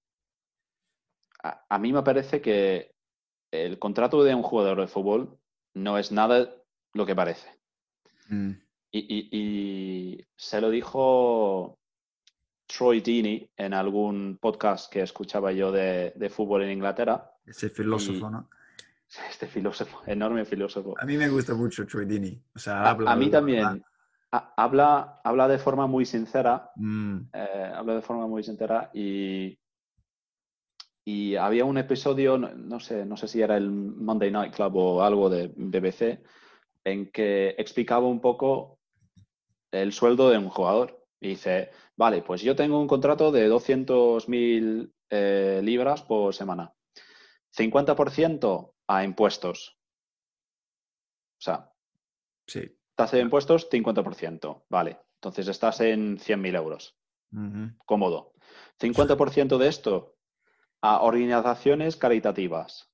a, 1.41 1.79
mí 1.79 1.91
me 1.91 2.03
parece 2.03 2.39
que 2.39 2.93
el 3.51 3.79
contrato 3.79 4.23
de 4.23 4.35
un 4.35 4.43
jugador 4.43 4.81
de 4.81 4.87
fútbol 4.87 5.39
no 5.73 5.97
es 5.97 6.11
nada 6.11 6.53
lo 6.93 7.05
que 7.07 7.15
parece. 7.15 7.49
Mm. 8.29 8.66
Y, 8.99 10.25
se 10.35 10.61
lo 10.61 10.69
dijo 10.69 11.77
Troy 12.65 13.01
Deeney 13.01 13.49
en 13.55 13.73
algún 13.73 14.37
podcast 14.41 14.91
que 14.91 15.01
escuchaba 15.01 15.51
yo 15.51 15.71
de, 15.71 16.31
fútbol 16.33 16.63
en 16.63 16.71
Inglaterra. 16.71 17.31
Ese 17.45 17.69
filósofo, 17.69 18.29
¿no? 18.29 18.49
Este 19.29 19.47
filósofo, 19.47 20.01
enorme 20.05 20.43
filósofo. 20.43 20.93
A 20.99 21.05
mí 21.05 21.15
me 21.15 21.29
gusta 21.29 21.53
mucho 21.53 21.85
Troy 21.87 22.05
Deeney. 22.05 22.41
O 22.53 22.59
sea, 22.59 22.89
a, 22.89 23.15
mí 23.15 23.31
también. 23.31 23.81
habla, 24.31 25.21
habla 25.23 25.47
de 25.47 25.57
forma 25.57 25.87
muy 25.87 26.05
sincera. 26.05 26.71
Mm. 26.75 27.19
Eh, 27.31 27.71
habla 27.73 27.95
de 27.95 28.01
forma 28.01 28.27
muy 28.27 28.43
sincera 28.43 28.91
y, 28.93 29.57
y 31.07 31.37
había 31.37 31.63
un 31.63 31.77
episodio, 31.77 32.37
no, 32.37 32.81
sé, 32.81 33.05
no 33.05 33.15
sé 33.15 33.29
si 33.29 33.41
era 33.41 33.55
el 33.55 33.71
Monday 33.71 34.29
Night 34.29 34.53
Club 34.53 34.75
o 34.75 35.01
algo 35.01 35.29
de 35.29 35.47
BBC, 35.55 36.21
en 36.83 37.09
que 37.11 37.55
explicaba 37.57 38.05
un 38.05 38.19
poco 38.19 38.76
el 39.71 39.93
sueldo 39.93 40.29
de 40.29 40.37
un 40.37 40.49
jugador. 40.49 41.03
Y 41.19 41.29
dice, 41.29 41.71
vale, 41.95 42.21
pues 42.21 42.41
yo 42.41 42.55
tengo 42.55 42.79
un 42.79 42.87
contrato 42.87 43.31
de 43.31 43.49
200.000 43.49 44.93
eh, 45.09 45.61
libras 45.63 46.03
por 46.03 46.33
semana. 46.33 46.73
50% 47.55 48.73
a 48.87 49.03
impuestos. 49.03 49.77
O 51.39 51.41
sea, 51.41 51.71
sí. 52.47 52.61
tasa 52.95 53.17
de 53.17 53.23
impuestos, 53.23 53.69
50%. 53.69 54.65
Vale, 54.69 54.99
entonces 55.15 55.47
estás 55.47 55.81
en 55.81 56.17
100.000 56.17 56.55
euros. 56.55 56.97
Cómodo. 57.85 58.33
50% 58.79 59.57
de 59.57 59.67
esto 59.67 60.15
a 60.81 61.01
organizaciones 61.01 61.97
caritativas. 61.97 62.89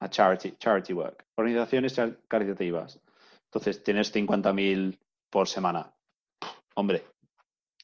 A 0.00 0.08
charity, 0.08 0.52
charity 0.58 0.92
work. 0.92 1.26
Organizaciones 1.36 1.96
caritativas. 2.28 3.00
Entonces 3.44 3.82
tienes 3.82 4.14
50.000 4.14 4.98
por 5.30 5.48
semana. 5.48 5.94
Hombre, 6.74 7.04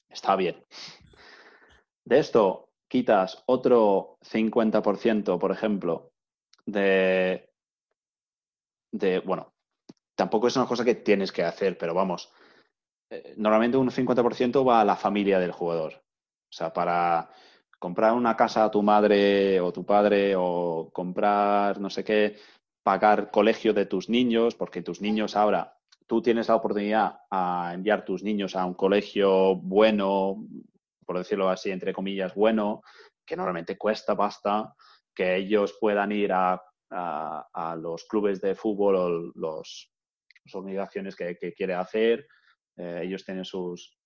está 0.09 0.37
bien. 0.37 0.65
De 2.05 2.19
esto 2.19 2.71
quitas 2.89 3.43
otro 3.47 4.19
50%, 4.23 5.39
por 5.39 5.51
ejemplo, 5.51 6.13
de, 6.67 7.51
de, 8.93 9.21
bueno, 9.21 9.53
tampoco 10.15 10.49
es 10.49 10.57
una 10.57 10.67
cosa 10.67 10.85
que 10.85 10.95
tienes 10.95 11.33
que 11.33 11.43
hacer, 11.43 11.77
pero 11.77 11.95
vamos, 11.95 12.33
eh, 13.11 13.35
normalmente 13.37 13.77
un 13.77 13.91
50% 13.91 14.67
va 14.67 14.81
a 14.81 14.85
la 14.85 14.97
familia 14.97 15.39
del 15.39 15.53
jugador. 15.53 15.95
O 15.95 16.57
sea, 16.57 16.73
para 16.73 17.31
comprar 17.79 18.13
una 18.13 18.37
casa 18.37 18.65
a 18.65 18.71
tu 18.71 18.83
madre 18.83 19.61
o 19.61 19.73
tu 19.73 19.85
padre 19.85 20.35
o 20.37 20.91
comprar 20.93 21.81
no 21.81 21.91
sé 21.91 22.05
qué, 22.05 22.37
pagar 22.83 23.31
colegio 23.31 23.75
de 23.75 23.87
tus 23.87 24.09
niños, 24.09 24.55
porque 24.55 24.83
tus 24.83 25.01
niños 25.01 25.37
ahora 25.37 25.79
tú 26.07 26.21
tienes 26.21 26.49
la 26.49 26.57
oportunidad 26.57 27.19
a 27.31 27.73
enviar 27.75 28.05
tus 28.05 28.23
niños 28.23 28.57
a 28.57 28.65
un 28.65 28.75
colegio 28.75 29.57
bueno, 29.57 30.47
por 31.05 31.19
decirlo 31.19 31.49
así, 31.49 31.71
entre 31.71 31.93
comillas, 31.93 32.35
bueno, 32.35 32.83
que 33.25 33.37
normalmente 33.37 33.79
cuesta 33.79 34.17
pasta, 34.17 34.75
que 35.15 35.37
ellos 35.37 35.77
puedan 35.81 36.13
ir 36.13 36.33
a, 36.33 36.61
los 37.77 38.05
clubes 38.05 38.41
de 38.41 38.55
fútbol 38.55 38.97
o 38.97 39.09
los, 39.35 39.91
las 40.45 40.55
organizaciones 40.55 41.17
que, 41.17 41.37
quiere 41.57 41.75
hacer, 41.75 42.29
eh, 42.77 43.01
ellos 43.03 43.25
tienen 43.25 43.45
sus, 43.45 43.99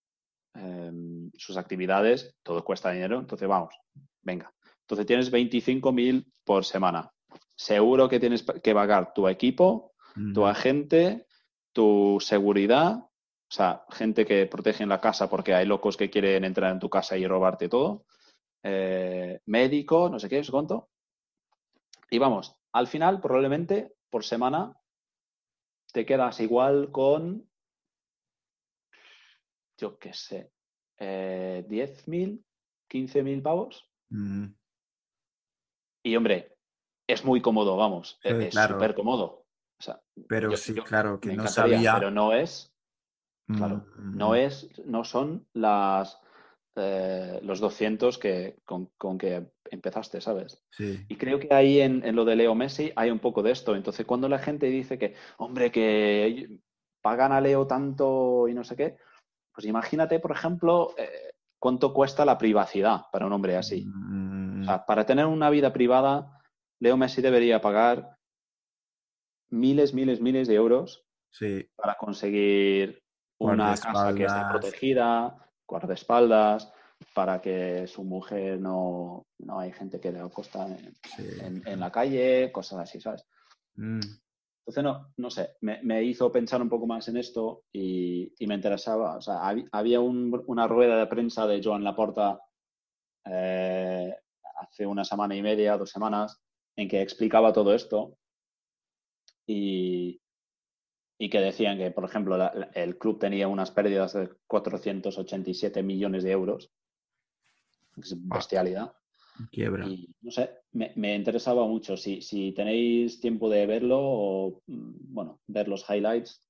em, 0.55 1.31
sus 1.35 1.59
actividades, 1.59 2.35
todo 2.43 2.65
cuesta 2.65 2.91
dinero, 2.91 3.19
entonces 3.19 3.47
vamos, 3.47 3.75
venga. 4.23 4.51
Entonces 4.83 5.07
tienes 5.07 5.31
25.000 5.31 6.33
por 6.45 6.65
semana. 6.65 7.11
Seguro 7.55 8.09
que 8.09 8.21
tienes 8.21 8.43
que 8.43 8.73
pagar 8.73 9.13
tu 9.13 9.29
equipo, 9.29 9.93
tu 10.33 10.47
agente, 10.47 11.28
tu 11.73 12.19
seguridad, 12.21 12.97
o 12.99 13.51
sea, 13.51 13.85
gente 13.91 14.27
que 14.27 14.47
protege 14.47 14.83
en 14.83 14.89
la 14.89 15.01
casa 15.01 15.29
porque 15.31 15.55
hay 15.55 15.67
locos 15.67 15.97
que 15.97 16.11
quieren 16.11 16.45
entrar 16.45 16.73
en 16.73 16.79
tu 16.81 16.91
casa 16.91 17.17
y 17.17 17.27
robarte 17.27 17.69
todo, 17.69 18.05
eh, 18.63 19.41
médico, 19.47 20.09
no 20.11 20.19
sé 20.19 20.29
qué, 20.29 20.39
es 20.41 20.51
cuánto. 20.51 20.91
Y 22.11 22.19
vamos, 22.19 22.57
al 22.73 22.87
final, 22.87 23.21
probablemente 23.21 23.95
por 24.11 24.25
semana 24.25 24.75
te 25.93 26.05
quedas 26.05 26.41
igual 26.41 26.91
con, 26.93 27.49
yo 29.79 29.99
qué 29.99 30.13
sé, 30.13 30.53
eh, 30.99 31.65
10.000, 31.69 32.45
15.000 32.89 33.43
pavos. 33.43 33.89
Mm, 34.11 34.47
Y 36.05 36.17
hombre, 36.17 36.57
es 37.07 37.25
muy 37.25 37.41
cómodo, 37.41 37.77
vamos, 37.77 38.19
Sí, 38.23 38.29
es 38.29 38.51
claro. 38.51 38.75
súper 38.75 38.95
cómodo. 38.95 39.45
O 39.81 39.83
sea, 39.83 40.01
pero 40.29 40.51
yo- 40.51 40.57
sí, 40.57 40.75
yo- 40.75 40.85
claro, 40.85 41.21
que 41.21 41.33
no 41.37 41.47
sabía. 41.47 41.95
pero 41.95 42.11
no 42.11 42.33
es, 42.33 42.73
claro, 43.57 43.87
Mm, 43.97 44.17
no 44.17 44.35
es, 44.35 44.69
no 44.85 45.05
son 45.05 45.47
las 45.53 46.21
eh, 46.81 47.41
los 47.43 47.59
200 47.59 48.19
que, 48.19 48.57
con, 48.65 48.87
con 48.97 49.19
que 49.19 49.51
empezaste, 49.71 50.21
¿sabes? 50.21 50.63
Sí. 50.71 51.05
Y 51.09 51.17
creo 51.17 51.41
que 51.41 51.53
ahí 51.53 51.81
en, 51.81 52.05
en 52.05 52.15
lo 52.15 52.25
de 52.25 52.37
Leo 52.37 52.55
Messi 52.55 52.93
hay 52.95 53.11
un 53.11 53.19
poco 53.19 53.43
de 53.43 53.51
esto. 53.51 53.75
Entonces, 53.75 54.07
cuando 54.07 54.29
la 54.29 54.39
gente 54.39 54.67
dice 54.67 54.97
que, 54.97 55.15
hombre, 55.39 55.73
que 55.73 56.49
pagan 57.03 57.33
a 57.33 57.41
Leo 57.41 57.67
tanto 57.67 58.47
y 58.47 58.55
no 58.55 58.63
sé 58.63 58.77
qué, 58.77 58.97
pues 59.53 59.67
imagínate, 59.67 60.21
por 60.21 60.31
ejemplo, 60.31 60.95
eh, 60.97 61.33
cuánto 61.59 61.93
cuesta 61.93 62.25
la 62.25 62.39
privacidad 62.39 63.07
para 63.11 63.27
un 63.27 63.33
hombre 63.33 63.57
así. 63.57 63.85
Mm, 63.87 64.63
O 64.63 64.65
sea, 64.65 64.85
para 64.87 65.05
tener 65.05 65.27
una 65.27 65.51
vida 65.51 65.73
privada, 65.73 66.41
Leo 66.81 66.97
Messi 66.97 67.21
debería 67.23 67.61
pagar 67.61 68.18
miles, 69.51 69.95
miles, 69.95 70.21
miles 70.21 70.49
de 70.49 70.55
euros 70.55 71.05
sí, 71.31 71.67
para 71.77 71.95
conseguir 71.97 73.03
una 73.39 73.77
casa 73.81 74.15
que 74.15 74.25
esté 74.25 74.41
protegida, 74.51 75.51
guardaespaldas, 75.67 76.73
para 77.15 77.41
que 77.41 77.87
su 77.87 78.03
mujer 78.05 78.61
no, 78.61 79.27
no 79.39 79.61
hay 79.61 79.73
gente 79.73 80.01
que 80.01 80.11
le 80.13 80.19
acosta 80.21 80.67
en, 80.67 80.93
sí. 81.05 81.25
en- 81.41 81.63
en 81.65 81.81
la 81.81 81.93
calle, 81.93 82.51
cosas 82.53 82.81
así, 82.81 83.01
¿sabes? 83.01 83.25
Mm, 83.77 84.01
Entonces, 84.61 84.83
no, 84.85 85.13
no 85.17 85.31
sé, 85.31 85.51
me, 85.63 85.81
me 85.83 86.03
hizo 86.03 86.31
pensar 86.33 86.61
un 86.61 86.69
poco 86.69 86.87
más 86.87 87.07
en 87.09 87.17
esto 87.17 87.63
y, 87.73 88.35
y 88.39 88.47
me 88.47 88.55
interesaba. 88.57 89.17
O 89.17 89.21
sea, 89.23 89.37
hab- 89.37 89.69
había 89.73 90.01
un- 90.01 90.43
una 90.47 90.67
rueda 90.67 90.99
de 90.99 91.07
prensa 91.07 91.47
de 91.47 91.63
Joan 91.63 91.85
Laporta 91.85 92.41
eh, 93.25 94.15
hace 94.61 94.87
una 94.87 95.05
semana 95.05 95.35
y 95.37 95.43
media, 95.43 95.77
dos 95.79 95.91
semanas, 95.91 96.41
en 96.77 96.89
que 96.89 97.01
explicaba 97.01 97.53
todo 97.53 97.73
esto 97.75 98.18
y, 99.49 100.21
y 101.19 101.31
que 101.31 101.41
decían 101.41 101.79
que, 101.79 101.91
por 101.91 102.05
ejemplo, 102.05 102.37
la- 102.37 102.53
la- 102.55 102.71
el 102.75 102.99
club 102.99 103.19
tenía 103.19 103.49
unas 103.49 103.71
pérdidas 103.73 104.13
de 104.13 104.29
487 104.47 105.83
millones 105.83 106.23
de 106.23 106.31
euros. 106.31 106.71
Es 107.97 108.15
bestialidad. 108.29 108.93
quiebra. 109.51 109.87
Y 109.89 110.15
no 110.21 110.31
sé, 110.31 110.51
me, 110.73 110.93
me 110.97 111.15
interesaba 111.15 111.67
mucho. 111.67 111.97
Si, 111.97 112.21
si 112.23 112.53
tenéis 112.53 113.21
tiempo 113.21 113.49
de 113.49 113.67
verlo 113.67 113.99
o, 114.01 114.63
mm, 114.67 114.93
bueno, 115.15 115.41
ver 115.47 115.67
los 115.69 115.89
highlights, 115.89 116.45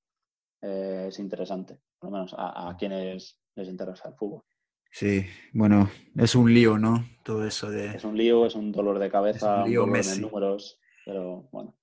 eh, 0.61 1.05
es 1.07 1.19
interesante. 1.19 1.79
Por 1.99 2.09
lo 2.09 2.17
menos 2.17 2.33
a, 2.37 2.69
a 2.69 2.75
quienes 2.77 3.39
les 3.55 3.67
interesa 3.69 4.09
el 4.09 4.15
fútbol. 4.15 4.43
Sí, 4.91 5.23
bueno, 5.53 5.89
es 6.17 6.33
un 6.35 6.51
lío, 6.53 6.77
¿no? 6.79 7.05
Todo 7.23 7.45
eso 7.45 7.69
de... 7.69 7.87
Es 7.95 8.03
un 8.03 8.17
lío, 8.17 8.45
es 8.47 8.55
un 8.55 8.71
dolor 8.71 8.97
de 8.99 9.09
cabeza, 9.11 9.57
un 9.57 9.61
un, 9.63 9.69
lío 9.69 9.79
dolor 9.81 9.97
Messi. 9.97 10.15
en 10.15 10.21
números, 10.21 10.79
pero 11.05 11.47
bueno. 11.51 11.75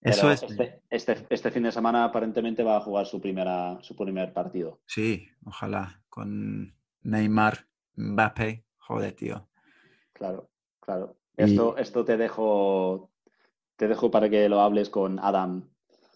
Eso 0.00 0.30
es... 0.30 0.42
este, 0.42 0.82
este, 0.90 1.26
este 1.30 1.50
fin 1.50 1.64
de 1.64 1.72
semana 1.72 2.04
aparentemente 2.04 2.62
va 2.62 2.76
a 2.76 2.80
jugar 2.80 3.06
su, 3.06 3.20
primera, 3.20 3.78
su 3.82 3.96
primer 3.96 4.32
partido. 4.32 4.80
Sí, 4.86 5.28
ojalá. 5.44 6.02
Con 6.08 6.74
Neymar, 7.02 7.66
Mbappé. 7.96 8.64
Joder, 8.78 9.12
tío. 9.14 9.48
Claro, 10.12 10.48
claro. 10.80 11.16
Y- 11.36 11.42
Esto, 11.44 11.76
esto 11.76 12.04
te 12.04 12.16
dejo, 12.16 13.10
te 13.76 13.88
dejo 13.88 14.10
para 14.10 14.28
que 14.30 14.48
lo 14.48 14.60
hables 14.60 14.88
con 14.90 15.18
Adam, 15.18 15.68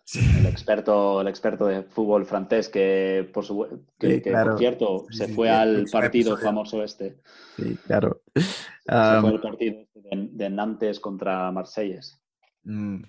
Sí, 0.05 0.19
el 0.41 0.47
experto, 0.47 1.21
el 1.21 1.29
experto 1.29 1.67
de 1.67 1.85
fútbol 1.85 2.27
francés, 2.27 2.69
que 2.69 3.31
por, 3.33 3.45
su, 3.45 3.85
que, 3.97 4.15
Sí, 4.17 4.23
que, 4.23 4.31
claro. 4.31 4.51
por 4.53 4.59
cierto 4.59 5.07
Sí, 5.11 5.19
se 5.19 5.29
fue 5.29 5.51
al 5.51 5.85
partido 5.93 6.37
famoso 6.37 6.83
este. 6.83 7.21
sí, 7.57 7.77
claro. 7.87 8.21
Se 8.35 9.21
fue 9.21 9.31
al 9.31 9.41
partido 9.41 9.81
este 9.83 10.01
de, 10.01 10.29
de 10.33 10.51
Nantes 10.51 10.99
contra 10.99 11.53
Marselles, 11.53 12.21
mm, 12.65 13.03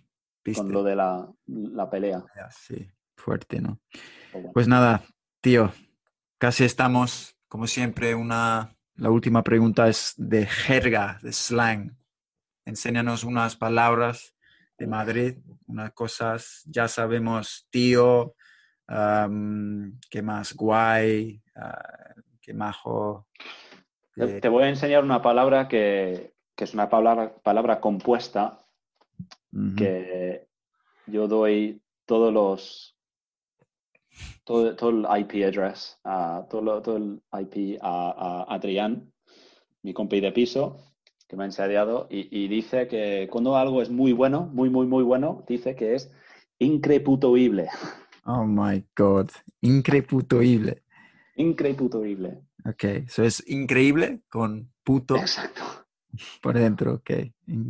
¿viste? 0.44 0.62
con 0.62 0.72
lo 0.72 0.84
de 0.84 0.96
la, 0.96 1.28
la 1.48 1.90
pelea. 1.90 2.24
Sí, 2.50 2.90
fuerte, 3.16 3.62
¿no? 3.62 3.80
Pues 4.54 4.68
nada, 4.68 5.04
tío, 5.42 5.72
casi 6.38 6.64
estamos, 6.64 7.38
como 7.48 7.68
siempre, 7.68 8.16
una... 8.16 8.76
La 8.96 9.10
última 9.10 9.42
pregunta 9.44 9.88
es 9.88 10.14
de 10.18 10.46
jerga, 10.46 11.18
de 11.24 11.32
slang. 11.34 11.98
Enséñanos 12.66 13.24
unas 13.24 13.56
palabras 13.56 14.36
de 14.78 14.86
Madrid, 14.86 15.38
unas 15.66 15.92
cosas, 15.94 16.62
ya 16.66 16.88
sabemos, 16.88 17.68
tío, 17.72 18.36
qué 18.88 20.22
más, 20.22 20.54
guay, 20.54 21.42
ah, 21.56 22.14
qué 22.42 22.54
majo. 22.54 23.28
Te, 24.16 24.42
te 24.42 24.50
voy 24.50 24.64
a 24.64 24.70
enseñar 24.70 25.04
una 25.04 25.22
palabra 25.22 25.68
que, 25.68 26.34
que 26.56 26.66
es 26.66 26.74
una 26.74 26.90
palabra, 26.90 27.34
palabra 27.42 27.80
compuesta 27.80 28.61
que 29.76 30.48
yo 31.08 31.28
doy 31.28 31.82
todos 32.06 32.34
los 32.34 32.96
todo, 34.44 34.76
todo 34.76 34.90
el 34.90 35.22
IP 35.22 35.46
address, 35.46 36.00
a 36.04 36.46
todo, 36.50 36.62
lo- 36.62 36.82
todo 36.82 36.98
el 36.98 37.22
IP 37.32 37.78
a, 37.82 38.46
a 38.50 38.56
Adrián, 38.56 39.12
mi 39.84 39.94
compi 39.94 40.20
de 40.20 40.32
piso, 40.32 40.78
que 41.28 41.36
me 41.38 41.44
ha 41.44 41.46
ensayado, 41.46 42.08
y, 42.10 42.28
y 42.44 42.48
dice 42.48 42.88
que 42.88 43.28
cuando 43.32 43.56
algo 43.56 43.82
es 43.82 43.90
muy 43.90 44.14
bueno, 44.14 44.50
muy, 44.54 44.70
muy, 44.70 44.86
muy 44.88 45.04
bueno, 45.04 45.44
dice 45.48 45.76
que 45.76 45.96
es 45.96 46.12
increputoible. 46.60 47.70
Oh 48.26 48.46
my 48.46 48.84
God, 48.96 49.30
increputoible. 49.62 50.84
Increputoible. 51.36 52.42
Ok, 52.66 52.84
eso 53.08 53.24
es 53.24 53.44
increíble 53.48 54.22
con 54.30 54.72
puto 54.84 55.16
Exacto. 55.16 55.64
por 56.42 56.58
dentro, 56.58 56.96
ok. 56.96 57.10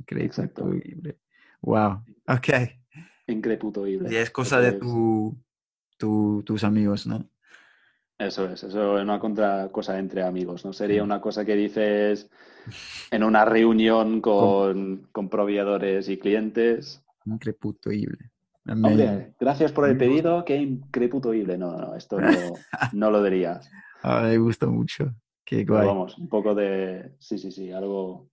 Exacto. 0.09 0.69
Wow, 1.61 2.03
ok. 2.27 2.49
Increputoible. 3.27 4.09
Y 4.11 4.15
es 4.15 4.31
cosa 4.31 4.59
de 4.59 4.73
tu, 4.73 5.35
tu- 5.97 6.43
tus 6.45 6.63
amigos, 6.63 7.05
¿no? 7.07 7.29
Eso 8.17 8.45
es, 8.45 8.63
eso 8.63 8.97
es 8.97 9.03
una 9.03 9.19
contra 9.19 9.69
cosa 9.71 9.97
entre 9.97 10.23
amigos, 10.23 10.63
¿no? 10.63 10.73
Sería 10.73 10.97
Sí. 10.97 11.01
una 11.01 11.19
cosa 11.21 11.43
que 11.43 11.55
dices 11.55 12.29
en 13.11 13.23
una 13.23 13.45
reunión 13.45 14.21
con, 14.21 15.07
con 15.11 15.29
proveedores 15.29 16.07
y 16.09 16.17
clientes. 16.17 17.01
Increputoible. 17.25 18.31
Hombre, 18.65 19.33
gracias 19.39 19.71
por 19.71 19.87
el 19.89 19.97
pedido, 19.97 20.45
qué 20.45 20.57
increputoible. 20.57 21.57
No, 21.57 21.77
no, 21.77 21.95
esto 21.95 22.19
no, 22.19 22.55
no 22.93 23.11
lo 23.11 23.23
dirías. 23.23 23.69
Ah, 24.03 24.21
me 24.23 24.37
gusta 24.37 24.67
mucho. 24.67 25.13
Qué 25.45 25.63
Pero 25.65 25.73
guay. 25.73 25.87
vamos, 25.87 26.17
un 26.17 26.29
poco 26.29 26.55
de... 26.55 27.15
Sí, 27.19 27.37
sí, 27.37 27.51
sí, 27.51 27.71
algo... 27.71 28.29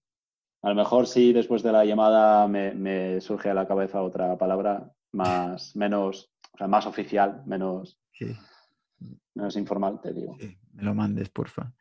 A 0.62 0.70
lo 0.70 0.74
mejor 0.74 1.06
sí, 1.06 1.32
después 1.32 1.62
de 1.62 1.72
la 1.72 1.84
llamada 1.84 2.46
me, 2.48 2.72
me 2.74 3.20
surge 3.20 3.50
a 3.50 3.54
la 3.54 3.66
cabeza 3.68 4.02
otra 4.02 4.36
palabra 4.36 4.90
más, 5.12 5.74
menos, 5.76 6.32
o 6.52 6.58
sea, 6.58 6.66
más 6.68 6.86
oficial, 6.86 7.42
menos, 7.46 7.98
Sí, 8.12 8.36
menos 9.34 9.56
informal, 9.56 10.00
te 10.00 10.12
digo. 10.12 10.36
sí, 10.40 10.58
me 10.72 10.82
lo 10.82 10.94
mandes, 10.94 11.28
porfa. 11.28 11.72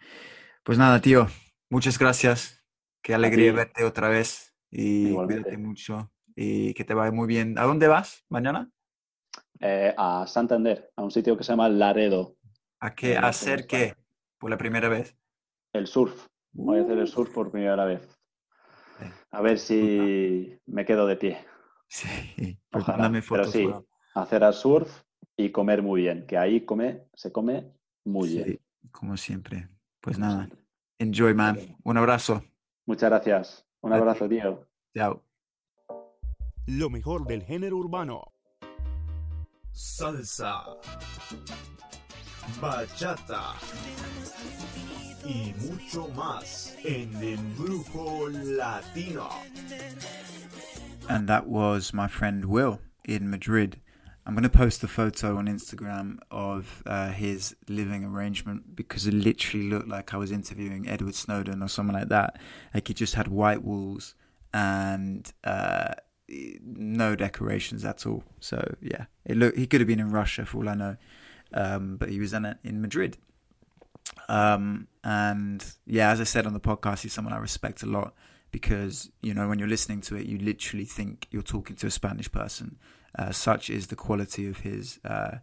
Pues 0.64 0.78
nada, 0.78 1.02
tío, 1.02 1.28
muchas 1.70 1.98
gracias. 1.98 2.64
Qué 3.02 3.14
alegría 3.16 3.54
verte 3.54 3.84
otra 3.86 4.10
vez 4.10 4.54
y 4.70 5.08
Igualmente. 5.08 5.44
cuídate 5.44 5.58
mucho 5.58 6.12
y 6.36 6.74
que 6.74 6.84
te 6.84 6.94
vaya 6.94 7.12
muy 7.12 7.26
bien. 7.28 7.58
¿A 7.58 7.64
dónde 7.64 7.88
vas 7.88 8.26
mañana? 8.30 8.70
Eh, 9.60 9.94
a 9.98 10.28
Santander, 10.28 10.92
a 10.96 11.04
un 11.04 11.10
sitio 11.10 11.36
que 11.38 11.44
se 11.44 11.54
llama 11.54 11.70
Laredo, 11.70 12.36
¿A 12.80 12.94
qué? 12.94 13.18
¿A 13.18 13.28
hacer 13.28 13.66
qué? 13.66 13.96
Por 14.38 14.52
la 14.52 14.58
primera 14.58 14.88
vez. 14.90 15.18
el 15.74 15.88
surf. 15.88 16.28
Voy 16.52 16.80
a 16.80 16.84
hacer 16.84 16.98
el 17.00 17.08
surf 17.08 17.34
por 17.34 17.50
primera 17.52 17.86
vez. 17.86 18.17
A 19.32 19.42
ver 19.42 19.60
si 19.60 20.58
me 20.66 20.86
quedo 20.86 21.06
de 21.08 21.16
pie. 21.18 21.38
Sí, 21.88 22.60
pues 22.70 22.84
Ojalá. 22.84 22.98
mándame 22.98 23.22
Pero 23.28 23.44
fotos. 23.46 23.52
sí, 23.54 23.70
hacer 24.16 24.44
el 24.44 24.54
surf 24.54 25.04
y 25.36 25.52
comer 25.52 25.82
muy 25.82 26.02
bien, 26.02 26.26
que 26.28 26.38
ahí 26.38 26.62
come, 26.66 27.04
se 27.14 27.32
come 27.32 27.72
muy 28.06 28.30
bien. 28.30 28.46
Sí, 28.46 28.60
como 28.92 29.16
siempre. 29.18 29.70
Pues 30.02 30.18
como 30.18 30.28
nada, 30.28 30.46
siempre. 30.48 30.66
enjoy, 31.00 31.34
man. 31.34 31.60
Un 31.84 31.98
abrazo. 31.98 32.44
Muchas 32.86 33.10
gracias. 33.10 33.66
Un 33.82 33.94
abrazo, 33.94 34.28
tío. 34.28 34.68
Chao. 34.96 35.24
Lo 36.66 36.90
mejor 36.90 37.26
del 37.26 37.44
género 37.44 37.78
urbano. 37.78 38.34
salsa, 39.72 40.64
bachata 42.60 43.54
y 45.28 45.54
mucho 45.60 46.08
más 46.16 46.76
en 46.86 47.12
Embrujo 47.22 48.30
Latino. 48.30 49.30
And 51.10 51.28
that 51.28 51.48
was 51.48 51.94
my 51.94 52.08
friend 52.08 52.46
Will 52.46 52.80
in 53.06 53.30
Madrid. 53.30 53.82
I'm 54.26 54.34
going 54.34 54.44
to 54.44 54.50
post 54.50 54.84
a 54.84 54.88
photo 54.88 55.38
on 55.38 55.48
Instagram 55.48 56.20
of 56.32 56.84
uh, 56.86 57.12
his 57.12 57.56
living 57.70 58.04
arrangement 58.04 58.76
because 58.76 59.08
it 59.08 59.14
literally 59.14 59.70
looked 59.70 59.88
like 59.88 60.14
I 60.14 60.18
was 60.18 60.32
interviewing 60.32 60.88
Edward 60.88 61.16
Snowden 61.16 61.64
or 61.64 61.70
someone 61.70 61.96
like 61.96 62.10
that. 62.10 62.38
Like 62.74 62.88
he 62.88 62.94
just 62.94 63.16
had 63.16 63.28
white 63.28 63.64
walls 63.64 64.16
and 64.54 65.32
uh, 65.44 65.94
no 66.30 67.16
decorations 67.16 67.86
at 67.86 68.06
all. 68.06 68.24
So 68.40 68.76
yeah, 68.82 69.06
it 69.26 69.38
look 69.38 69.56
he 69.56 69.68
could 69.68 69.82
have 69.82 69.88
been 69.88 70.00
in 70.00 70.12
Russia 70.12 70.46
for 70.46 70.58
all 70.58 70.70
I 70.70 70.74
know, 70.74 70.98
um, 71.54 71.98
but 71.98 72.10
he 72.10 72.20
was 72.20 72.34
in 72.34 72.54
in 72.64 72.82
Madrid. 72.82 73.18
Um, 74.30 74.88
and 75.04 75.64
yeah, 75.86 76.12
as 76.12 76.20
I 76.20 76.26
said 76.26 76.46
on 76.46 76.54
the 76.54 76.60
podcast, 76.60 77.02
he's 77.02 77.14
someone 77.14 77.34
I 77.34 77.38
respect 77.38 77.84
a 77.84 77.86
lot 77.86 78.14
because 78.52 79.10
you 79.22 79.34
know 79.34 79.48
when 79.48 79.60
you're 79.60 79.68
listening 79.68 80.02
to 80.02 80.16
it, 80.16 80.26
you 80.26 80.38
literally 80.38 80.86
think 80.86 81.28
you're 81.32 81.42
talking 81.42 81.76
to 81.78 81.88
a 81.88 81.92
Spanish 81.92 82.32
person. 82.32 82.78
Uh, 83.18 83.32
such 83.32 83.70
is 83.70 83.88
the 83.88 83.96
quality 83.96 84.48
of 84.48 84.60
his 84.60 85.00
uh, 85.04 85.38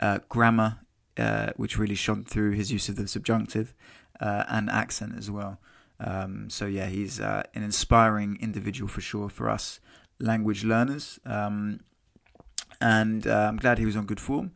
uh, 0.00 0.18
grammar, 0.28 0.78
uh, 1.18 1.50
which 1.56 1.78
really 1.78 1.94
shone 1.94 2.24
through 2.24 2.52
his 2.52 2.72
use 2.72 2.88
of 2.88 2.96
the 2.96 3.06
subjunctive 3.06 3.74
uh, 4.20 4.44
and 4.48 4.70
accent 4.70 5.14
as 5.18 5.30
well. 5.30 5.58
Um, 5.98 6.48
so 6.48 6.66
yeah, 6.66 6.86
he's 6.86 7.20
uh, 7.20 7.42
an 7.54 7.62
inspiring 7.62 8.38
individual 8.40 8.88
for 8.88 9.02
sure 9.02 9.28
for 9.28 9.50
us 9.50 9.80
language 10.18 10.64
learners. 10.64 11.20
Um, 11.26 11.80
and 12.80 13.26
I'm 13.26 13.56
glad 13.56 13.78
he 13.78 13.84
was 13.84 13.96
on 13.96 14.06
good 14.06 14.20
form. 14.20 14.52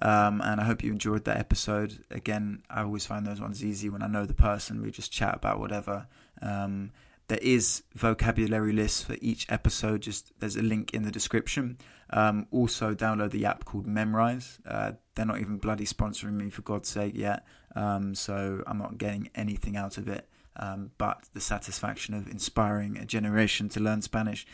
Um, 0.00 0.40
and 0.40 0.60
I 0.60 0.64
hope 0.64 0.82
you 0.82 0.90
enjoyed 0.90 1.24
that 1.24 1.38
episode. 1.38 2.04
Again, 2.10 2.62
I 2.68 2.82
always 2.82 3.06
find 3.06 3.26
those 3.26 3.40
ones 3.40 3.64
easy 3.64 3.88
when 3.88 4.02
I 4.02 4.06
know 4.06 4.26
the 4.26 4.34
person. 4.34 4.82
We 4.82 4.90
just 4.90 5.12
chat 5.12 5.34
about 5.34 5.60
whatever. 5.60 6.06
Um, 6.42 6.90
there 7.28 7.38
is 7.40 7.84
vocabulary 7.94 8.72
lists 8.72 9.02
for 9.02 9.16
each 9.20 9.46
episode. 9.50 10.02
Just 10.02 10.32
there's 10.40 10.56
a 10.56 10.62
link 10.62 10.92
in 10.92 11.04
the 11.04 11.10
description. 11.10 11.78
Um, 12.10 12.46
also, 12.50 12.94
download 12.94 13.30
the 13.30 13.46
app 13.46 13.64
called 13.64 13.86
Memrise. 13.86 14.58
Uh, 14.66 14.92
they're 15.14 15.24
not 15.24 15.40
even 15.40 15.56
bloody 15.56 15.86
sponsoring 15.86 16.34
me 16.34 16.50
for 16.50 16.62
God's 16.62 16.88
sake 16.88 17.14
yet, 17.16 17.46
um, 17.74 18.14
so 18.14 18.62
I'm 18.66 18.78
not 18.78 18.98
getting 18.98 19.30
anything 19.34 19.76
out 19.76 19.96
of 19.96 20.08
it. 20.08 20.28
Um, 20.56 20.90
but 20.98 21.24
the 21.32 21.40
satisfaction 21.40 22.14
of 22.14 22.28
inspiring 22.28 22.96
a 22.98 23.04
generation 23.04 23.68
to 23.70 23.80
learn 23.80 24.02
Spanish. 24.02 24.46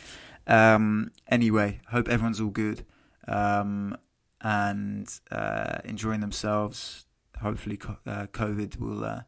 Um, 0.46 1.10
anyway, 1.28 1.80
hope 1.88 2.08
everyone's 2.08 2.40
all 2.40 2.48
good 2.48 2.86
um, 3.28 3.96
and 4.40 5.08
uh, 5.30 5.78
enjoying 5.84 6.20
themselves. 6.20 7.06
Hopefully, 7.40 7.78
uh, 8.06 8.26
COVID 8.26 8.78
will 8.78 9.04
uh, 9.04 9.22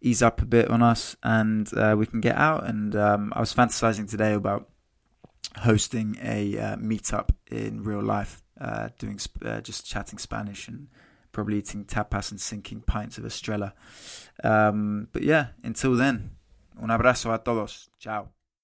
ease 0.00 0.22
up 0.22 0.40
a 0.40 0.44
bit 0.44 0.68
on 0.68 0.82
us 0.82 1.16
and 1.22 1.72
uh, 1.76 1.94
we 1.98 2.06
can 2.06 2.20
get 2.20 2.36
out. 2.36 2.66
And 2.66 2.94
um, 2.94 3.32
I 3.34 3.40
was 3.40 3.54
fantasizing 3.54 4.08
today 4.08 4.32
about 4.32 4.68
hosting 5.58 6.16
a 6.22 6.58
uh, 6.58 6.76
meetup 6.76 7.30
in 7.50 7.82
real 7.82 8.02
life, 8.02 8.42
doing 8.98 9.18
uh, 9.44 9.60
just 9.60 9.86
chatting 9.86 10.18
Spanish 10.18 10.68
and 10.68 10.88
probably 11.32 11.58
eating 11.58 11.84
tapas 11.84 12.30
and 12.30 12.40
sinking 12.40 12.82
pints 12.82 13.18
of 13.18 13.24
Estrella. 13.24 13.74
Um, 14.44 15.08
but 15.12 15.22
yeah, 15.22 15.48
until 15.64 15.94
then, 15.94 16.30
un 16.80 16.90
abrazo 16.90 17.34
a 17.34 17.38
todos. 17.38 17.88
Ciao. 17.98 18.41